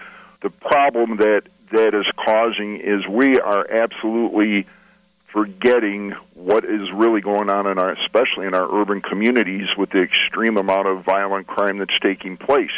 the 0.41 0.49
problem 0.49 1.17
that 1.17 1.43
that 1.71 1.93
is 1.93 2.07
causing 2.17 2.77
is 2.77 3.07
we 3.07 3.37
are 3.37 3.69
absolutely 3.69 4.65
forgetting 5.31 6.13
what 6.33 6.65
is 6.65 6.91
really 6.93 7.21
going 7.21 7.49
on 7.49 7.67
in 7.67 7.79
our, 7.79 7.91
especially 7.93 8.47
in 8.47 8.53
our 8.53 8.81
urban 8.81 9.01
communities, 9.01 9.67
with 9.77 9.89
the 9.91 10.01
extreme 10.01 10.57
amount 10.57 10.87
of 10.87 11.05
violent 11.05 11.47
crime 11.47 11.77
that's 11.77 11.97
taking 12.01 12.37
place. 12.37 12.71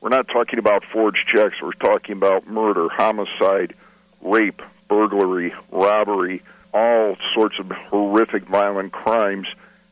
We're 0.00 0.10
not 0.10 0.28
talking 0.28 0.58
about 0.58 0.84
forged 0.92 1.26
checks. 1.34 1.56
We're 1.62 1.72
talking 1.72 2.16
about 2.16 2.46
murder, 2.46 2.88
homicide, 2.90 3.74
rape, 4.20 4.60
burglary, 4.88 5.52
robbery, 5.70 6.42
all 6.72 7.16
sorts 7.34 7.56
of 7.58 7.70
horrific 7.70 8.46
violent 8.46 8.92
crimes. 8.92 9.46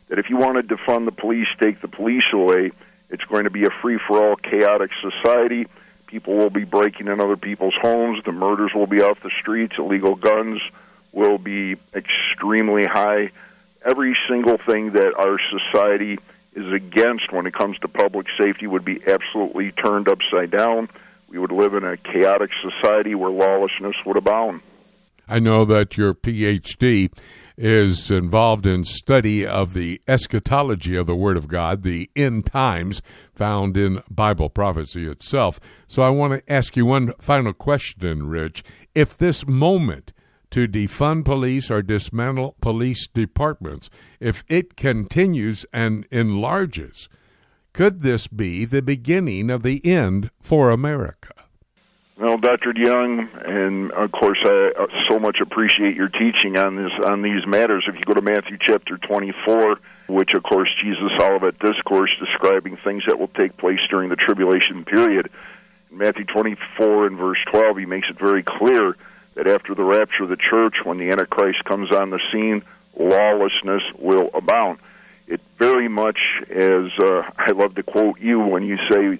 That 0.08 0.18
if 0.18 0.26
you 0.28 0.36
want 0.36 0.56
to 0.56 0.76
defund 0.76 1.06
the 1.06 1.12
police, 1.12 1.48
take 1.60 1.80
the 1.80 1.88
police 1.88 2.24
away, 2.32 2.72
it's 3.10 3.24
going 3.24 3.44
to 3.44 3.50
be 3.50 3.64
a 3.64 3.70
free 3.80 3.98
for 4.06 4.22
all, 4.22 4.36
chaotic 4.36 4.90
society. 5.00 5.66
People 6.06 6.36
will 6.36 6.50
be 6.50 6.64
breaking 6.64 7.08
in 7.08 7.20
other 7.20 7.36
people's 7.36 7.74
homes. 7.80 8.22
The 8.24 8.32
murders 8.32 8.72
will 8.74 8.86
be 8.86 9.00
off 9.00 9.18
the 9.22 9.30
streets. 9.40 9.74
Illegal 9.78 10.14
guns 10.14 10.60
will 11.14 11.38
be 11.38 11.76
extremely 11.94 12.84
high. 12.84 13.30
Every 13.84 14.16
single 14.28 14.58
thing 14.66 14.92
that 14.92 15.14
our 15.16 15.38
society 15.50 16.18
is 16.54 16.72
against 16.72 17.32
when 17.32 17.46
it 17.46 17.54
comes 17.54 17.78
to 17.78 17.88
public 17.88 18.26
safety 18.40 18.66
would 18.66 18.84
be 18.84 19.00
absolutely 19.06 19.72
turned 19.72 20.08
upside 20.08 20.50
down. 20.50 20.88
We 21.28 21.38
would 21.38 21.52
live 21.52 21.74
in 21.74 21.84
a 21.84 21.96
chaotic 21.96 22.50
society 22.62 23.14
where 23.14 23.30
lawlessness 23.30 23.96
would 24.06 24.16
abound. 24.16 24.60
I 25.26 25.38
know 25.38 25.64
that 25.64 25.96
your 25.96 26.14
PhD 26.14 27.10
is 27.56 28.10
involved 28.10 28.66
in 28.66 28.84
study 28.84 29.46
of 29.46 29.74
the 29.74 30.00
eschatology 30.08 30.96
of 30.96 31.06
the 31.06 31.14
Word 31.14 31.36
of 31.36 31.48
God, 31.48 31.82
the 31.82 32.10
end 32.14 32.46
times 32.46 33.00
found 33.34 33.76
in 33.76 34.02
Bible 34.10 34.50
prophecy 34.50 35.06
itself. 35.06 35.60
So 35.86 36.02
I 36.02 36.10
want 36.10 36.32
to 36.32 36.52
ask 36.52 36.76
you 36.76 36.84
one 36.84 37.12
final 37.20 37.52
question, 37.52 38.28
Rich. 38.28 38.64
If 38.94 39.16
this 39.16 39.46
moment 39.46 40.12
to 40.54 40.68
defund 40.68 41.24
police 41.24 41.68
or 41.68 41.82
dismantle 41.82 42.54
police 42.60 43.08
departments, 43.08 43.90
if 44.20 44.44
it 44.48 44.76
continues 44.76 45.66
and 45.72 46.06
enlarges, 46.12 47.08
could 47.72 48.02
this 48.02 48.28
be 48.28 48.64
the 48.64 48.80
beginning 48.80 49.50
of 49.50 49.64
the 49.64 49.84
end 49.84 50.30
for 50.40 50.70
America? 50.70 51.34
Well, 52.16 52.38
Dr. 52.38 52.72
Young, 52.76 53.28
and 53.44 53.90
of 53.90 54.12
course, 54.12 54.38
I 54.44 54.70
uh, 54.78 54.86
so 55.10 55.18
much 55.18 55.38
appreciate 55.42 55.96
your 55.96 56.08
teaching 56.08 56.56
on 56.56 56.76
this 56.76 56.92
on 57.04 57.22
these 57.22 57.44
matters. 57.48 57.86
If 57.88 57.96
you 57.96 58.02
go 58.02 58.14
to 58.14 58.22
Matthew 58.22 58.56
chapter 58.60 58.96
24, 58.96 59.80
which 60.06 60.34
of 60.34 60.44
course 60.44 60.70
Jesus 60.80 61.10
Olivet 61.20 61.58
discourse 61.58 62.12
describing 62.20 62.78
things 62.84 63.02
that 63.08 63.18
will 63.18 63.32
take 63.40 63.56
place 63.56 63.80
during 63.90 64.08
the 64.08 64.14
tribulation 64.14 64.84
period, 64.84 65.30
in 65.90 65.98
Matthew 65.98 66.26
24 66.26 67.08
and 67.08 67.18
verse 67.18 67.38
12, 67.50 67.78
he 67.78 67.86
makes 67.86 68.06
it 68.08 68.20
very 68.20 68.44
clear 68.44 68.94
that 69.34 69.46
after 69.46 69.74
the 69.74 69.84
rapture 69.84 70.24
of 70.24 70.28
the 70.28 70.36
church, 70.36 70.76
when 70.84 70.98
the 70.98 71.10
Antichrist 71.10 71.64
comes 71.64 71.90
on 71.92 72.10
the 72.10 72.20
scene, 72.32 72.62
lawlessness 72.98 73.82
will 73.98 74.30
abound. 74.34 74.78
It 75.26 75.40
very 75.58 75.88
much, 75.88 76.18
as 76.50 76.90
uh, 77.02 77.22
I 77.36 77.52
love 77.52 77.74
to 77.76 77.82
quote 77.82 78.20
you 78.20 78.40
when 78.40 78.62
you 78.62 78.76
say, 78.90 79.18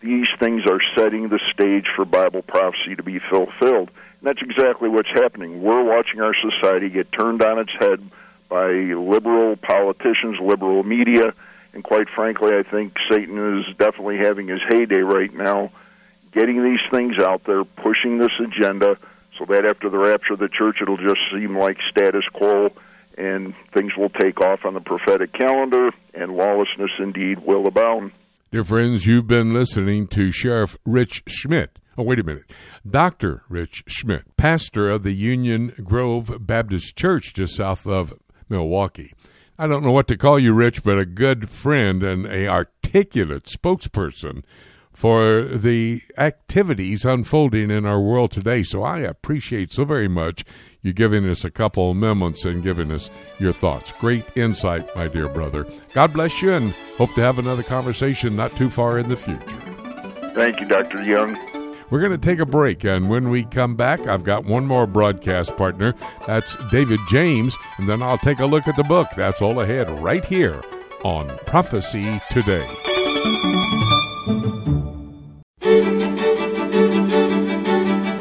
these 0.00 0.28
things 0.38 0.62
are 0.70 0.80
setting 0.96 1.28
the 1.28 1.40
stage 1.52 1.86
for 1.96 2.04
Bible 2.04 2.42
prophecy 2.42 2.94
to 2.96 3.02
be 3.02 3.18
fulfilled. 3.30 3.90
And 4.20 4.22
that's 4.22 4.42
exactly 4.42 4.88
what's 4.88 5.08
happening. 5.14 5.62
We're 5.62 5.82
watching 5.82 6.20
our 6.20 6.34
society 6.34 6.90
get 6.90 7.10
turned 7.12 7.42
on 7.42 7.58
its 7.58 7.72
head 7.78 8.10
by 8.50 8.68
liberal 8.68 9.56
politicians, 9.56 10.36
liberal 10.42 10.82
media, 10.82 11.32
and 11.72 11.82
quite 11.82 12.08
frankly, 12.14 12.50
I 12.54 12.62
think 12.62 12.94
Satan 13.10 13.58
is 13.58 13.76
definitely 13.76 14.18
having 14.18 14.48
his 14.48 14.60
heyday 14.68 15.00
right 15.00 15.32
now, 15.32 15.72
getting 16.32 16.62
these 16.62 16.80
things 16.90 17.18
out 17.18 17.42
there, 17.46 17.64
pushing 17.64 18.18
this 18.18 18.30
agenda 18.38 18.96
so 19.38 19.44
that 19.48 19.64
after 19.64 19.90
the 19.90 19.98
rapture 19.98 20.34
of 20.34 20.38
the 20.38 20.48
church, 20.48 20.76
it'll 20.80 20.96
just 20.96 21.20
seem 21.32 21.58
like 21.58 21.76
status 21.90 22.24
quo 22.32 22.70
and 23.16 23.54
things 23.72 23.92
will 23.96 24.10
take 24.10 24.40
off 24.40 24.60
on 24.64 24.74
the 24.74 24.80
prophetic 24.80 25.32
calendar, 25.32 25.90
and 26.14 26.32
lawlessness 26.32 26.90
indeed 26.98 27.38
will 27.46 27.66
abound. 27.66 28.12
Dear 28.50 28.64
friends, 28.64 29.06
you've 29.06 29.26
been 29.26 29.52
listening 29.52 30.06
to 30.08 30.30
Sheriff 30.30 30.76
Rich 30.84 31.22
Schmidt. 31.26 31.78
Oh, 31.96 32.02
wait 32.02 32.18
a 32.18 32.24
minute. 32.24 32.50
Dr. 32.88 33.42
Rich 33.48 33.84
Schmidt, 33.86 34.36
pastor 34.36 34.90
of 34.90 35.04
the 35.04 35.12
Union 35.12 35.72
Grove 35.84 36.32
Baptist 36.40 36.96
Church 36.96 37.34
just 37.34 37.56
south 37.56 37.86
of 37.86 38.14
Milwaukee. 38.48 39.14
I 39.58 39.68
don't 39.68 39.84
know 39.84 39.92
what 39.92 40.08
to 40.08 40.16
call 40.16 40.38
you, 40.40 40.52
Rich, 40.52 40.82
but 40.82 40.98
a 40.98 41.06
good 41.06 41.48
friend 41.48 42.02
and 42.02 42.26
a 42.26 42.48
articulate 42.48 43.44
spokesperson 43.44 44.42
for 44.94 45.42
the 45.42 46.02
activities 46.16 47.04
unfolding 47.04 47.70
in 47.70 47.84
our 47.84 48.00
world 48.00 48.30
today. 48.30 48.62
So 48.62 48.82
I 48.82 49.00
appreciate 49.00 49.72
so 49.72 49.84
very 49.84 50.08
much 50.08 50.44
you 50.82 50.92
giving 50.92 51.28
us 51.28 51.44
a 51.44 51.50
couple 51.50 51.90
of 51.90 51.96
moments 51.96 52.44
and 52.44 52.62
giving 52.62 52.90
us 52.90 53.10
your 53.38 53.52
thoughts. 53.52 53.92
Great 53.98 54.24
insight, 54.36 54.94
my 54.94 55.08
dear 55.08 55.28
brother. 55.28 55.66
God 55.94 56.12
bless 56.12 56.40
you 56.40 56.52
and 56.52 56.72
hope 56.96 57.14
to 57.14 57.22
have 57.22 57.38
another 57.38 57.62
conversation 57.62 58.36
not 58.36 58.56
too 58.56 58.70
far 58.70 58.98
in 58.98 59.08
the 59.08 59.16
future. 59.16 59.60
Thank 60.34 60.60
you, 60.60 60.66
Dr. 60.66 61.02
Young. 61.02 61.36
We're 61.90 62.00
going 62.00 62.12
to 62.12 62.18
take 62.18 62.38
a 62.38 62.46
break, 62.46 62.82
and 62.84 63.08
when 63.08 63.30
we 63.30 63.44
come 63.44 63.76
back, 63.76 64.00
I've 64.06 64.24
got 64.24 64.44
one 64.44 64.66
more 64.66 64.86
broadcast 64.86 65.56
partner. 65.56 65.94
That's 66.26 66.56
David 66.70 66.98
James, 67.08 67.56
and 67.78 67.88
then 67.88 68.02
I'll 68.02 68.18
take 68.18 68.40
a 68.40 68.46
look 68.46 68.66
at 68.66 68.76
the 68.76 68.84
book. 68.84 69.08
That's 69.16 69.42
all 69.42 69.60
ahead 69.60 69.90
right 70.00 70.24
here 70.24 70.62
on 71.04 71.28
Prophecy 71.46 72.20
Today. 72.30 72.66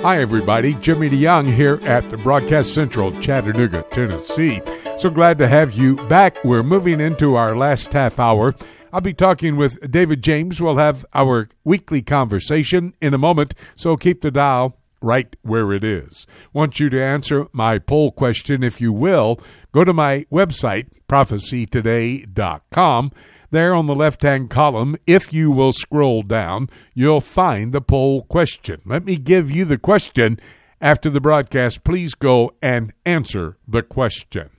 Hi, 0.04 0.20
everybody. 0.20 0.74
Jimmy 0.74 1.10
DeYoung 1.10 1.56
here 1.56 1.80
at 1.84 2.12
the 2.12 2.18
Broadcast 2.18 2.74
Central, 2.74 3.18
Chattanooga, 3.22 3.86
Tennessee. 3.90 4.62
So 4.98 5.10
glad 5.10 5.38
to 5.38 5.48
have 5.48 5.72
you 5.72 5.96
back. 5.96 6.44
We're 6.44 6.62
moving 6.62 7.00
into 7.00 7.36
our 7.36 7.56
last 7.56 7.94
half 7.94 8.20
hour. 8.20 8.54
I'll 8.92 9.00
be 9.00 9.14
talking 9.14 9.56
with 9.56 9.80
David 9.90 10.22
James. 10.22 10.60
We'll 10.60 10.76
have 10.76 11.06
our 11.14 11.48
weekly 11.64 12.02
conversation 12.02 12.94
in 13.00 13.14
a 13.14 13.18
moment, 13.18 13.54
so 13.78 13.96
keep 13.96 14.22
the 14.22 14.30
dial 14.30 14.78
right 15.02 15.34
where 15.42 15.72
it 15.72 15.86
is. 15.86 16.28
Want 16.52 16.82
you 16.82 16.90
to 16.90 17.02
answer 17.02 17.48
my 17.54 17.80
poll 17.80 18.12
question, 18.12 18.62
if 18.62 18.82
you 18.82 18.92
will. 18.92 19.40
Go 19.72 19.86
to 19.86 19.94
my 19.94 20.26
website, 20.30 20.88
prophecytoday.com 21.08 23.12
there 23.54 23.74
on 23.74 23.88
the 23.88 23.96
left 23.96 24.24
hand 24.24 24.50
column, 24.50 24.98
if 25.08 25.32
you 25.32 25.50
will 25.50 25.72
scroll 25.72 26.22
down, 26.24 26.70
you'll 26.94 27.22
find 27.22 27.72
the 27.72 27.82
poll 27.82 28.24
question. 28.24 28.82
Let 28.86 29.06
me 29.06 29.16
give 29.16 29.50
you 29.50 29.64
the 29.64 29.78
question 29.78 30.40
after 30.82 31.10
the 31.10 31.22
broadcast. 31.22 31.86
Please 31.86 32.14
go 32.14 32.52
and 32.62 32.92
answer 33.06 33.58
the 33.66 33.82
question. 33.82 34.50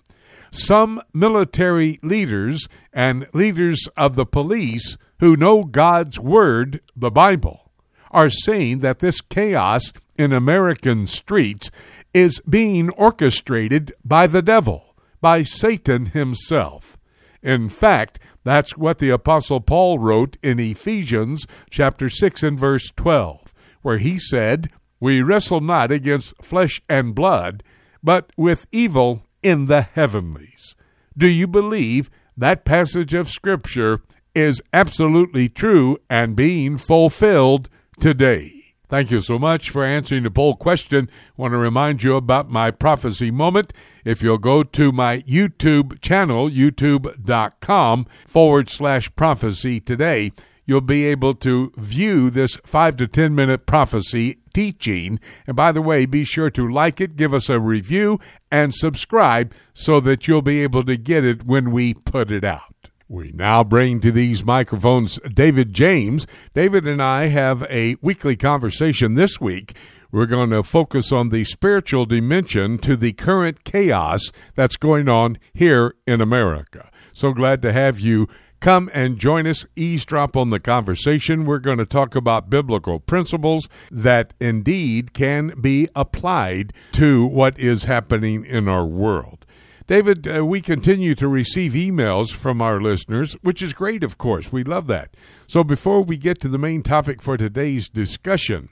some 0.55 1.03
military 1.13 1.99
leaders 2.03 2.69
and 2.93 3.27
leaders 3.35 3.89
of 3.97 4.15
the 4.15 4.27
police 4.27 4.97
who 5.21 5.37
know 5.37 5.65
God's 5.65 6.19
Word, 6.19 6.81
the 6.97 7.11
Bible, 7.11 7.71
are 8.11 8.31
saying 8.31 8.79
that 8.79 9.01
this 9.01 9.21
chaos 9.21 9.93
in 10.17 10.33
American 10.33 11.07
streets 11.07 11.71
is 12.13 12.41
being 12.49 12.91
orchestrated 12.91 13.93
by 14.05 14.27
the 14.27 14.43
devil, 14.43 14.95
by 15.21 15.43
Satan 15.43 16.07
himself. 16.07 16.97
In 17.43 17.69
fact, 17.69 18.21
that's 18.45 18.77
what 18.77 18.99
the 18.99 19.11
apostle 19.11 19.61
Paul 19.61 19.99
wrote 19.99 20.37
in 20.43 20.61
Ephesians 20.61 21.47
chapter 21.71 22.09
6 22.09 22.43
and 22.43 22.59
verse 22.59 22.91
12, 22.97 23.53
where 23.83 23.99
he 23.99 24.19
said, 24.19 24.69
"We 25.01 25.23
wrestle 25.23 25.61
not 25.61 25.91
against 25.91 26.35
flesh 26.43 26.81
and 26.89 27.15
blood, 27.15 27.63
but 28.03 28.31
with 28.37 28.67
evil 28.71 29.27
in 29.43 29.67
the 29.67 29.83
heavenlies." 29.83 30.77
Do 31.17 31.29
you 31.29 31.47
believe 31.47 32.11
that 32.37 32.65
passage 32.65 33.15
of 33.15 33.29
scripture 33.29 34.03
is 34.35 34.61
absolutely 34.73 35.49
true 35.49 35.99
and 36.11 36.37
being 36.37 36.77
fulfilled 36.77 37.69
today? 38.01 38.64
Thank 38.95 39.11
you 39.11 39.19
so 39.19 39.41
much 39.41 39.71
for 39.71 39.85
answering 39.85 40.23
the 40.23 40.31
poll 40.31 40.55
question. 40.55 41.11
I 41.11 41.43
want 41.43 41.51
to 41.51 41.59
remind 41.59 42.05
you 42.05 42.15
about 42.15 42.49
my 42.49 42.71
prophecy 42.71 43.33
moment. 43.33 43.73
If 44.05 44.23
you'll 44.23 44.39
go 44.39 44.63
to 44.63 44.93
my 44.93 45.23
YouTube 45.23 46.01
channel, 46.01 46.49
youtube.com 46.49 48.07
forward 48.29 48.71
slash 48.71 49.13
prophecy 49.17 49.81
today, 49.81 50.31
you'll 50.65 50.81
be 50.81 51.07
able 51.07 51.35
to 51.35 51.73
view 51.77 52.31
this 52.31 52.57
five 52.65 52.97
to 52.99 53.09
ten 53.09 53.35
minute 53.35 53.67
prophecy 53.67 54.39
teaching. 54.55 55.19
And 55.49 55.57
by 55.57 55.73
the 55.73 55.83
way, 55.83 56.07
be 56.07 56.23
sure 56.23 56.51
to 56.51 56.73
like 56.73 57.01
it, 57.01 57.17
give 57.17 57.35
us 57.35 57.49
a 57.49 57.59
review, 57.59 58.21
and 58.49 58.73
subscribe 58.73 59.53
so 59.75 59.99
that 59.99 60.29
you'll 60.29 60.41
be 60.41 60.63
able 60.63 60.85
to 60.85 60.97
get 60.97 61.25
it 61.25 61.45
when 61.45 61.73
we 61.73 61.95
put 61.95 62.31
it 62.31 62.45
out. 62.45 62.74
We 63.15 63.31
now 63.33 63.63
bring 63.63 64.01
to 64.01 64.11
these 64.11 64.45
microphones 64.45 65.21
David 65.33 65.73
James. 65.73 66.27
David 66.53 66.85
and 66.89 67.01
I 67.01 67.29
have 67.29 67.63
a 67.71 67.95
weekly 68.03 68.35
conversation 68.35 69.15
this 69.15 69.41
week. 69.41 69.77
We're 70.11 70.27
going 70.27 70.51
to 70.51 70.65
focus 70.65 71.13
on 71.13 71.29
the 71.29 71.45
spiritual 71.45 72.07
dimension 72.07 72.77
to 72.79 72.97
the 72.97 73.13
current 73.13 73.63
chaos 73.63 74.33
that's 74.57 74.77
going 74.77 75.09
on 75.09 75.39
here 75.53 75.95
in 76.09 76.21
America. 76.21 76.91
So 77.13 77.31
glad 77.31 77.63
to 77.63 77.73
have 77.73 78.01
you 78.01 78.27
come 78.59 78.91
and 78.93 79.17
join 79.17 79.47
us, 79.47 79.65
eavesdrop 79.77 80.37
on 80.37 80.51
the 80.51 80.59
conversation. 80.59 81.45
We're 81.45 81.61
going 81.61 81.79
to 81.79 81.87
talk 81.87 82.17
about 82.17 82.51
biblical 82.51 82.99
principles 82.99 83.69
that 83.93 84.35
indeed 84.41 85.13
can 85.13 85.53
be 85.61 85.87
applied 85.95 86.73
to 86.95 87.27
what 87.27 87.61
is 87.61 87.85
happening 87.85 88.45
in 88.45 88.69
our 88.69 88.85
world. 88.85 89.44
David, 89.87 90.27
uh, 90.27 90.47
we 90.47 90.63
continue 90.63 91.15
to 91.15 91.29
receive 91.29 91.73
emails 91.73 92.33
from 92.33 92.63
our 92.63 92.81
listeners, 92.81 93.35
which 93.43 93.61
is 93.61 93.75
great, 93.75 94.03
of 94.03 94.17
course. 94.17 94.51
We 94.51 94.65
love 94.65 94.87
that. 94.87 95.15
So 95.47 95.63
before 95.63 96.03
we 96.03 96.17
get 96.17 96.41
to 96.41 96.49
the 96.49 96.57
main 96.57 96.83
topic 96.83 97.21
for 97.21 97.37
today's 97.37 97.91
discussion, 97.91 98.71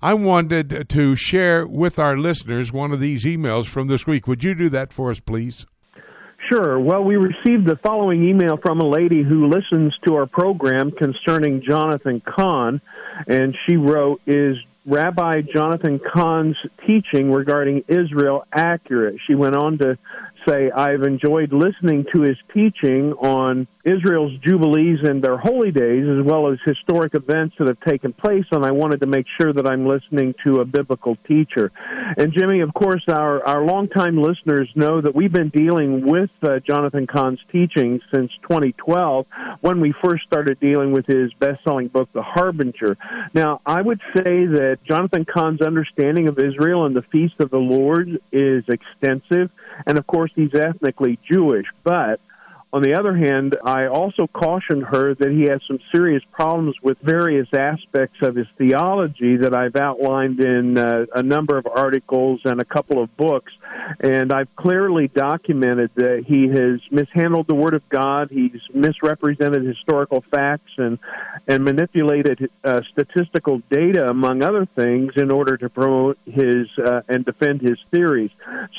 I 0.00 0.14
wanted 0.14 0.88
to 0.88 1.14
share 1.14 1.66
with 1.66 1.98
our 1.98 2.16
listeners 2.16 2.72
one 2.72 2.92
of 2.92 3.00
these 3.00 3.26
emails 3.26 3.66
from 3.66 3.88
this 3.88 4.06
week. 4.06 4.26
Would 4.26 4.44
you 4.44 4.54
do 4.54 4.70
that 4.70 4.94
for 4.94 5.10
us, 5.10 5.20
please? 5.20 5.66
Sure. 6.50 6.78
Well, 6.80 7.04
we 7.04 7.16
received 7.16 7.66
the 7.66 7.78
following 7.84 8.26
email 8.26 8.56
from 8.64 8.80
a 8.80 8.88
lady 8.88 9.22
who 9.22 9.48
listens 9.48 9.92
to 10.06 10.14
our 10.14 10.26
program 10.26 10.90
concerning 10.90 11.62
Jonathan 11.68 12.22
Cahn, 12.24 12.80
and 13.26 13.54
she 13.68 13.76
wrote, 13.76 14.20
Is 14.26 14.56
Rabbi 14.86 15.42
Jonathan 15.52 15.98
Cahn's 16.14 16.56
teaching 16.86 17.32
regarding 17.32 17.82
Israel 17.88 18.44
accurate? 18.52 19.16
She 19.26 19.34
went 19.34 19.56
on 19.56 19.78
to 19.78 19.98
say 20.46 20.70
I've 20.70 21.02
enjoyed 21.02 21.52
listening 21.52 22.04
to 22.14 22.22
his 22.22 22.36
teaching 22.54 23.12
on 23.14 23.66
Israel's 23.84 24.32
jubilees 24.44 24.98
and 25.04 25.22
their 25.22 25.38
holy 25.38 25.70
days, 25.70 26.04
as 26.08 26.24
well 26.24 26.50
as 26.50 26.58
historic 26.64 27.14
events 27.14 27.54
that 27.58 27.68
have 27.68 27.80
taken 27.86 28.12
place, 28.12 28.44
and 28.50 28.64
I 28.64 28.72
wanted 28.72 29.00
to 29.02 29.06
make 29.06 29.26
sure 29.40 29.52
that 29.52 29.66
I'm 29.66 29.86
listening 29.86 30.34
to 30.44 30.60
a 30.60 30.64
biblical 30.64 31.16
teacher. 31.28 31.70
And 32.16 32.32
Jimmy, 32.32 32.60
of 32.60 32.74
course, 32.74 33.02
our 33.08 33.46
our 33.46 33.64
longtime 33.64 34.20
listeners 34.20 34.68
know 34.74 35.00
that 35.00 35.14
we've 35.14 35.32
been 35.32 35.50
dealing 35.50 36.04
with 36.04 36.30
uh, 36.42 36.58
Jonathan 36.66 37.06
Cahn's 37.06 37.40
teaching 37.52 38.00
since 38.12 38.32
2012, 38.42 39.26
when 39.60 39.80
we 39.80 39.94
first 40.02 40.24
started 40.26 40.58
dealing 40.58 40.92
with 40.92 41.06
his 41.06 41.32
best-selling 41.34 41.88
book, 41.88 42.08
The 42.12 42.22
Harbinger. 42.22 42.96
Now, 43.34 43.60
I 43.64 43.80
would 43.80 44.00
say 44.16 44.46
that 44.46 44.78
Jonathan 44.84 45.24
Cahn's 45.24 45.62
understanding 45.62 46.28
of 46.28 46.38
Israel 46.38 46.86
and 46.86 46.96
the 46.96 47.02
Feast 47.12 47.34
of 47.38 47.50
the 47.50 47.58
Lord 47.58 48.20
is 48.32 48.64
extensive, 48.68 49.50
and 49.86 49.98
of 49.98 50.06
course, 50.06 50.30
he's 50.34 50.54
ethnically 50.54 51.18
Jewish, 51.30 51.66
but 51.84 52.20
on 52.72 52.82
the 52.82 52.94
other 52.94 53.16
hand, 53.16 53.56
I 53.64 53.86
also 53.86 54.26
cautioned 54.26 54.84
her 54.84 55.14
that 55.14 55.30
he 55.30 55.44
has 55.44 55.60
some 55.66 55.78
serious 55.94 56.22
problems 56.32 56.74
with 56.82 56.98
various 57.00 57.46
aspects 57.54 58.18
of 58.22 58.34
his 58.34 58.46
theology 58.58 59.36
that 59.36 59.54
I've 59.54 59.76
outlined 59.76 60.40
in 60.40 60.76
uh, 60.76 61.06
a 61.14 61.22
number 61.22 61.56
of 61.56 61.66
articles 61.66 62.40
and 62.44 62.60
a 62.60 62.64
couple 62.64 63.00
of 63.02 63.16
books. 63.16 63.52
And 64.00 64.32
I've 64.32 64.54
clearly 64.56 65.08
documented 65.08 65.90
that 65.94 66.24
he 66.26 66.48
has 66.48 66.80
mishandled 66.90 67.46
the 67.46 67.54
Word 67.54 67.74
of 67.74 67.88
God, 67.88 68.30
he's 68.30 68.60
misrepresented 68.74 69.64
historical 69.64 70.24
facts, 70.30 70.72
and, 70.76 70.98
and 71.46 71.64
manipulated 71.64 72.50
uh, 72.64 72.80
statistical 72.92 73.62
data, 73.70 74.08
among 74.08 74.42
other 74.42 74.66
things, 74.74 75.12
in 75.16 75.30
order 75.30 75.56
to 75.56 75.68
promote 75.68 76.18
his 76.26 76.66
uh, 76.84 77.02
and 77.08 77.24
defend 77.24 77.60
his 77.62 77.78
theories. 77.92 78.30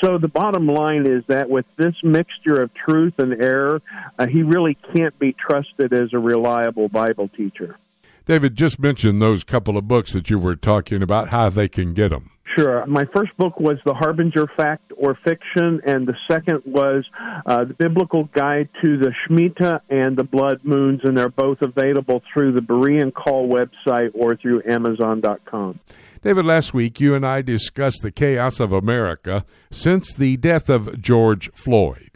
So 0.02 0.18
the 0.18 0.28
bottom 0.28 0.66
line 0.66 1.06
is 1.06 1.24
that 1.28 1.48
with 1.48 1.64
this 1.78 1.94
mixture 2.02 2.62
of 2.62 2.70
truth 2.74 3.14
and 3.18 3.42
error, 3.42 3.77
uh, 4.18 4.26
he 4.26 4.42
really 4.42 4.76
can't 4.94 5.18
be 5.18 5.34
trusted 5.34 5.92
as 5.92 6.10
a 6.12 6.18
reliable 6.18 6.88
Bible 6.88 7.28
teacher. 7.28 7.76
David 8.26 8.56
just 8.56 8.78
mentioned 8.78 9.22
those 9.22 9.42
couple 9.42 9.78
of 9.78 9.88
books 9.88 10.12
that 10.12 10.28
you 10.28 10.38
were 10.38 10.56
talking 10.56 11.02
about, 11.02 11.28
how 11.28 11.48
they 11.48 11.68
can 11.68 11.94
get 11.94 12.10
them. 12.10 12.30
Sure. 12.56 12.84
My 12.86 13.04
first 13.14 13.36
book 13.36 13.60
was 13.60 13.76
The 13.84 13.94
Harbinger 13.94 14.46
Fact 14.56 14.92
or 14.96 15.16
Fiction, 15.24 15.80
and 15.86 16.06
the 16.06 16.16
second 16.30 16.62
was 16.66 17.04
uh, 17.46 17.64
The 17.64 17.74
Biblical 17.74 18.24
Guide 18.24 18.68
to 18.82 18.98
the 18.98 19.12
Shemitah 19.24 19.80
and 19.88 20.16
the 20.16 20.24
Blood 20.24 20.60
Moons, 20.62 21.00
and 21.04 21.16
they're 21.16 21.28
both 21.28 21.62
available 21.62 22.22
through 22.32 22.52
the 22.52 22.60
Berean 22.60 23.12
Call 23.12 23.48
website 23.48 24.10
or 24.14 24.34
through 24.36 24.62
Amazon.com. 24.66 25.78
David, 26.22 26.46
last 26.46 26.74
week 26.74 27.00
you 27.00 27.14
and 27.14 27.24
I 27.24 27.42
discussed 27.42 28.02
the 28.02 28.10
chaos 28.10 28.60
of 28.60 28.72
America 28.72 29.44
since 29.70 30.12
the 30.12 30.36
death 30.36 30.68
of 30.68 31.00
George 31.00 31.50
Floyd. 31.52 32.07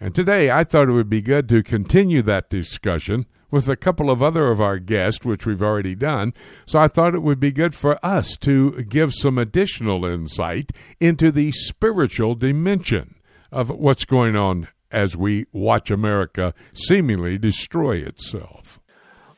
And 0.00 0.14
today 0.14 0.50
I 0.50 0.64
thought 0.64 0.88
it 0.88 0.92
would 0.92 1.08
be 1.08 1.22
good 1.22 1.48
to 1.48 1.62
continue 1.62 2.22
that 2.22 2.50
discussion 2.50 3.26
with 3.50 3.68
a 3.68 3.76
couple 3.76 4.10
of 4.10 4.22
other 4.22 4.50
of 4.50 4.60
our 4.60 4.78
guests, 4.78 5.24
which 5.24 5.46
we've 5.46 5.62
already 5.62 5.94
done. 5.94 6.34
So 6.66 6.78
I 6.78 6.88
thought 6.88 7.14
it 7.14 7.22
would 7.22 7.40
be 7.40 7.52
good 7.52 7.74
for 7.74 7.98
us 8.04 8.36
to 8.38 8.82
give 8.82 9.14
some 9.14 9.38
additional 9.38 10.04
insight 10.04 10.72
into 11.00 11.30
the 11.30 11.52
spiritual 11.52 12.34
dimension 12.34 13.14
of 13.50 13.70
what's 13.70 14.04
going 14.04 14.36
on 14.36 14.68
as 14.90 15.16
we 15.16 15.46
watch 15.52 15.90
America 15.90 16.54
seemingly 16.72 17.38
destroy 17.38 17.96
itself. 17.96 18.80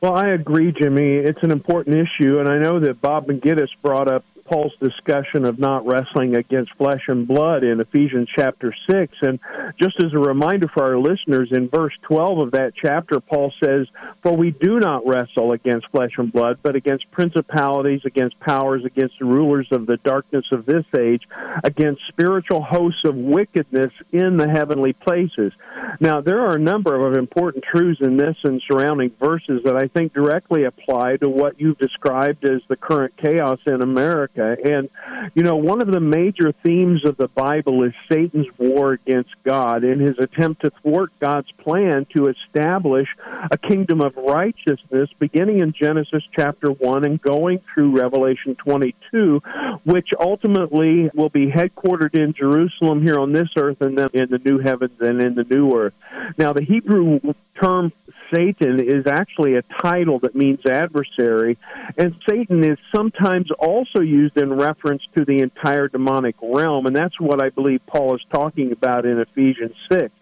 Well, 0.01 0.15
I 0.15 0.29
agree, 0.29 0.73
Jimmy. 0.79 1.15
It's 1.15 1.43
an 1.43 1.51
important 1.51 1.95
issue, 1.97 2.39
and 2.39 2.47
I 2.47 2.57
know 2.57 2.79
that 2.79 3.01
Bob 3.01 3.27
Maginnis 3.27 3.67
brought 3.83 4.09
up 4.09 4.23
Paul's 4.49 4.73
discussion 4.81 5.45
of 5.45 5.59
not 5.59 5.85
wrestling 5.85 6.35
against 6.35 6.71
flesh 6.77 7.01
and 7.07 7.27
blood 7.27 7.63
in 7.63 7.79
Ephesians 7.79 8.27
chapter 8.35 8.73
6. 8.89 9.13
And 9.21 9.39
just 9.79 9.95
as 10.03 10.11
a 10.13 10.19
reminder 10.19 10.67
for 10.73 10.83
our 10.83 10.97
listeners, 10.97 11.49
in 11.51 11.69
verse 11.69 11.93
12 12.07 12.39
of 12.39 12.51
that 12.51 12.73
chapter, 12.75 13.19
Paul 13.19 13.53
says, 13.63 13.87
For 14.23 14.35
we 14.35 14.51
do 14.51 14.79
not 14.79 15.05
wrestle 15.05 15.51
against 15.51 15.87
flesh 15.91 16.11
and 16.17 16.31
blood, 16.31 16.59
but 16.63 16.75
against 16.75 17.11
principalities, 17.11 18.01
against 18.05 18.39
powers, 18.39 18.83
against 18.85 19.15
the 19.19 19.25
rulers 19.25 19.67
of 19.71 19.85
the 19.85 19.97
darkness 19.97 20.45
of 20.51 20.65
this 20.65 20.85
age, 20.97 21.21
against 21.63 22.01
spiritual 22.07 22.63
hosts 22.63 23.01
of 23.05 23.15
wickedness 23.15 23.93
in 24.11 24.37
the 24.37 24.49
heavenly 24.49 24.93
places. 24.93 25.53
Now, 25.99 26.21
there 26.21 26.39
are 26.39 26.55
a 26.55 26.59
number 26.59 26.95
of 26.95 27.15
important 27.15 27.63
truths 27.63 27.99
in 28.01 28.17
this 28.17 28.35
and 28.43 28.61
surrounding 28.69 29.11
verses 29.21 29.61
that 29.65 29.75
I 29.75 29.87
think 29.87 30.13
directly 30.13 30.63
apply 30.63 31.17
to 31.17 31.29
what 31.29 31.59
you've 31.59 31.77
described 31.77 32.45
as 32.45 32.61
the 32.67 32.75
current 32.75 33.13
chaos 33.17 33.59
in 33.67 33.81
America. 33.81 34.38
America. 34.39 34.71
And, 34.71 34.89
you 35.35 35.43
know, 35.43 35.55
one 35.55 35.81
of 35.81 35.91
the 35.91 35.99
major 35.99 36.53
themes 36.63 37.05
of 37.05 37.17
the 37.17 37.27
Bible 37.27 37.83
is 37.83 37.93
Satan's 38.11 38.47
war 38.57 38.93
against 38.93 39.31
God 39.43 39.83
in 39.83 39.99
his 39.99 40.15
attempt 40.19 40.61
to 40.61 40.71
thwart 40.81 41.11
God's 41.19 41.51
plan 41.63 42.05
to 42.15 42.27
establish 42.27 43.07
a 43.51 43.57
kingdom 43.57 44.01
of 44.01 44.15
righteousness 44.15 45.09
beginning 45.19 45.59
in 45.59 45.73
Genesis 45.79 46.23
chapter 46.35 46.69
1 46.69 47.05
and 47.05 47.21
going 47.21 47.59
through 47.73 47.97
Revelation 47.97 48.55
22, 48.55 49.41
which 49.83 50.09
ultimately 50.19 51.09
will 51.13 51.29
be 51.29 51.47
headquartered 51.47 52.15
in 52.15 52.33
Jerusalem 52.33 53.01
here 53.01 53.19
on 53.19 53.33
this 53.33 53.49
earth 53.57 53.77
and 53.81 53.97
then 53.97 54.09
in 54.13 54.29
the 54.29 54.39
new 54.39 54.59
heavens 54.59 54.97
and 54.99 55.21
in 55.21 55.35
the 55.35 55.43
new 55.43 55.75
earth. 55.75 55.93
Now, 56.37 56.53
the 56.53 56.63
Hebrew 56.63 57.19
term 57.61 57.91
Satan 58.33 58.79
is 58.79 59.05
actually 59.07 59.55
a 59.55 59.63
title 59.81 60.19
that 60.19 60.35
means 60.35 60.59
adversary, 60.65 61.57
and 61.97 62.15
Satan 62.29 62.63
is 62.63 62.77
sometimes 62.93 63.47
also 63.59 64.01
used 64.01 64.37
in 64.37 64.53
reference 64.53 65.01
to 65.17 65.25
the 65.25 65.39
entire 65.39 65.87
demonic 65.87 66.35
realm, 66.41 66.85
and 66.85 66.95
that's 66.95 67.19
what 67.19 67.43
I 67.43 67.49
believe 67.49 67.81
Paul 67.87 68.15
is 68.15 68.21
talking 68.31 68.71
about 68.71 69.05
in 69.05 69.19
Ephesians 69.19 69.75
6. 69.91 70.13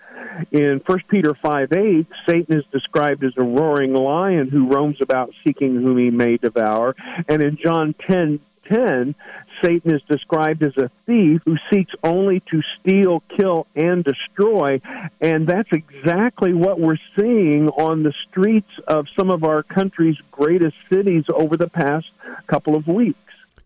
In 0.52 0.82
1 0.86 1.00
Peter 1.10 1.36
5 1.42 1.72
8, 1.72 2.08
Satan 2.28 2.58
is 2.58 2.66
described 2.72 3.24
as 3.24 3.34
a 3.38 3.44
roaring 3.44 3.94
lion 3.94 4.50
who 4.50 4.68
roams 4.68 4.98
about 5.02 5.32
seeking 5.46 5.76
whom 5.76 5.98
he 5.98 6.10
may 6.10 6.38
devour. 6.38 6.96
And 7.28 7.42
in 7.42 7.58
John 7.64 7.96
10 8.10 8.40
10, 8.72 9.16
Satan 9.64 9.96
is 9.96 10.02
described 10.10 10.64
as 10.64 10.76
a 10.78 10.90
thief 11.06 11.42
who 11.46 11.56
seeks 11.72 11.92
only 12.04 12.42
to 12.52 12.62
steal, 12.80 13.24
kill, 13.38 13.68
and 13.76 14.04
destroy. 14.04 14.82
And 15.22 15.48
that's 15.48 15.70
exactly 15.72 16.54
what 16.54 16.80
we're 16.80 16.98
seeing 17.20 17.70
on 17.70 18.04
the 18.04 18.14
streets 18.30 18.70
of 18.88 19.06
some 19.18 19.30
of 19.30 19.44
our 19.44 19.64
country's 19.64 20.18
greatest 20.32 20.76
cities 20.92 21.24
over 21.34 21.58
the 21.58 21.70
past 21.70 22.06
couple 22.48 22.76
of 22.76 22.88
weeks. 22.88 23.18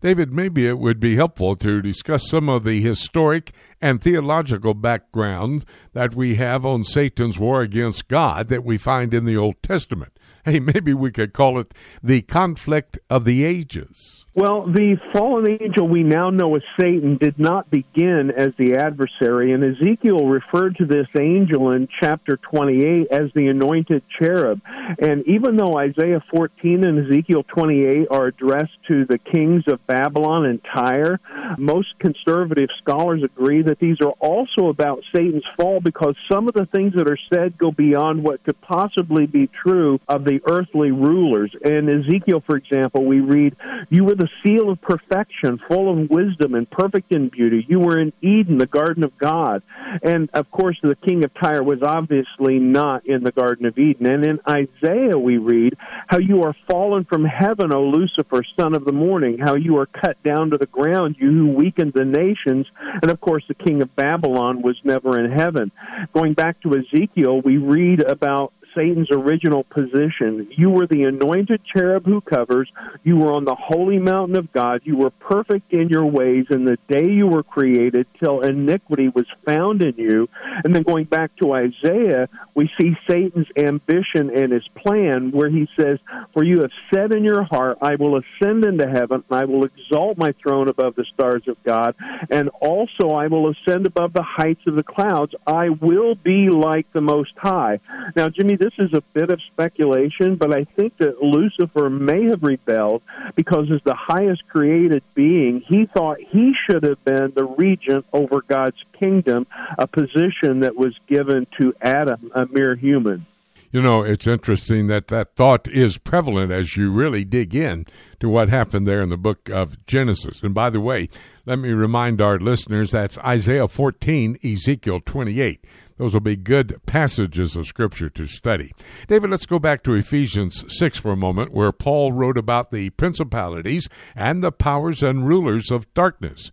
David, 0.02 0.32
maybe 0.32 0.66
it 0.66 0.80
would 0.80 0.98
be 0.98 1.14
helpful 1.14 1.54
to 1.54 1.80
discuss 1.80 2.28
some 2.28 2.48
of 2.48 2.64
the 2.64 2.82
historic 2.82 3.52
and 3.80 4.00
theological 4.00 4.74
background 4.74 5.64
that 5.92 6.16
we 6.16 6.34
have 6.34 6.66
on 6.66 6.82
Satan's 6.82 7.38
war 7.38 7.62
against 7.62 8.08
God 8.08 8.48
that 8.48 8.64
we 8.64 8.78
find 8.78 9.14
in 9.14 9.26
the 9.26 9.36
Old 9.36 9.62
Testament. 9.62 10.18
Hey, 10.44 10.58
maybe 10.58 10.92
we 10.92 11.12
could 11.12 11.32
call 11.32 11.60
it 11.60 11.72
the 12.02 12.22
conflict 12.22 12.98
of 13.08 13.24
the 13.24 13.44
ages. 13.44 14.26
Well, 14.34 14.66
the 14.66 14.96
fallen 15.12 15.58
angel 15.60 15.86
we 15.86 16.02
now 16.02 16.30
know 16.30 16.56
as 16.56 16.62
Satan 16.80 17.18
did 17.18 17.38
not 17.38 17.70
begin 17.70 18.32
as 18.34 18.48
the 18.58 18.76
adversary, 18.76 19.52
and 19.52 19.62
Ezekiel 19.62 20.26
referred 20.26 20.76
to 20.78 20.86
this 20.86 21.06
angel 21.20 21.70
in 21.70 21.86
chapter 22.00 22.38
28 22.38 23.08
as 23.12 23.30
the 23.34 23.48
anointed 23.48 24.02
cherub. 24.18 24.60
And 24.98 25.22
even 25.28 25.56
though 25.56 25.78
Isaiah 25.78 26.24
14 26.34 26.82
and 26.82 27.06
Ezekiel 27.06 27.44
28 27.54 28.08
are 28.10 28.26
addressed 28.28 28.78
to 28.88 29.04
the 29.04 29.18
kings 29.18 29.64
of 29.68 29.86
Babylon 29.86 30.46
and 30.46 30.60
Tyre, 30.74 31.20
most 31.58 31.88
conservative 32.00 32.70
scholars 32.82 33.22
agree 33.22 33.62
that 33.62 33.78
these 33.80 33.98
are 34.00 34.14
also 34.18 34.70
about 34.70 35.02
Satan's 35.14 35.44
fall 35.58 35.80
because 35.80 36.16
some 36.30 36.48
of 36.48 36.54
the 36.54 36.66
things 36.74 36.94
that 36.94 37.08
are 37.08 37.18
said 37.32 37.58
go 37.58 37.70
beyond 37.70 38.24
what 38.24 38.42
could 38.44 38.60
possibly 38.62 39.26
be 39.26 39.50
true 39.62 40.00
of 40.08 40.24
the 40.24 40.31
earthly 40.48 40.90
rulers. 40.90 41.52
In 41.64 41.88
Ezekiel, 41.88 42.42
for 42.46 42.56
example, 42.56 43.04
we 43.04 43.20
read, 43.20 43.56
You 43.90 44.04
were 44.04 44.14
the 44.14 44.28
seal 44.44 44.70
of 44.70 44.80
perfection, 44.80 45.58
full 45.68 45.90
of 45.90 46.10
wisdom 46.10 46.54
and 46.54 46.70
perfect 46.70 47.12
in 47.12 47.28
beauty. 47.28 47.64
You 47.68 47.80
were 47.80 47.98
in 47.98 48.12
Eden, 48.22 48.58
the 48.58 48.66
garden 48.66 49.04
of 49.04 49.16
God. 49.18 49.62
And 50.02 50.30
of 50.34 50.50
course, 50.50 50.78
the 50.82 50.96
king 50.96 51.24
of 51.24 51.32
Tyre 51.34 51.62
was 51.62 51.82
obviously 51.82 52.58
not 52.58 53.06
in 53.06 53.24
the 53.24 53.32
garden 53.32 53.66
of 53.66 53.78
Eden. 53.78 54.06
And 54.06 54.24
in 54.24 54.40
Isaiah, 54.48 55.18
we 55.18 55.38
read 55.38 55.76
how 56.06 56.18
you 56.18 56.42
are 56.42 56.54
fallen 56.68 57.04
from 57.04 57.24
heaven, 57.24 57.72
O 57.72 57.82
Lucifer, 57.82 58.42
son 58.58 58.74
of 58.74 58.84
the 58.84 58.92
morning, 58.92 59.38
how 59.38 59.54
you 59.54 59.78
are 59.78 59.86
cut 59.86 60.22
down 60.22 60.50
to 60.50 60.58
the 60.58 60.66
ground, 60.66 61.16
you 61.18 61.30
who 61.30 61.52
weakened 61.52 61.92
the 61.94 62.04
nations. 62.04 62.66
And 63.02 63.10
of 63.10 63.20
course, 63.20 63.44
the 63.48 63.54
king 63.54 63.82
of 63.82 63.94
Babylon 63.96 64.62
was 64.62 64.76
never 64.84 65.18
in 65.22 65.30
heaven. 65.30 65.72
Going 66.12 66.34
back 66.34 66.60
to 66.62 66.76
Ezekiel, 66.76 67.40
we 67.40 67.56
read 67.56 68.00
about 68.00 68.52
Satan's 68.74 69.08
original 69.10 69.64
position. 69.64 70.48
You 70.56 70.70
were 70.70 70.86
the 70.86 71.04
anointed 71.04 71.60
cherub 71.64 72.04
who 72.04 72.20
covers. 72.20 72.70
You 73.02 73.16
were 73.16 73.32
on 73.32 73.44
the 73.44 73.54
holy 73.54 73.98
mountain 73.98 74.36
of 74.36 74.52
God. 74.52 74.82
You 74.84 74.96
were 74.96 75.10
perfect 75.10 75.72
in 75.72 75.88
your 75.88 76.06
ways 76.06 76.46
in 76.50 76.64
the 76.64 76.78
day 76.88 77.10
you 77.10 77.26
were 77.26 77.42
created 77.42 78.06
till 78.22 78.40
iniquity 78.40 79.08
was 79.08 79.26
found 79.44 79.82
in 79.82 79.94
you. 79.96 80.28
And 80.64 80.74
then 80.74 80.82
going 80.82 81.04
back 81.04 81.34
to 81.36 81.52
Isaiah, 81.52 82.28
we 82.54 82.70
see 82.80 82.92
Satan's 83.08 83.46
ambition 83.56 84.30
and 84.34 84.52
his 84.52 84.66
plan 84.76 85.30
where 85.30 85.50
he 85.50 85.68
says, 85.78 85.98
For 86.32 86.44
you 86.44 86.60
have 86.60 86.70
said 86.92 87.12
in 87.12 87.24
your 87.24 87.44
heart, 87.44 87.78
I 87.80 87.96
will 87.96 88.18
ascend 88.18 88.64
into 88.64 88.88
heaven, 88.88 89.24
and 89.28 89.38
I 89.38 89.44
will 89.44 89.64
exalt 89.64 90.18
my 90.18 90.34
throne 90.42 90.68
above 90.68 90.94
the 90.94 91.06
stars 91.14 91.42
of 91.48 91.56
God, 91.64 91.94
and 92.30 92.50
also 92.60 93.10
I 93.10 93.26
will 93.26 93.50
ascend 93.50 93.86
above 93.86 94.12
the 94.12 94.22
heights 94.22 94.62
of 94.66 94.76
the 94.76 94.82
clouds. 94.82 95.32
I 95.46 95.68
will 95.70 96.14
be 96.14 96.48
like 96.50 96.86
the 96.92 97.00
Most 97.00 97.32
High. 97.36 97.80
Now, 98.16 98.28
Jimmy, 98.28 98.56
this 98.62 98.72
is 98.78 98.94
a 98.94 99.02
bit 99.12 99.30
of 99.30 99.40
speculation, 99.52 100.36
but 100.36 100.54
I 100.54 100.64
think 100.76 100.96
that 100.98 101.20
Lucifer 101.20 101.90
may 101.90 102.26
have 102.26 102.44
rebelled 102.44 103.02
because, 103.34 103.66
as 103.72 103.80
the 103.84 103.96
highest 103.96 104.46
created 104.46 105.02
being, 105.14 105.64
he 105.66 105.86
thought 105.92 106.18
he 106.20 106.52
should 106.64 106.84
have 106.84 107.04
been 107.04 107.32
the 107.34 107.44
regent 107.44 108.06
over 108.12 108.40
God's 108.40 108.76
kingdom, 109.00 109.48
a 109.78 109.88
position 109.88 110.60
that 110.60 110.76
was 110.76 110.94
given 111.08 111.48
to 111.58 111.74
Adam, 111.82 112.30
a 112.36 112.46
mere 112.46 112.76
human. 112.76 113.26
You 113.72 113.80
know, 113.80 114.02
it's 114.02 114.26
interesting 114.26 114.88
that 114.88 115.08
that 115.08 115.34
thought 115.34 115.66
is 115.66 115.96
prevalent 115.96 116.52
as 116.52 116.76
you 116.76 116.90
really 116.90 117.24
dig 117.24 117.54
in 117.54 117.86
to 118.20 118.28
what 118.28 118.50
happened 118.50 118.86
there 118.86 119.00
in 119.00 119.08
the 119.08 119.16
book 119.16 119.48
of 119.48 119.86
Genesis. 119.86 120.42
And 120.42 120.52
by 120.52 120.68
the 120.68 120.80
way, 120.80 121.08
let 121.46 121.58
me 121.58 121.70
remind 121.70 122.20
our 122.20 122.38
listeners 122.38 122.90
that's 122.90 123.16
Isaiah 123.20 123.68
14, 123.68 124.36
Ezekiel 124.44 125.00
28. 125.06 125.64
Those 125.96 126.12
will 126.12 126.20
be 126.20 126.36
good 126.36 126.82
passages 126.84 127.56
of 127.56 127.66
Scripture 127.66 128.10
to 128.10 128.26
study. 128.26 128.72
David, 129.08 129.30
let's 129.30 129.46
go 129.46 129.58
back 129.58 129.82
to 129.84 129.94
Ephesians 129.94 130.66
6 130.68 130.98
for 130.98 131.12
a 131.12 131.16
moment, 131.16 131.54
where 131.54 131.72
Paul 131.72 132.12
wrote 132.12 132.36
about 132.36 132.72
the 132.72 132.90
principalities 132.90 133.88
and 134.14 134.44
the 134.44 134.52
powers 134.52 135.02
and 135.02 135.26
rulers 135.26 135.70
of 135.70 135.92
darkness. 135.94 136.52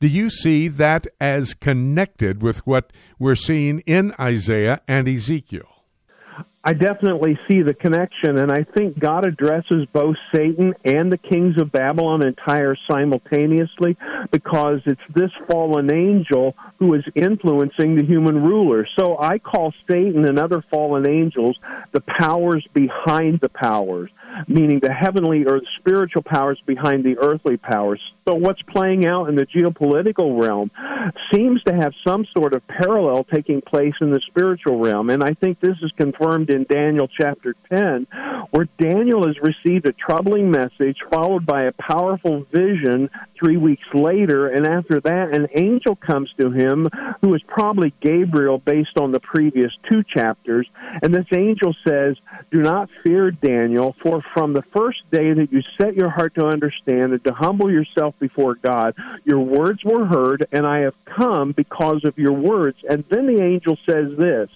Do 0.00 0.06
you 0.06 0.28
see 0.28 0.68
that 0.68 1.06
as 1.18 1.54
connected 1.54 2.42
with 2.42 2.66
what 2.66 2.92
we're 3.18 3.36
seeing 3.36 3.80
in 3.80 4.14
Isaiah 4.20 4.82
and 4.86 5.08
Ezekiel? 5.08 5.81
I 6.64 6.74
definitely 6.74 7.36
see 7.50 7.62
the 7.62 7.74
connection, 7.74 8.38
and 8.38 8.52
I 8.52 8.64
think 8.76 8.96
God 8.96 9.26
addresses 9.26 9.84
both 9.92 10.14
Satan 10.32 10.74
and 10.84 11.10
the 11.12 11.18
kings 11.18 11.60
of 11.60 11.72
Babylon 11.72 12.24
and 12.24 12.38
Tyre 12.46 12.76
simultaneously 12.88 13.96
because 14.30 14.78
it's 14.86 15.00
this 15.12 15.32
fallen 15.50 15.92
angel 15.92 16.54
who 16.82 16.94
is 16.94 17.04
influencing 17.14 17.94
the 17.94 18.04
human 18.04 18.42
rulers. 18.42 18.90
So 18.98 19.16
I 19.20 19.38
call 19.38 19.72
Satan 19.88 20.24
and 20.24 20.36
other 20.36 20.64
fallen 20.68 21.08
angels 21.08 21.56
the 21.92 22.00
powers 22.00 22.66
behind 22.74 23.38
the 23.40 23.48
powers 23.48 24.10
meaning 24.48 24.80
the 24.82 24.92
heavenly 24.92 25.44
or 25.44 25.60
the 25.60 25.66
spiritual 25.78 26.22
powers 26.22 26.60
behind 26.66 27.04
the 27.04 27.16
earthly 27.18 27.56
powers. 27.56 28.00
So 28.28 28.34
what's 28.34 28.62
playing 28.62 29.06
out 29.06 29.28
in 29.28 29.34
the 29.34 29.46
geopolitical 29.46 30.40
realm 30.40 30.70
seems 31.32 31.62
to 31.64 31.74
have 31.74 31.92
some 32.06 32.24
sort 32.36 32.54
of 32.54 32.66
parallel 32.66 33.24
taking 33.24 33.60
place 33.60 33.94
in 34.00 34.10
the 34.10 34.20
spiritual 34.28 34.78
realm. 34.78 35.10
And 35.10 35.22
I 35.22 35.34
think 35.34 35.60
this 35.60 35.76
is 35.82 35.92
confirmed 35.96 36.50
in 36.50 36.64
Daniel 36.68 37.08
chapter 37.08 37.54
10, 37.72 38.06
where 38.50 38.68
Daniel 38.78 39.26
has 39.26 39.36
received 39.42 39.86
a 39.88 39.92
troubling 39.92 40.50
message 40.50 40.98
followed 41.12 41.44
by 41.44 41.64
a 41.64 41.72
powerful 41.72 42.46
vision 42.52 43.10
three 43.42 43.56
weeks 43.56 43.86
later. 43.92 44.48
And 44.48 44.66
after 44.66 45.00
that, 45.00 45.34
an 45.34 45.48
angel 45.54 45.96
comes 45.96 46.30
to 46.40 46.50
him 46.50 46.71
who 47.22 47.34
is 47.34 47.42
probably 47.46 47.92
Gabriel 48.00 48.58
based 48.58 48.98
on 48.98 49.12
the 49.12 49.20
previous 49.20 49.72
two 49.90 50.02
chapters. 50.02 50.68
And 51.02 51.14
this 51.14 51.26
angel 51.36 51.74
says, 51.86 52.16
Do 52.50 52.60
not 52.62 52.88
fear, 53.02 53.30
Daniel, 53.30 53.94
for 54.02 54.22
from 54.34 54.52
the 54.52 54.62
first 54.74 54.98
day 55.10 55.32
that 55.32 55.48
you 55.52 55.60
set 55.80 55.94
your 55.94 56.10
heart 56.10 56.34
to 56.36 56.46
understand 56.46 57.12
and 57.12 57.24
to 57.24 57.32
humble 57.32 57.70
yourself 57.70 58.14
before 58.18 58.54
God, 58.54 58.94
your 59.24 59.40
words 59.40 59.80
were 59.84 60.06
heard, 60.06 60.46
and 60.52 60.66
I 60.66 60.80
have 60.80 60.94
come 61.04 61.52
because 61.52 62.02
of 62.04 62.16
your 62.16 62.32
words. 62.32 62.78
And 62.88 63.04
then 63.10 63.26
the 63.26 63.42
angel 63.42 63.76
says 63.88 64.16
this 64.18 64.48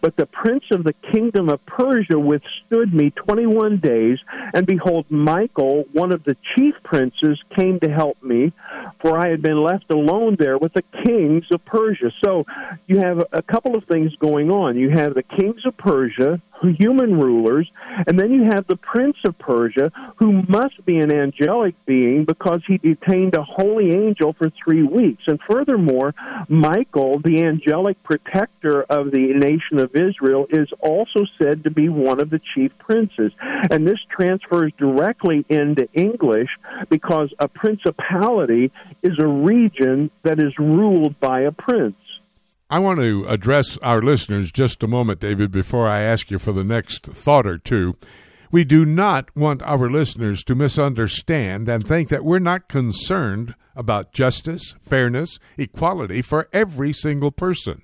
but 0.00 0.16
the 0.16 0.26
prince 0.26 0.64
of 0.72 0.84
the 0.84 0.94
kingdom 1.12 1.48
of 1.48 1.64
Persia 1.66 2.18
withstood 2.18 2.92
me 2.92 3.10
21 3.10 3.80
days, 3.80 4.18
and 4.54 4.66
behold, 4.66 5.06
Michael, 5.10 5.84
one 5.92 6.12
of 6.12 6.24
the 6.24 6.36
chief 6.56 6.74
princes, 6.84 7.38
came 7.56 7.80
to 7.80 7.90
help 7.90 8.22
me, 8.22 8.52
for 9.00 9.18
I 9.18 9.28
had 9.30 9.42
been 9.42 9.62
left 9.62 9.90
alone 9.90 10.36
there 10.38 10.58
with 10.58 10.72
the 10.72 10.84
kings 11.04 11.44
of 11.52 11.64
Persia. 11.64 12.10
So 12.24 12.44
you 12.86 12.98
have 12.98 13.18
a 13.32 13.42
couple 13.42 13.76
of 13.76 13.84
things 13.84 14.14
going 14.20 14.50
on. 14.50 14.76
You 14.76 14.90
have 14.90 15.14
the 15.14 15.22
kings 15.22 15.62
of 15.66 15.76
Persia, 15.76 16.40
human 16.78 17.18
rulers, 17.18 17.70
and 18.06 18.18
then 18.18 18.32
you 18.32 18.44
have 18.44 18.66
the 18.66 18.76
prince 18.76 19.16
of 19.24 19.38
Persia, 19.38 19.90
who 20.16 20.42
must 20.48 20.84
be 20.84 20.98
an 20.98 21.12
angelic 21.12 21.74
being 21.86 22.24
because 22.24 22.60
he 22.66 22.78
detained 22.78 23.34
a 23.36 23.42
holy 23.42 23.92
angel 23.94 24.34
for 24.36 24.50
three 24.64 24.82
weeks. 24.82 25.22
And 25.26 25.38
furthermore, 25.48 26.14
Michael, 26.48 27.20
the 27.24 27.44
angelic 27.44 28.02
protector 28.02 28.82
of 28.82 29.10
the 29.10 29.32
nation 29.34 29.67
of 29.72 29.94
Israel, 29.94 30.46
is 30.48 30.68
also 30.80 31.26
said 31.40 31.64
to 31.64 31.70
be 31.70 31.88
one 31.88 32.20
of 32.20 32.30
the 32.30 32.40
chief 32.54 32.72
princes. 32.78 33.32
And 33.70 33.86
this 33.86 33.98
transfers 34.10 34.72
directly 34.78 35.44
into 35.48 35.88
English 35.92 36.48
because 36.88 37.34
a 37.38 37.48
principality 37.48 38.72
is 39.02 39.18
a 39.18 39.26
region 39.26 40.10
that 40.22 40.38
is 40.38 40.56
ruled 40.58 41.20
by 41.20 41.40
a 41.40 41.52
prince. 41.52 41.96
I 42.70 42.78
want 42.78 43.00
to 43.00 43.26
address 43.28 43.78
our 43.78 44.02
listeners 44.02 44.52
just 44.52 44.82
a 44.82 44.86
moment, 44.86 45.20
David, 45.20 45.50
before 45.50 45.88
I 45.88 46.02
ask 46.02 46.30
you 46.30 46.38
for 46.38 46.52
the 46.52 46.64
next 46.64 47.06
thought 47.06 47.46
or 47.46 47.58
two. 47.58 47.96
We 48.50 48.64
do 48.64 48.84
not 48.86 49.34
want 49.36 49.62
our 49.62 49.90
listeners 49.90 50.42
to 50.44 50.54
misunderstand 50.54 51.68
and 51.68 51.86
think 51.86 52.08
that 52.08 52.24
we're 52.24 52.38
not 52.38 52.68
concerned 52.68 53.54
about 53.76 54.12
justice, 54.12 54.74
fairness, 54.82 55.38
equality 55.56 56.22
for 56.22 56.48
every 56.52 56.92
single 56.92 57.30
person. 57.30 57.82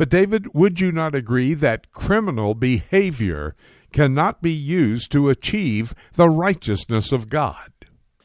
But, 0.00 0.08
David, 0.08 0.54
would 0.54 0.80
you 0.80 0.92
not 0.92 1.14
agree 1.14 1.52
that 1.52 1.92
criminal 1.92 2.54
behavior 2.54 3.54
cannot 3.92 4.40
be 4.40 4.50
used 4.50 5.12
to 5.12 5.28
achieve 5.28 5.94
the 6.14 6.30
righteousness 6.30 7.12
of 7.12 7.28
God? 7.28 7.70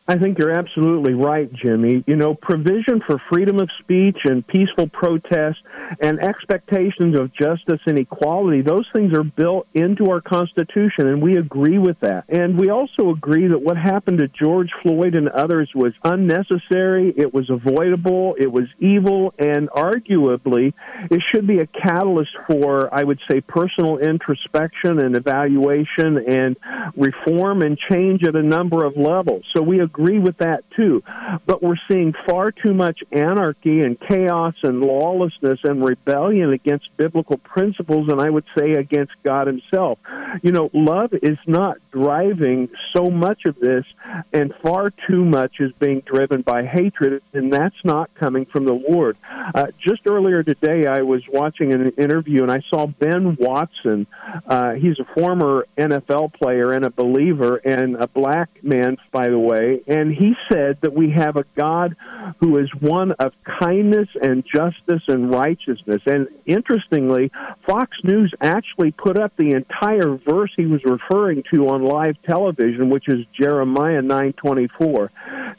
I 0.08 0.20
think 0.20 0.38
you're 0.38 0.51
absolutely 0.51 1.16
right, 1.16 1.51
Jimmy. 1.51 2.03
You 2.06 2.16
know, 2.16 2.36
provision 2.36 3.01
for 3.08 3.20
freedom 3.32 3.60
of 3.60 3.70
speech 3.80 4.18
and 4.26 4.45
peaceful 4.45 4.88
protest 4.88 5.58
and 5.99 6.20
expectations 6.20 7.20
of 7.20 7.34
justice 7.34 7.82
and 7.88 7.97
equality, 7.97 8.62
those 8.62 8.86
things 8.93 9.18
are 9.18 9.24
built 9.24 9.66
into 9.74 10.12
our 10.12 10.22
Constitution, 10.22 11.08
and 11.08 11.24
we 11.24 11.38
agree 11.38 11.80
with 11.80 11.99
that. 12.01 12.26
And 12.30 12.56
we 12.56 12.70
also 12.70 13.10
agree 13.10 13.47
that 13.47 13.58
what 13.58 13.78
happened 13.78 14.20
to 14.20 14.28
George 14.28 14.70
Floyd 14.84 15.16
and 15.16 15.28
others 15.28 15.72
was 15.74 15.93
unnecessary, 16.03 17.12
it 17.18 17.34
was 17.34 17.49
avoidable, 17.49 18.36
it 18.38 18.51
was 18.51 18.66
evil, 18.80 19.34
and 19.39 19.70
arguably 19.72 20.74
it 21.10 21.24
should 21.34 21.47
be 21.47 21.60
a 21.60 21.66
catalyst 21.66 22.32
for, 22.47 22.93
I 22.93 23.03
would 23.03 23.20
say, 23.30 23.41
personal 23.41 23.97
introspection 23.97 24.99
and 24.99 25.18
evaluation 25.18 26.20
and 26.28 26.58
reform 26.95 27.64
and 27.64 27.76
change 27.91 28.24
at 28.24 28.36
a 28.36 28.43
number 28.43 28.86
of 28.86 28.97
levels. 28.97 29.43
So 29.56 29.64
we 29.64 29.80
agree 29.80 29.95
agree 29.96 30.20
with 30.20 30.38
that 30.38 30.64
too. 30.76 31.02
But 31.46 31.64
we're 31.64 31.76
seeing 31.89 32.14
far 32.28 32.52
too 32.52 32.74
much 32.74 33.00
anarchy 33.12 33.82
and 33.82 33.98
chaos 34.00 34.54
and 34.64 34.82
lawlessness 34.82 35.60
and 35.64 35.84
rebellion 35.84 36.52
against 36.52 36.89
biblical 36.98 37.38
principles, 37.38 38.08
and 38.10 38.20
I 38.20 38.30
would 38.30 38.46
say 38.58 38.74
against 38.74 39.14
God 39.24 39.48
Himself. 39.48 40.00
You 40.43 40.52
know, 40.52 40.70
love 40.74 41.12
is 41.14 41.38
not 41.48 41.78
driving 41.91 42.70
so 42.96 43.06
much 43.06 43.41
of 43.48 43.56
this, 43.60 43.86
and 44.34 44.54
far 44.62 44.91
too 45.10 45.24
much 45.24 45.56
is 45.60 45.72
being 45.80 46.02
driven 46.06 46.41
by 46.41 46.64
hatred, 46.66 47.22
and 47.34 47.52
that's 47.52 47.76
not 47.84 48.10
coming 48.16 48.46
from 48.46 48.66
the 48.66 48.74
Lord. 48.74 49.18
Uh, 49.54 49.68
just 49.86 50.02
earlier 50.08 50.43
today, 50.43 50.88
I 50.88 51.02
was 51.02 51.22
watching 51.32 51.74
an 51.74 51.89
interview, 51.98 52.41
and 52.41 52.52
I 52.52 52.60
saw 52.70 52.88
Ben 52.88 53.38
Watson. 53.39 54.08
Uh, 54.48 54.74
he's 54.74 55.00
a 55.00 55.20
former 55.20 55.68
NFL 55.78 56.34
player 56.34 56.74
and 56.74 56.86
a 56.86 56.89
believer, 56.89 57.62
and 57.64 57.96
a 57.96 58.08
black 58.08 58.50
man, 58.64 58.98
by 59.12 59.30
the 59.30 59.39
way, 59.39 59.82
and 59.88 60.11
he 60.11 60.33
said 60.51 60.77
that 60.81 60.93
we 60.93 61.11
have 61.11 61.36
a 61.36 61.45
God 61.55 61.95
who 62.39 62.57
is 62.57 62.69
one 62.79 63.11
of 63.13 63.33
kindness 63.59 64.07
and 64.21 64.43
justice 64.43 65.03
and 65.07 65.31
righteousness. 65.31 66.01
And 66.05 66.27
interestingly, 66.45 67.31
Fox 67.67 67.91
News 68.03 68.33
actually 68.41 68.91
put 68.91 69.19
up 69.19 69.33
the 69.38 69.51
entire 69.51 70.17
verse 70.27 70.51
he 70.57 70.65
was 70.65 70.81
referring 70.86 71.43
to 71.53 71.69
on 71.69 71.83
live 71.83 72.15
television, 72.27 72.89
which 72.89 73.07
is 73.07 73.25
Jeremiah 73.39 74.01
9:24. 74.01 75.09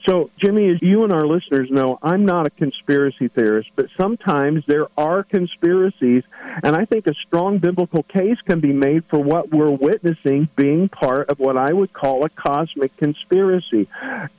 So, 0.08 0.30
Jimmy, 0.42 0.70
as 0.70 0.76
you 0.82 1.04
and 1.04 1.12
our 1.12 1.26
listeners 1.26 1.68
know, 1.70 1.98
I'm 2.02 2.26
not 2.26 2.46
a 2.46 2.50
conspiracy 2.50 3.28
theorist, 3.28 3.70
but 3.76 3.86
sometimes 3.98 4.62
there 4.66 4.88
are 4.96 5.22
conspiracies, 5.22 6.22
and 6.62 6.76
I 6.76 6.84
think 6.84 7.06
a 7.06 7.14
strong 7.26 7.58
biblical 7.58 8.02
case 8.02 8.36
can 8.46 8.60
be 8.60 8.72
made 8.72 9.04
for 9.10 9.18
what 9.18 9.50
we're 9.50 9.70
witnessing 9.70 10.48
being 10.56 10.88
part 10.88 11.30
of 11.30 11.38
what 11.38 11.58
I 11.58 11.72
would 11.72 11.92
call 11.92 12.24
a 12.24 12.28
cosmic 12.28 12.96
conspiracy. 12.96 13.88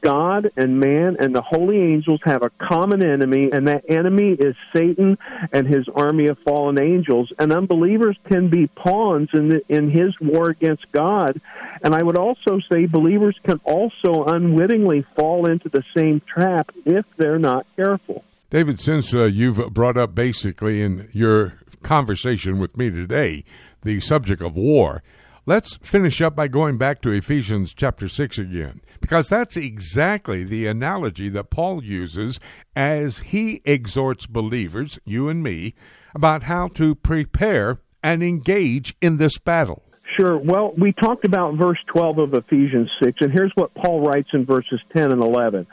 God 0.01 0.51
and 0.55 0.79
man 0.79 1.17
and 1.19 1.35
the 1.35 1.41
holy 1.41 1.77
angels 1.77 2.19
have 2.23 2.43
a 2.43 2.51
common 2.67 3.03
enemy, 3.03 3.49
and 3.51 3.67
that 3.67 3.83
enemy 3.89 4.31
is 4.31 4.55
Satan 4.75 5.17
and 5.51 5.67
his 5.67 5.87
army 5.93 6.27
of 6.27 6.37
fallen 6.45 6.81
angels. 6.81 7.31
And 7.39 7.51
unbelievers 7.51 8.17
can 8.29 8.49
be 8.49 8.67
pawns 8.67 9.29
in 9.33 9.49
the, 9.49 9.61
in 9.69 9.89
his 9.89 10.13
war 10.21 10.49
against 10.49 10.85
God. 10.91 11.39
And 11.83 11.93
I 11.93 12.03
would 12.03 12.17
also 12.17 12.59
say 12.71 12.85
believers 12.85 13.37
can 13.45 13.59
also 13.63 14.25
unwittingly 14.25 15.05
fall 15.15 15.49
into 15.49 15.69
the 15.69 15.83
same 15.95 16.21
trap 16.21 16.71
if 16.85 17.05
they're 17.17 17.39
not 17.39 17.65
careful. 17.75 18.23
David, 18.49 18.79
since 18.79 19.13
uh, 19.13 19.25
you've 19.25 19.73
brought 19.73 19.97
up 19.97 20.15
basically 20.15 20.81
in 20.81 21.09
your 21.11 21.55
conversation 21.83 22.59
with 22.59 22.77
me 22.77 22.89
today 22.89 23.43
the 23.83 23.99
subject 23.99 24.41
of 24.41 24.55
war, 24.55 25.03
let's 25.47 25.77
finish 25.77 26.21
up 26.21 26.35
by 26.35 26.47
going 26.47 26.77
back 26.77 27.01
to 27.01 27.09
Ephesians 27.09 27.73
chapter 27.73 28.07
6 28.07 28.37
again 28.37 28.81
because 28.99 29.29
that's 29.29 29.57
exactly 29.57 30.43
the 30.43 30.67
analogy 30.67 31.29
that 31.29 31.49
Paul 31.49 31.83
uses 31.83 32.39
as 32.75 33.19
he 33.19 33.61
exhorts 33.65 34.27
believers, 34.27 34.99
you 35.05 35.29
and 35.29 35.41
me, 35.41 35.73
about 36.13 36.43
how 36.43 36.67
to 36.69 36.93
prepare 36.93 37.79
and 38.03 38.21
engage 38.21 38.95
in 39.01 39.17
this 39.17 39.37
battle. 39.39 39.83
Sure. 40.17 40.37
Well, 40.37 40.73
we 40.77 40.93
talked 40.93 41.25
about 41.25 41.55
verse 41.55 41.77
12 41.93 42.17
of 42.19 42.33
Ephesians 42.33 42.89
6, 43.03 43.17
and 43.21 43.31
here's 43.31 43.51
what 43.55 43.73
Paul 43.75 44.01
writes 44.01 44.29
in 44.33 44.45
verses 44.45 44.79
10 44.95 45.11
and 45.11 45.21
11. 45.21 45.67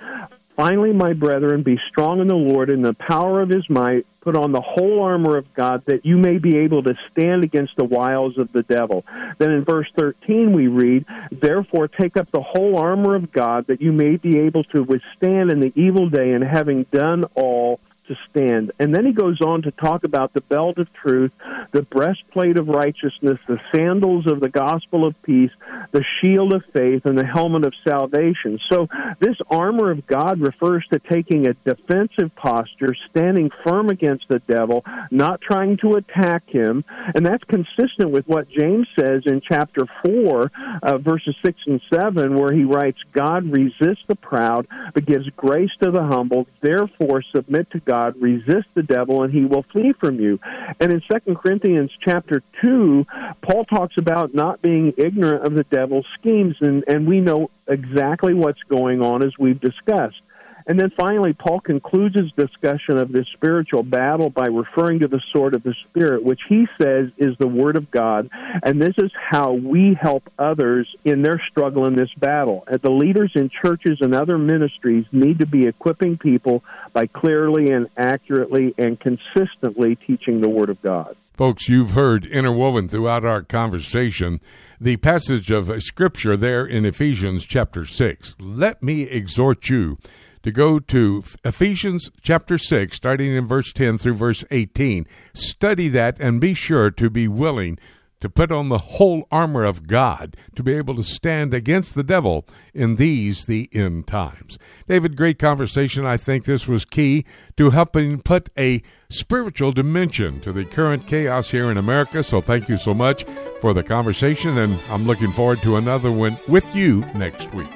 Finally, 0.56 0.92
my 0.92 1.12
brethren, 1.12 1.64
be 1.64 1.78
strong 1.88 2.20
in 2.20 2.28
the 2.28 2.34
Lord 2.34 2.70
and 2.70 2.84
the 2.84 2.94
power 2.94 3.40
of 3.40 3.48
his 3.48 3.68
might. 3.68 4.06
Put 4.20 4.36
on 4.36 4.52
the 4.52 4.60
whole 4.60 5.02
armor 5.02 5.36
of 5.36 5.52
God 5.52 5.82
that 5.86 6.06
you 6.06 6.16
may 6.16 6.38
be 6.38 6.56
able 6.58 6.82
to 6.84 6.94
stand 7.10 7.44
against 7.44 7.76
the 7.76 7.84
wiles 7.84 8.38
of 8.38 8.52
the 8.52 8.62
devil. 8.62 9.04
Then 9.38 9.50
in 9.50 9.64
verse 9.64 9.88
13 9.98 10.52
we 10.52 10.68
read, 10.68 11.04
Therefore 11.30 11.88
take 11.88 12.16
up 12.16 12.30
the 12.30 12.40
whole 12.40 12.78
armor 12.78 13.16
of 13.16 13.32
God 13.32 13.66
that 13.66 13.82
you 13.82 13.92
may 13.92 14.16
be 14.16 14.38
able 14.38 14.64
to 14.64 14.82
withstand 14.82 15.50
in 15.50 15.60
the 15.60 15.72
evil 15.74 16.08
day, 16.08 16.32
and 16.32 16.42
having 16.42 16.84
done 16.84 17.24
all, 17.34 17.80
to 18.08 18.14
stand. 18.30 18.72
And 18.78 18.94
then 18.94 19.06
he 19.06 19.12
goes 19.12 19.40
on 19.40 19.62
to 19.62 19.70
talk 19.70 20.04
about 20.04 20.32
the 20.34 20.40
belt 20.42 20.78
of 20.78 20.88
truth, 20.92 21.32
the 21.72 21.82
breastplate 21.82 22.58
of 22.58 22.68
righteousness, 22.68 23.38
the 23.48 23.58
sandals 23.74 24.30
of 24.30 24.40
the 24.40 24.48
gospel 24.48 25.06
of 25.06 25.14
peace, 25.22 25.50
the 25.92 26.04
shield 26.20 26.52
of 26.52 26.62
faith, 26.72 27.02
and 27.04 27.16
the 27.16 27.26
helmet 27.26 27.64
of 27.64 27.72
salvation. 27.86 28.58
So 28.70 28.88
this 29.20 29.36
armor 29.50 29.90
of 29.90 30.06
God 30.06 30.40
refers 30.40 30.86
to 30.92 30.98
taking 30.98 31.46
a 31.46 31.54
defensive 31.64 32.34
posture, 32.36 32.94
standing 33.10 33.50
firm 33.64 33.88
against 33.88 34.24
the 34.28 34.40
devil, 34.48 34.84
not 35.10 35.40
trying 35.40 35.78
to 35.78 35.94
attack 35.94 36.42
him. 36.48 36.84
And 37.14 37.24
that's 37.24 37.44
consistent 37.44 38.10
with 38.10 38.26
what 38.26 38.48
James 38.50 38.86
says 38.98 39.22
in 39.26 39.40
chapter 39.46 39.86
4, 40.04 40.50
uh, 40.82 40.98
verses 40.98 41.36
6 41.44 41.58
and 41.66 41.80
7, 41.92 42.34
where 42.34 42.52
he 42.52 42.64
writes, 42.64 42.98
God 43.12 43.44
resists 43.50 44.04
the 44.08 44.16
proud, 44.16 44.66
but 44.92 45.06
gives 45.06 45.28
grace 45.36 45.70
to 45.82 45.90
the 45.90 46.02
humble. 46.02 46.46
Therefore, 46.60 47.22
submit 47.34 47.70
to 47.70 47.80
God 47.80 47.93
God, 47.94 48.20
resist 48.20 48.66
the 48.74 48.82
devil 48.82 49.22
and 49.22 49.32
he 49.32 49.44
will 49.44 49.64
flee 49.72 49.92
from 49.98 50.18
you. 50.18 50.38
And 50.80 50.92
in 50.92 51.00
Second 51.10 51.36
Corinthians 51.36 51.90
chapter 52.04 52.42
2, 52.62 53.06
Paul 53.42 53.64
talks 53.66 53.94
about 53.98 54.34
not 54.34 54.60
being 54.62 54.92
ignorant 54.96 55.46
of 55.46 55.54
the 55.54 55.64
devil's 55.64 56.06
schemes, 56.18 56.56
and, 56.60 56.84
and 56.88 57.06
we 57.06 57.20
know 57.20 57.50
exactly 57.68 58.34
what's 58.34 58.62
going 58.68 59.00
on 59.00 59.22
as 59.22 59.32
we've 59.38 59.60
discussed. 59.60 60.20
And 60.66 60.80
then 60.80 60.90
finally, 60.98 61.34
Paul 61.34 61.60
concludes 61.60 62.16
his 62.16 62.30
discussion 62.36 62.96
of 62.96 63.12
this 63.12 63.26
spiritual 63.34 63.82
battle 63.82 64.30
by 64.30 64.46
referring 64.46 65.00
to 65.00 65.08
the 65.08 65.20
sword 65.32 65.54
of 65.54 65.62
the 65.62 65.74
Spirit, 65.88 66.24
which 66.24 66.40
he 66.48 66.66
says 66.80 67.10
is 67.18 67.36
the 67.38 67.48
Word 67.48 67.76
of 67.76 67.90
God. 67.90 68.30
And 68.62 68.80
this 68.80 68.94
is 68.98 69.10
how 69.30 69.52
we 69.52 69.96
help 70.00 70.30
others 70.38 70.88
in 71.04 71.22
their 71.22 71.40
struggle 71.50 71.86
in 71.86 71.94
this 71.94 72.08
battle. 72.18 72.64
And 72.66 72.80
the 72.80 72.90
leaders 72.90 73.32
in 73.34 73.50
churches 73.62 73.98
and 74.00 74.14
other 74.14 74.38
ministries 74.38 75.04
need 75.12 75.40
to 75.40 75.46
be 75.46 75.66
equipping 75.66 76.16
people 76.16 76.64
by 76.94 77.06
clearly 77.06 77.70
and 77.70 77.88
accurately 77.98 78.74
and 78.78 78.98
consistently 78.98 79.96
teaching 80.06 80.40
the 80.40 80.48
Word 80.48 80.70
of 80.70 80.80
God. 80.80 81.16
Folks, 81.34 81.68
you've 81.68 81.90
heard 81.90 82.24
interwoven 82.24 82.88
throughout 82.88 83.24
our 83.24 83.42
conversation 83.42 84.40
the 84.80 84.96
passage 84.98 85.50
of 85.50 85.82
Scripture 85.82 86.36
there 86.36 86.64
in 86.64 86.84
Ephesians 86.84 87.44
chapter 87.44 87.84
6. 87.84 88.36
Let 88.38 88.82
me 88.82 89.02
exhort 89.02 89.68
you 89.68 89.98
to 90.44 90.52
go 90.52 90.78
to 90.78 91.24
Ephesians 91.42 92.10
chapter 92.20 92.58
6, 92.58 92.96
starting 92.96 93.34
in 93.34 93.46
verse 93.46 93.72
10 93.72 93.98
through 93.98 94.14
verse 94.14 94.44
18. 94.50 95.06
Study 95.32 95.88
that 95.88 96.20
and 96.20 96.40
be 96.40 96.54
sure 96.54 96.90
to 96.90 97.10
be 97.10 97.26
willing 97.26 97.78
to 98.20 98.28
put 98.28 98.52
on 98.52 98.68
the 98.68 98.78
whole 98.78 99.26
armor 99.30 99.64
of 99.64 99.86
God 99.86 100.36
to 100.54 100.62
be 100.62 100.72
able 100.74 100.96
to 100.96 101.02
stand 101.02 101.52
against 101.52 101.94
the 101.94 102.02
devil 102.02 102.46
in 102.72 102.96
these, 102.96 103.46
the 103.46 103.68
end 103.72 104.06
times. 104.06 104.58
David, 104.86 105.16
great 105.16 105.38
conversation. 105.38 106.06
I 106.06 106.16
think 106.18 106.44
this 106.44 106.68
was 106.68 106.84
key 106.84 107.24
to 107.56 107.70
helping 107.70 108.20
put 108.20 108.50
a 108.56 108.82
spiritual 109.08 109.72
dimension 109.72 110.40
to 110.42 110.52
the 110.52 110.64
current 110.64 111.06
chaos 111.06 111.50
here 111.50 111.70
in 111.70 111.76
America. 111.76 112.22
So 112.22 112.40
thank 112.40 112.68
you 112.68 112.76
so 112.76 112.94
much 112.94 113.24
for 113.60 113.74
the 113.74 113.82
conversation, 113.82 114.58
and 114.58 114.78
I'm 114.90 115.06
looking 115.06 115.32
forward 115.32 115.60
to 115.62 115.76
another 115.76 116.12
one 116.12 116.38
with 116.48 116.74
you 116.74 117.00
next 117.14 117.52
week. 117.54 117.72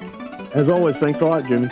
As 0.55 0.69
always, 0.69 0.97
thanks 0.97 1.21
a 1.21 1.27
lot, 1.27 1.47
Jimmy. 1.47 1.69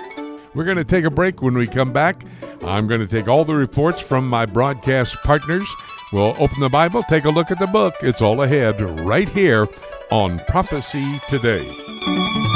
We're 0.56 0.64
going 0.64 0.78
to 0.78 0.84
take 0.84 1.04
a 1.04 1.10
break 1.10 1.42
when 1.42 1.52
we 1.52 1.66
come 1.66 1.92
back. 1.92 2.24
I'm 2.62 2.86
going 2.86 3.02
to 3.02 3.06
take 3.06 3.28
all 3.28 3.44
the 3.44 3.54
reports 3.54 4.00
from 4.00 4.26
my 4.26 4.46
broadcast 4.46 5.16
partners. 5.22 5.68
We'll 6.14 6.34
open 6.38 6.60
the 6.60 6.70
Bible, 6.70 7.02
take 7.02 7.26
a 7.26 7.30
look 7.30 7.50
at 7.50 7.58
the 7.58 7.66
book. 7.66 7.96
It's 8.00 8.22
all 8.22 8.40
ahead 8.40 8.80
right 8.80 9.28
here 9.28 9.68
on 10.10 10.38
Prophecy 10.48 11.20
Today. 11.28 12.55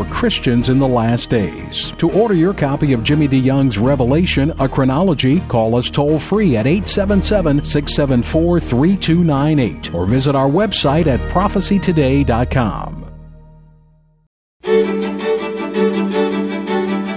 for 0.00 0.10
Christians 0.10 0.70
in 0.70 0.78
the 0.78 0.88
last 0.88 1.28
days. 1.28 1.92
To 1.98 2.10
order 2.12 2.34
your 2.34 2.54
copy 2.54 2.92
of 2.92 3.04
Jimmy 3.04 3.28
DeYoung's 3.28 3.78
Revelation, 3.78 4.52
a 4.58 4.68
chronology, 4.68 5.40
call 5.40 5.74
us 5.74 5.90
toll 5.90 6.18
free 6.18 6.56
at 6.56 6.66
877 6.66 7.62
674 7.64 8.60
3298 8.60 9.94
or 9.94 10.06
visit 10.06 10.34
our 10.34 10.48
website 10.48 11.06
at 11.06 11.20
prophecytoday.com. 11.30 13.06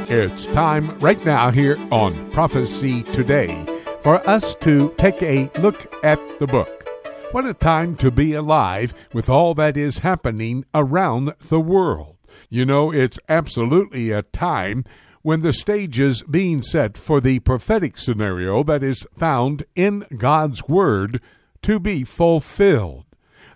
It's 0.10 0.45
time 0.47 0.99
right 0.99 1.23
now 1.26 1.51
here 1.51 1.77
on 1.91 2.31
Prophecy 2.31 3.03
Today 3.03 3.65
for 4.01 4.18
us 4.30 4.55
to 4.55 4.93
take 4.97 5.22
a 5.23 5.49
look 5.60 5.93
at 6.03 6.19
the 6.39 6.47
book. 6.47 6.85
What 7.31 7.45
a 7.45 7.53
time 7.53 7.95
to 7.97 8.11
be 8.11 8.34
alive 8.34 8.93
with 9.14 9.30
all 9.30 9.53
that 9.55 9.77
is 9.77 9.99
happening 9.99 10.65
around 10.73 11.34
the 11.47 11.60
world. 11.60 12.14
You 12.53 12.67
know, 12.67 12.91
it's 12.91 13.17
absolutely 13.27 14.11
a 14.11 14.21
time 14.21 14.85
when 15.23 15.39
the 15.39 15.51
stage 15.51 15.99
is 15.99 16.21
being 16.21 16.61
set 16.61 16.99
for 16.99 17.19
the 17.19 17.39
prophetic 17.39 17.97
scenario 17.97 18.63
that 18.65 18.84
is 18.84 19.07
found 19.17 19.63
in 19.75 20.05
God's 20.15 20.67
Word 20.67 21.19
to 21.63 21.80
be 21.80 22.03
fulfilled. 22.03 23.05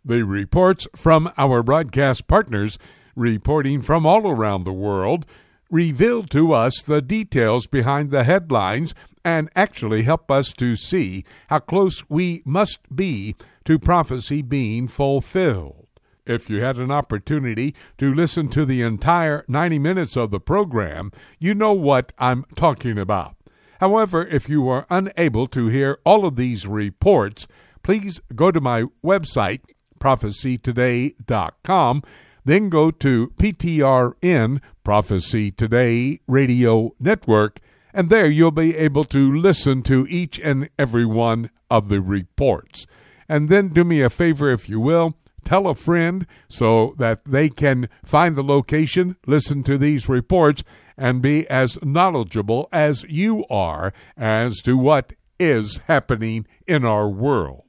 The 0.04 0.24
reports 0.24 0.88
from 0.96 1.32
our 1.38 1.62
broadcast 1.62 2.28
partners, 2.28 2.80
reporting 3.16 3.84
from 3.84 4.08
all 4.08 4.28
around 4.28 4.64
the 4.64 4.74
world, 4.74 5.28
reveal 5.70 6.24
to 6.24 6.54
us 6.54 6.82
the 6.82 7.00
details 7.00 7.68
behind 7.68 8.10
the 8.10 8.24
headlines 8.24 8.96
and 9.24 9.52
actually 9.56 10.02
help 10.02 10.32
us 10.32 10.52
to 10.54 10.76
see 10.76 11.24
how 11.50 11.60
close 11.60 12.04
we 12.10 12.42
must 12.46 12.80
be 12.96 13.36
to 13.64 13.78
prophecy 13.78 14.42
being 14.42 14.88
fulfilled. 14.88 15.87
If 16.28 16.50
you 16.50 16.62
had 16.62 16.78
an 16.78 16.92
opportunity 16.92 17.74
to 17.98 18.14
listen 18.14 18.50
to 18.50 18.66
the 18.66 18.82
entire 18.82 19.46
90 19.48 19.80
minutes 19.80 20.18
of 20.18 20.32
the 20.32 20.40
program, 20.40 21.12
you 21.40 21.56
know 21.56 21.74
what 21.74 22.14
I'm 22.20 22.46
talking 22.56 22.98
about. 22.98 23.36
However, 23.80 24.26
if 24.26 24.50
you 24.50 24.68
are 24.70 24.88
unable 24.90 25.48
to 25.48 25.68
hear 25.68 26.00
all 26.04 26.26
of 26.26 26.36
these 26.36 26.68
reports, 26.68 27.48
please 27.84 28.20
go 28.36 28.52
to 28.52 28.60
my 28.60 28.86
website, 29.04 29.62
prophecytoday.com, 30.00 32.04
then 32.44 32.70
go 32.70 32.92
to 32.92 33.34
PTRN, 33.38 34.62
Prophecy 34.84 35.52
Today 35.52 36.20
Radio 36.28 36.96
Network, 37.00 37.60
and 37.94 38.10
there 38.10 38.28
you'll 38.28 38.52
be 38.52 38.76
able 38.76 39.06
to 39.06 39.34
listen 39.36 39.82
to 39.84 40.06
each 40.08 40.40
and 40.40 40.70
every 40.80 41.06
one 41.06 41.52
of 41.70 41.90
the 41.90 42.02
reports. 42.02 42.88
And 43.28 43.50
then 43.50 43.68
do 43.70 43.84
me 43.84 44.02
a 44.02 44.10
favor, 44.10 44.52
if 44.52 44.70
you 44.70 44.80
will, 44.80 45.16
tell 45.48 45.68
a 45.68 45.76
friend 45.76 46.28
so 46.50 46.94
that 46.98 47.24
they 47.24 47.48
can 47.48 47.88
find 48.04 48.36
the 48.36 48.44
location, 48.44 49.16
listen 49.26 49.64
to 49.64 49.78
these 49.78 50.10
reports, 50.10 50.62
and 50.98 51.22
be 51.22 51.48
as 51.48 51.80
knowledgeable 51.82 52.68
as 52.74 53.06
you 53.08 53.46
are 53.50 53.94
as 54.18 54.58
to 54.58 54.78
what 54.78 55.14
is 55.40 55.80
happening 55.88 56.46
in 56.68 56.84
our 56.84 57.08
world. 57.08 57.64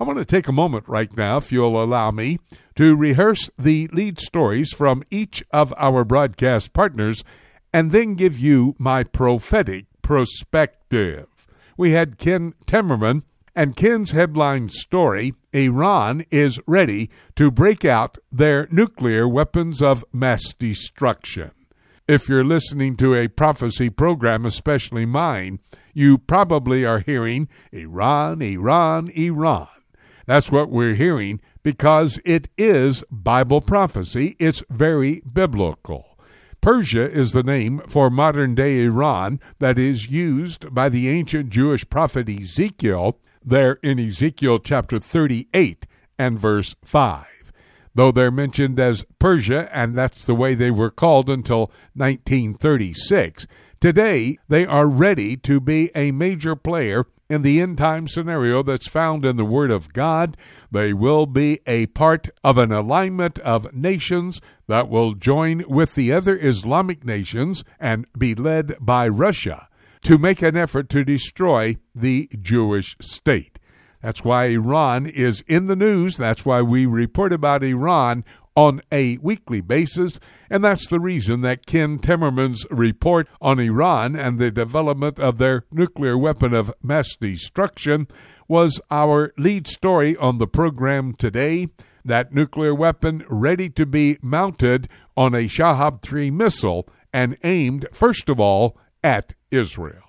I 0.00 0.04
want 0.04 0.18
to 0.18 0.24
take 0.24 0.48
a 0.48 0.52
moment 0.52 0.88
right 0.88 1.14
now, 1.14 1.36
if 1.36 1.52
you'll 1.52 1.82
allow 1.82 2.10
me, 2.10 2.38
to 2.76 2.96
rehearse 2.96 3.50
the 3.58 3.88
lead 3.92 4.18
stories 4.18 4.72
from 4.72 5.02
each 5.10 5.44
of 5.50 5.74
our 5.76 6.06
broadcast 6.06 6.72
partners 6.72 7.22
and 7.70 7.90
then 7.90 8.14
give 8.14 8.38
you 8.38 8.74
my 8.78 9.04
prophetic 9.04 9.84
perspective. 10.00 11.26
We 11.76 11.90
had 11.90 12.16
Ken 12.16 12.54
Timmerman 12.66 13.24
and 13.60 13.76
Ken's 13.76 14.12
headline 14.12 14.70
story 14.70 15.34
Iran 15.52 16.24
is 16.30 16.58
ready 16.66 17.10
to 17.36 17.50
break 17.50 17.84
out 17.84 18.16
their 18.32 18.66
nuclear 18.70 19.28
weapons 19.28 19.82
of 19.82 20.02
mass 20.14 20.54
destruction. 20.58 21.50
If 22.08 22.26
you're 22.26 22.42
listening 22.42 22.96
to 22.96 23.14
a 23.14 23.28
prophecy 23.28 23.90
program, 23.90 24.46
especially 24.46 25.04
mine, 25.04 25.58
you 25.92 26.16
probably 26.16 26.86
are 26.86 27.00
hearing 27.00 27.50
Iran, 27.70 28.40
Iran, 28.40 29.10
Iran. 29.10 29.68
That's 30.24 30.50
what 30.50 30.70
we're 30.70 30.94
hearing 30.94 31.42
because 31.62 32.18
it 32.24 32.48
is 32.56 33.04
Bible 33.10 33.60
prophecy. 33.60 34.36
It's 34.38 34.62
very 34.70 35.20
biblical. 35.30 36.16
Persia 36.62 37.10
is 37.10 37.32
the 37.32 37.42
name 37.42 37.82
for 37.88 38.08
modern 38.08 38.54
day 38.54 38.82
Iran 38.84 39.38
that 39.58 39.78
is 39.78 40.08
used 40.08 40.74
by 40.74 40.88
the 40.88 41.10
ancient 41.10 41.50
Jewish 41.50 41.86
prophet 41.90 42.26
Ezekiel 42.26 43.18
there 43.44 43.78
in 43.82 43.98
Ezekiel 43.98 44.58
chapter 44.58 44.98
38 44.98 45.86
and 46.18 46.38
verse 46.38 46.74
5. 46.84 47.24
Though 47.94 48.12
they're 48.12 48.30
mentioned 48.30 48.78
as 48.78 49.04
Persia, 49.18 49.68
and 49.72 49.96
that's 49.96 50.24
the 50.24 50.34
way 50.34 50.54
they 50.54 50.70
were 50.70 50.90
called 50.90 51.28
until 51.28 51.72
1936, 51.94 53.46
today 53.80 54.38
they 54.48 54.64
are 54.64 54.86
ready 54.86 55.36
to 55.38 55.60
be 55.60 55.90
a 55.94 56.12
major 56.12 56.54
player 56.54 57.06
in 57.28 57.42
the 57.42 57.60
end 57.60 57.78
time 57.78 58.06
scenario 58.06 58.62
that's 58.62 58.88
found 58.88 59.24
in 59.24 59.36
the 59.36 59.44
Word 59.44 59.70
of 59.70 59.92
God. 59.92 60.36
They 60.70 60.92
will 60.92 61.26
be 61.26 61.60
a 61.66 61.86
part 61.86 62.28
of 62.44 62.58
an 62.58 62.72
alignment 62.72 63.38
of 63.40 63.72
nations 63.72 64.40
that 64.68 64.88
will 64.88 65.14
join 65.14 65.64
with 65.68 65.94
the 65.94 66.12
other 66.12 66.38
Islamic 66.38 67.04
nations 67.04 67.64
and 67.78 68.06
be 68.16 68.34
led 68.34 68.76
by 68.80 69.08
Russia 69.08 69.68
to 70.02 70.18
make 70.18 70.42
an 70.42 70.56
effort 70.56 70.88
to 70.90 71.04
destroy 71.04 71.76
the 71.94 72.28
Jewish 72.40 72.96
state. 73.00 73.58
That's 74.02 74.24
why 74.24 74.46
Iran 74.46 75.06
is 75.06 75.44
in 75.46 75.66
the 75.66 75.76
news. 75.76 76.16
That's 76.16 76.44
why 76.44 76.62
we 76.62 76.86
report 76.86 77.32
about 77.32 77.62
Iran 77.62 78.24
on 78.56 78.80
a 78.90 79.18
weekly 79.18 79.60
basis. 79.60 80.18
And 80.48 80.64
that's 80.64 80.86
the 80.86 81.00
reason 81.00 81.42
that 81.42 81.66
Ken 81.66 81.98
Timmerman's 81.98 82.66
report 82.70 83.28
on 83.40 83.60
Iran 83.60 84.16
and 84.16 84.38
the 84.38 84.50
development 84.50 85.20
of 85.20 85.38
their 85.38 85.64
nuclear 85.70 86.16
weapon 86.16 86.54
of 86.54 86.72
mass 86.82 87.14
destruction 87.20 88.08
was 88.48 88.80
our 88.90 89.32
lead 89.38 89.66
story 89.66 90.16
on 90.16 90.38
the 90.38 90.46
program 90.46 91.14
today. 91.14 91.68
That 92.04 92.32
nuclear 92.34 92.74
weapon 92.74 93.24
ready 93.28 93.68
to 93.70 93.84
be 93.84 94.16
mounted 94.22 94.88
on 95.16 95.34
a 95.34 95.46
Shahab 95.46 96.00
3 96.02 96.30
missile 96.30 96.88
and 97.12 97.36
aimed, 97.44 97.86
first 97.92 98.28
of 98.28 98.40
all, 98.40 98.78
at 99.02 99.34
Israel. 99.50 100.02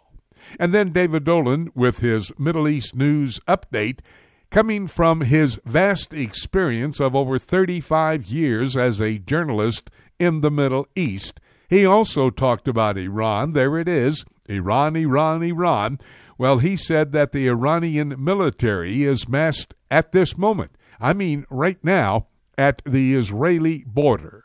And 0.60 0.74
then 0.74 0.92
David 0.92 1.24
Dolan 1.24 1.72
with 1.76 2.00
his 2.00 2.32
Middle 2.38 2.68
East 2.68 2.96
news 2.96 3.40
update, 3.48 4.00
coming 4.50 4.86
from 4.88 5.22
his 5.22 5.60
vast 5.66 6.14
experience 6.14 7.00
of 7.00 7.16
over 7.16 7.40
35 7.40 8.26
years 8.26 8.76
as 8.76 9.02
a 9.02 9.18
journalist 9.18 9.90
in 10.20 10.42
the 10.42 10.52
Middle 10.52 10.88
East. 10.96 11.40
He 11.70 11.86
also 11.86 12.30
talked 12.30 12.68
about 12.68 12.98
Iran. 12.98 13.54
There 13.54 13.78
it 13.78 13.88
is 13.88 14.26
Iran, 14.50 14.98
Iran, 14.98 15.42
Iran. 15.42 16.00
Well, 16.38 16.58
he 16.58 16.76
said 16.76 17.14
that 17.14 17.32
the 17.32 17.48
Iranian 17.48 18.16
military 18.18 19.04
is 19.04 19.30
massed 19.30 19.74
at 19.90 20.12
this 20.12 20.38
moment. 20.38 20.72
I 21.00 21.14
mean, 21.14 21.46
right 21.50 21.82
now, 21.84 22.28
at 22.58 22.82
the 22.86 23.16
Israeli 23.16 23.84
border. 23.88 24.44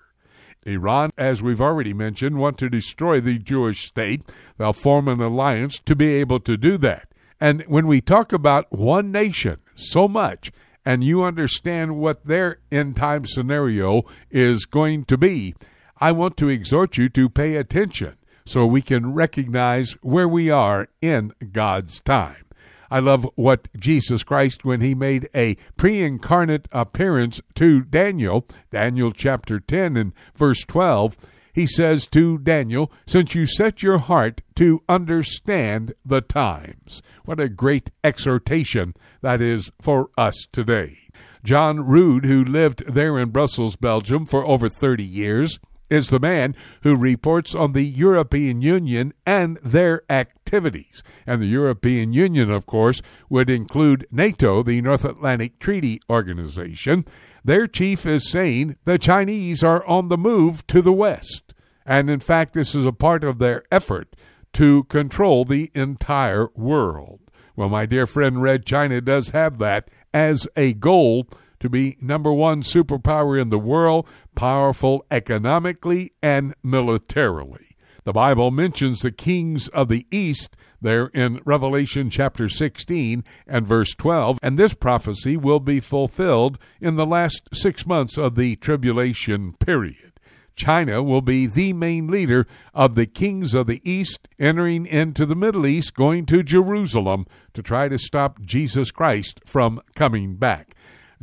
Iran, 0.67 1.11
as 1.17 1.43
we've 1.43 1.61
already 1.61 1.95
mentioned, 1.95 2.39
want 2.39 2.59
to 2.59 2.69
destroy 2.69 3.21
the 3.21 3.39
Jewish 3.39 3.87
state. 3.87 4.23
They'll 4.59 4.73
form 4.73 5.09
an 5.09 5.21
alliance 5.21 5.79
to 5.87 5.97
be 5.97 6.15
able 6.15 6.41
to 6.41 6.57
do 6.57 6.77
that. 6.79 7.09
And 7.41 7.63
when 7.63 7.87
we 7.87 8.01
talk 8.01 8.33
about 8.33 8.73
one 8.73 9.13
nation 9.13 9.59
so 9.75 10.09
much, 10.09 10.51
and 10.85 11.03
you 11.03 11.25
understand 11.25 11.97
what 11.97 12.25
their 12.25 12.59
end 12.71 12.97
time 12.97 13.27
scenario 13.27 14.05
is 14.31 14.67
going 14.67 15.05
to 15.07 15.19
be, 15.19 15.55
I 15.99 16.13
want 16.13 16.37
to 16.39 16.49
exhort 16.49 16.97
you 16.97 17.09
to 17.11 17.29
pay 17.29 17.57
attention 17.57 18.17
so 18.47 18.65
we 18.65 18.83
can 18.83 19.13
recognize 19.13 19.93
where 20.03 20.29
we 20.29 20.51
are 20.51 20.89
in 21.03 21.33
God's 21.53 22.01
time. 22.01 22.46
I 22.91 23.01
love 23.01 23.29
what 23.35 23.69
Jesus 23.77 24.25
Christ, 24.25 24.65
when 24.65 24.81
he 24.81 24.95
made 24.95 25.29
a 25.35 25.57
pre 25.77 26.03
incarnate 26.03 26.69
appearance 26.73 27.41
to 27.57 27.83
Daniel, 27.83 28.47
Daniel 28.71 29.13
chapter 29.13 29.61
10 29.61 29.97
and 29.97 30.13
verse 30.35 30.65
12, 30.65 31.17
he 31.53 31.67
says 31.67 32.07
to 32.09 32.37
Daniel, 32.37 32.93
Since 33.07 33.35
you 33.35 33.47
set 33.47 33.83
your 33.83 33.99
heart 33.99 34.43
to 34.57 34.83
understand 34.89 35.95
the 36.05 36.21
times. 36.21 37.03
What 37.25 37.41
a 37.41 37.49
great 37.49 37.91
exhortation 38.05 38.95
that 39.23 39.41
is 39.41 39.71
for 39.81 40.11
us 40.19 40.35
today. 40.53 40.99
John 41.43 41.87
Rood, 41.87 42.27
who 42.27 42.45
lived 42.45 42.93
there 42.93 43.19
in 43.19 43.31
Brussels, 43.31 43.77
Belgium 43.77 44.27
for 44.27 44.45
over 44.45 44.69
30 44.69 45.03
years, 45.03 45.59
is 45.91 46.09
the 46.09 46.21
man 46.21 46.55
who 46.83 46.97
reports 46.97 47.55
on 47.55 47.73
the 47.73 47.85
European 47.85 48.61
Union 48.61 49.13
and 49.25 49.59
their 49.63 50.03
activities. 50.11 51.03
And 51.27 51.41
the 51.41 51.47
European 51.47 52.13
Union, 52.13 52.51
of 52.51 52.67
course, 52.67 53.03
would 53.29 53.51
include 53.51 54.07
NATO, 54.11 54.63
the 54.63 54.81
North 54.81 55.05
Atlantic 55.05 55.59
Treaty 55.59 56.01
Organization. 56.11 57.05
Their 57.45 57.67
chief 57.67 58.05
is 58.05 58.31
saying 58.31 58.77
the 58.85 58.99
Chinese 58.99 59.63
are 59.63 59.87
on 59.87 60.09
the 60.09 60.19
move 60.19 60.67
to 60.69 60.83
the 60.83 60.93
West. 60.93 61.55
And 61.85 62.11
in 62.11 62.21
fact, 62.21 62.55
this 62.55 62.75
is 62.75 62.85
a 62.85 62.93
part 62.93 63.23
of 63.23 63.39
their 63.39 63.63
effort 63.71 64.17
to 64.55 64.85
control 64.85 65.45
the 65.45 65.71
entire 65.75 66.49
world. 66.55 67.21
Well, 67.55 67.69
my 67.69 67.87
dear 67.87 68.07
friend, 68.07 68.43
Red 68.43 68.67
China 68.67 69.01
does 69.01 69.31
have 69.31 69.59
that 69.59 69.89
as 70.13 70.49
a 70.57 70.73
goal 70.75 71.29
to 71.61 71.69
be 71.69 71.97
number 72.01 72.33
one 72.33 72.63
superpower 72.63 73.41
in 73.41 73.51
the 73.51 73.59
world, 73.59 74.09
powerful 74.37 75.05
economically 75.11 76.13
and 76.23 76.55
militarily. 76.63 77.77
The 78.05 78.13
Bible 78.13 78.53
mentions 78.53 79.01
the 79.01 79.11
kings 79.11 79.67
of 79.71 79.89
the 79.89 80.07
east 80.13 80.57
there 80.81 81.07
in 81.07 81.41
Revelation 81.45 82.09
chapter 82.09 82.49
16 82.49 83.25
and 83.49 83.67
verse 83.67 83.95
12, 83.97 84.39
and 84.45 84.57
this 84.57 84.75
prophecy 84.75 85.37
will 85.37 85.59
be 85.59 85.81
fulfilled 85.81 86.57
in 86.81 86.95
the 86.95 87.05
last 87.05 87.49
six 87.53 87.85
months 87.85 88.17
of 88.17 88.37
the 88.37 88.55
tribulation 88.55 89.55
period. 89.55 90.13
China 90.55 91.03
will 91.03 91.21
be 91.21 91.47
the 91.47 91.73
main 91.73 92.07
leader 92.07 92.47
of 92.73 92.95
the 92.95 93.07
kings 93.07 93.55
of 93.55 93.67
the 93.67 93.83
East 93.85 94.29
entering 94.39 94.87
into 94.87 95.27
the 95.27 95.35
Middle 95.35 95.67
East, 95.67 95.95
going 95.95 96.25
to 96.27 96.43
Jerusalem 96.43 97.27
to 97.55 97.63
try 97.63 97.89
to 97.89 97.99
stop 97.99 98.41
Jesus 98.41 98.91
Christ 98.91 99.41
from 99.45 99.81
coming 99.95 100.37
back. 100.37 100.75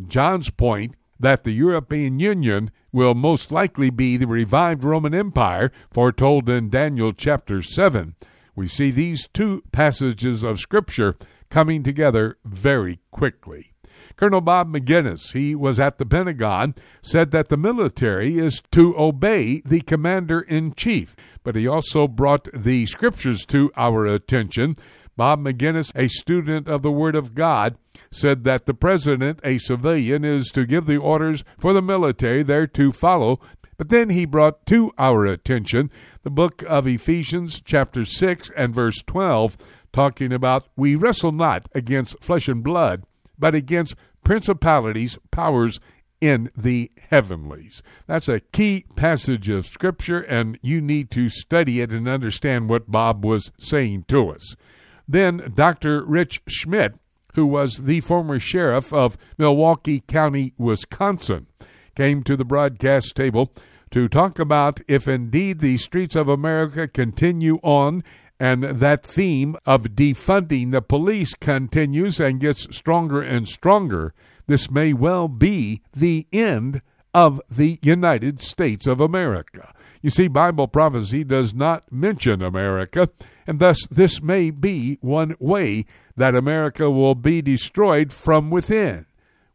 John's 0.07 0.49
point 0.49 0.95
that 1.23 1.45
the 1.45 1.51
European 1.51 2.19
Union 2.19 2.69
will 2.91 3.15
most 3.15 3.49
likely 3.49 3.89
be 3.89 4.17
the 4.17 4.27
revived 4.27 4.83
Roman 4.83 5.13
Empire 5.13 5.71
foretold 5.89 6.49
in 6.49 6.69
Daniel 6.69 7.13
chapter 7.13 7.61
7. 7.61 8.15
We 8.55 8.67
see 8.67 8.91
these 8.91 9.29
two 9.29 9.63
passages 9.71 10.43
of 10.43 10.59
Scripture 10.59 11.15
coming 11.49 11.81
together 11.81 12.37
very 12.43 12.99
quickly. 13.09 13.71
Colonel 14.17 14.41
Bob 14.41 14.71
Maginnis, 14.71 15.31
he 15.31 15.55
was 15.55 15.79
at 15.79 15.97
the 15.97 16.05
Pentagon, 16.05 16.75
said 17.01 17.31
that 17.31 17.47
the 17.47 17.57
military 17.57 18.37
is 18.37 18.61
to 18.71 18.93
obey 18.97 19.61
the 19.65 19.81
commander 19.81 20.41
in 20.41 20.73
chief, 20.73 21.15
but 21.41 21.55
he 21.55 21.65
also 21.65 22.07
brought 22.07 22.49
the 22.53 22.85
scriptures 22.85 23.45
to 23.45 23.71
our 23.77 24.05
attention 24.05 24.75
Bob 25.15 25.39
Maginnis, 25.39 25.91
a 25.95 26.07
student 26.07 26.67
of 26.67 26.81
the 26.81 26.91
Word 26.91 27.15
of 27.15 27.35
God, 27.35 27.77
said 28.11 28.43
that 28.43 28.65
the 28.65 28.73
president, 28.73 29.39
a 29.43 29.57
civilian, 29.59 30.25
is 30.25 30.47
to 30.49 30.65
give 30.65 30.85
the 30.85 30.97
orders 30.97 31.43
for 31.57 31.73
the 31.73 31.81
military 31.81 32.41
there 32.43 32.67
to 32.67 32.91
follow. 32.91 33.39
But 33.77 33.89
then 33.89 34.09
he 34.09 34.25
brought 34.25 34.65
to 34.67 34.91
our 34.97 35.25
attention 35.25 35.91
the 36.23 36.29
book 36.29 36.63
of 36.67 36.87
Ephesians, 36.87 37.61
chapter 37.63 38.05
6 38.05 38.51
and 38.55 38.73
verse 38.73 39.01
12, 39.05 39.57
talking 39.91 40.33
about 40.33 40.67
we 40.75 40.95
wrestle 40.95 41.31
not 41.31 41.69
against 41.75 42.21
flesh 42.23 42.47
and 42.47 42.63
blood, 42.63 43.03
but 43.37 43.53
against 43.53 43.95
principalities, 44.23 45.17
powers 45.31 45.79
in 46.21 46.49
the 46.55 46.89
heavenlies. 47.09 47.83
That's 48.07 48.29
a 48.29 48.39
key 48.39 48.85
passage 48.95 49.49
of 49.49 49.65
Scripture, 49.65 50.21
and 50.21 50.57
you 50.61 50.79
need 50.79 51.11
to 51.11 51.29
study 51.29 51.81
it 51.81 51.91
and 51.91 52.07
understand 52.07 52.69
what 52.69 52.89
Bob 52.89 53.25
was 53.25 53.51
saying 53.59 54.05
to 54.07 54.29
us. 54.29 54.55
Then 55.13 55.53
Dr. 55.53 56.03
Rich 56.03 56.41
Schmidt, 56.47 56.95
who 57.35 57.45
was 57.45 57.83
the 57.83 58.01
former 58.01 58.39
sheriff 58.39 58.91
of 58.91 59.15
Milwaukee 59.37 59.99
County, 60.07 60.55
Wisconsin, 60.57 61.45
came 61.95 62.23
to 62.23 62.35
the 62.35 62.43
broadcast 62.43 63.15
table 63.15 63.53
to 63.91 64.07
talk 64.07 64.39
about 64.39 64.81
if 64.87 65.07
indeed 65.07 65.59
the 65.59 65.77
streets 65.77 66.15
of 66.15 66.27
America 66.27 66.87
continue 66.87 67.59
on 67.61 68.03
and 68.39 68.63
that 68.63 69.05
theme 69.05 69.55
of 69.67 69.83
defunding 69.89 70.71
the 70.71 70.81
police 70.81 71.35
continues 71.35 72.19
and 72.19 72.39
gets 72.39 72.75
stronger 72.75 73.21
and 73.21 73.47
stronger. 73.47 74.15
This 74.47 74.71
may 74.71 74.93
well 74.93 75.27
be 75.27 75.83
the 75.95 76.25
end 76.33 76.81
of 77.13 77.39
the 77.51 77.77
United 77.83 78.41
States 78.41 78.87
of 78.87 78.99
America. 78.99 79.75
You 80.01 80.09
see, 80.09 80.27
Bible 80.27 80.67
prophecy 80.67 81.23
does 81.23 81.53
not 81.53 81.91
mention 81.91 82.41
America, 82.41 83.09
and 83.47 83.59
thus 83.59 83.85
this 83.89 84.21
may 84.21 84.49
be 84.49 84.97
one 85.01 85.35
way 85.39 85.85
that 86.15 86.35
America 86.35 86.89
will 86.89 87.15
be 87.15 87.41
destroyed 87.41 88.13
from 88.13 88.49
within. 88.49 89.05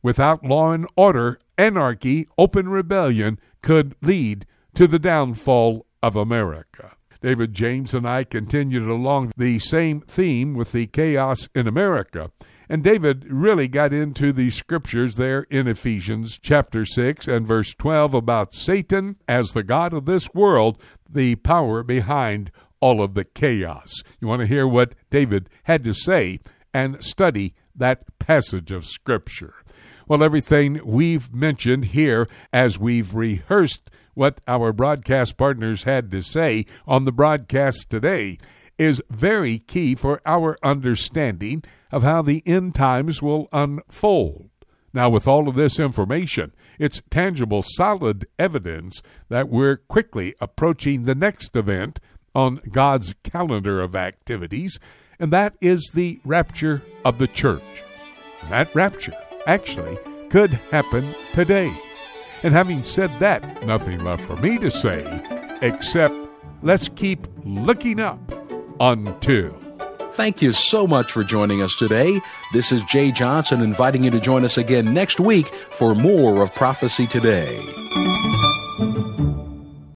Without 0.02 0.44
law 0.44 0.72
and 0.72 0.86
order, 0.96 1.38
anarchy, 1.56 2.26
open 2.36 2.68
rebellion 2.68 3.38
could 3.62 3.94
lead 4.02 4.46
to 4.74 4.86
the 4.86 4.98
downfall 4.98 5.86
of 6.02 6.16
America. 6.16 6.92
David 7.20 7.52
James 7.52 7.94
and 7.94 8.08
I 8.08 8.22
continued 8.22 8.88
along 8.88 9.32
the 9.36 9.58
same 9.58 10.02
theme 10.02 10.54
with 10.54 10.70
the 10.70 10.86
chaos 10.86 11.48
in 11.54 11.66
America. 11.66 12.30
And 12.68 12.84
David 12.84 13.26
really 13.28 13.66
got 13.66 13.92
into 13.92 14.32
the 14.32 14.50
scriptures 14.50 15.16
there 15.16 15.46
in 15.50 15.66
Ephesians 15.66 16.38
chapter 16.40 16.84
6 16.84 17.26
and 17.26 17.46
verse 17.46 17.74
12 17.74 18.14
about 18.14 18.54
Satan 18.54 19.16
as 19.26 19.52
the 19.52 19.62
God 19.62 19.92
of 19.92 20.04
this 20.04 20.32
world, 20.34 20.78
the 21.08 21.36
power 21.36 21.82
behind 21.82 22.52
all 22.80 23.02
of 23.02 23.14
the 23.14 23.24
chaos. 23.24 24.02
You 24.20 24.28
want 24.28 24.40
to 24.40 24.46
hear 24.46 24.66
what 24.66 24.94
David 25.10 25.48
had 25.64 25.84
to 25.84 25.94
say 25.94 26.40
and 26.72 27.02
study 27.02 27.54
that 27.74 28.18
passage 28.18 28.70
of 28.70 28.86
Scripture. 28.86 29.54
Well, 30.06 30.22
everything 30.22 30.80
we've 30.84 31.32
mentioned 31.34 31.86
here 31.86 32.28
as 32.52 32.78
we've 32.78 33.14
rehearsed 33.14 33.90
what 34.14 34.40
our 34.48 34.72
broadcast 34.72 35.36
partners 35.36 35.84
had 35.84 36.10
to 36.10 36.22
say 36.22 36.66
on 36.86 37.04
the 37.04 37.12
broadcast 37.12 37.88
today 37.90 38.38
is 38.78 39.02
very 39.10 39.58
key 39.58 39.94
for 39.94 40.20
our 40.24 40.56
understanding 40.62 41.62
of 41.92 42.02
how 42.02 42.22
the 42.22 42.42
end 42.46 42.74
times 42.74 43.20
will 43.20 43.48
unfold. 43.52 44.50
Now, 44.92 45.10
with 45.10 45.28
all 45.28 45.48
of 45.48 45.54
this 45.54 45.78
information, 45.78 46.52
it's 46.78 47.02
tangible, 47.10 47.62
solid 47.62 48.26
evidence 48.38 49.02
that 49.28 49.48
we're 49.48 49.76
quickly 49.76 50.34
approaching 50.40 51.04
the 51.04 51.14
next 51.14 51.54
event 51.54 52.00
on 52.38 52.60
God's 52.70 53.16
calendar 53.24 53.80
of 53.80 53.96
activities, 53.96 54.78
and 55.18 55.32
that 55.32 55.54
is 55.60 55.90
the 55.92 56.20
rapture 56.24 56.82
of 57.04 57.18
the 57.18 57.26
church. 57.26 57.82
that 58.48 58.72
rapture 58.76 59.12
actually 59.46 59.98
could 60.30 60.52
happen 60.70 61.12
today. 61.32 61.74
And 62.44 62.54
having 62.54 62.84
said 62.84 63.10
that, 63.18 63.66
nothing 63.66 64.04
left 64.04 64.22
for 64.22 64.36
me 64.36 64.56
to 64.58 64.70
say 64.70 65.02
except 65.62 66.14
let's 66.62 66.88
keep 66.90 67.26
looking 67.44 67.98
up 67.98 68.20
until. 68.78 69.58
Thank 70.12 70.40
you 70.40 70.52
so 70.52 70.86
much 70.86 71.10
for 71.10 71.24
joining 71.24 71.60
us 71.60 71.74
today. 71.76 72.20
This 72.52 72.70
is 72.70 72.84
Jay 72.84 73.10
Johnson 73.10 73.62
inviting 73.62 74.04
you 74.04 74.12
to 74.12 74.20
join 74.20 74.44
us 74.44 74.58
again 74.58 74.94
next 74.94 75.18
week 75.18 75.48
for 75.48 75.96
more 75.96 76.40
of 76.40 76.54
Prophecy 76.54 77.08
Today. 77.08 77.58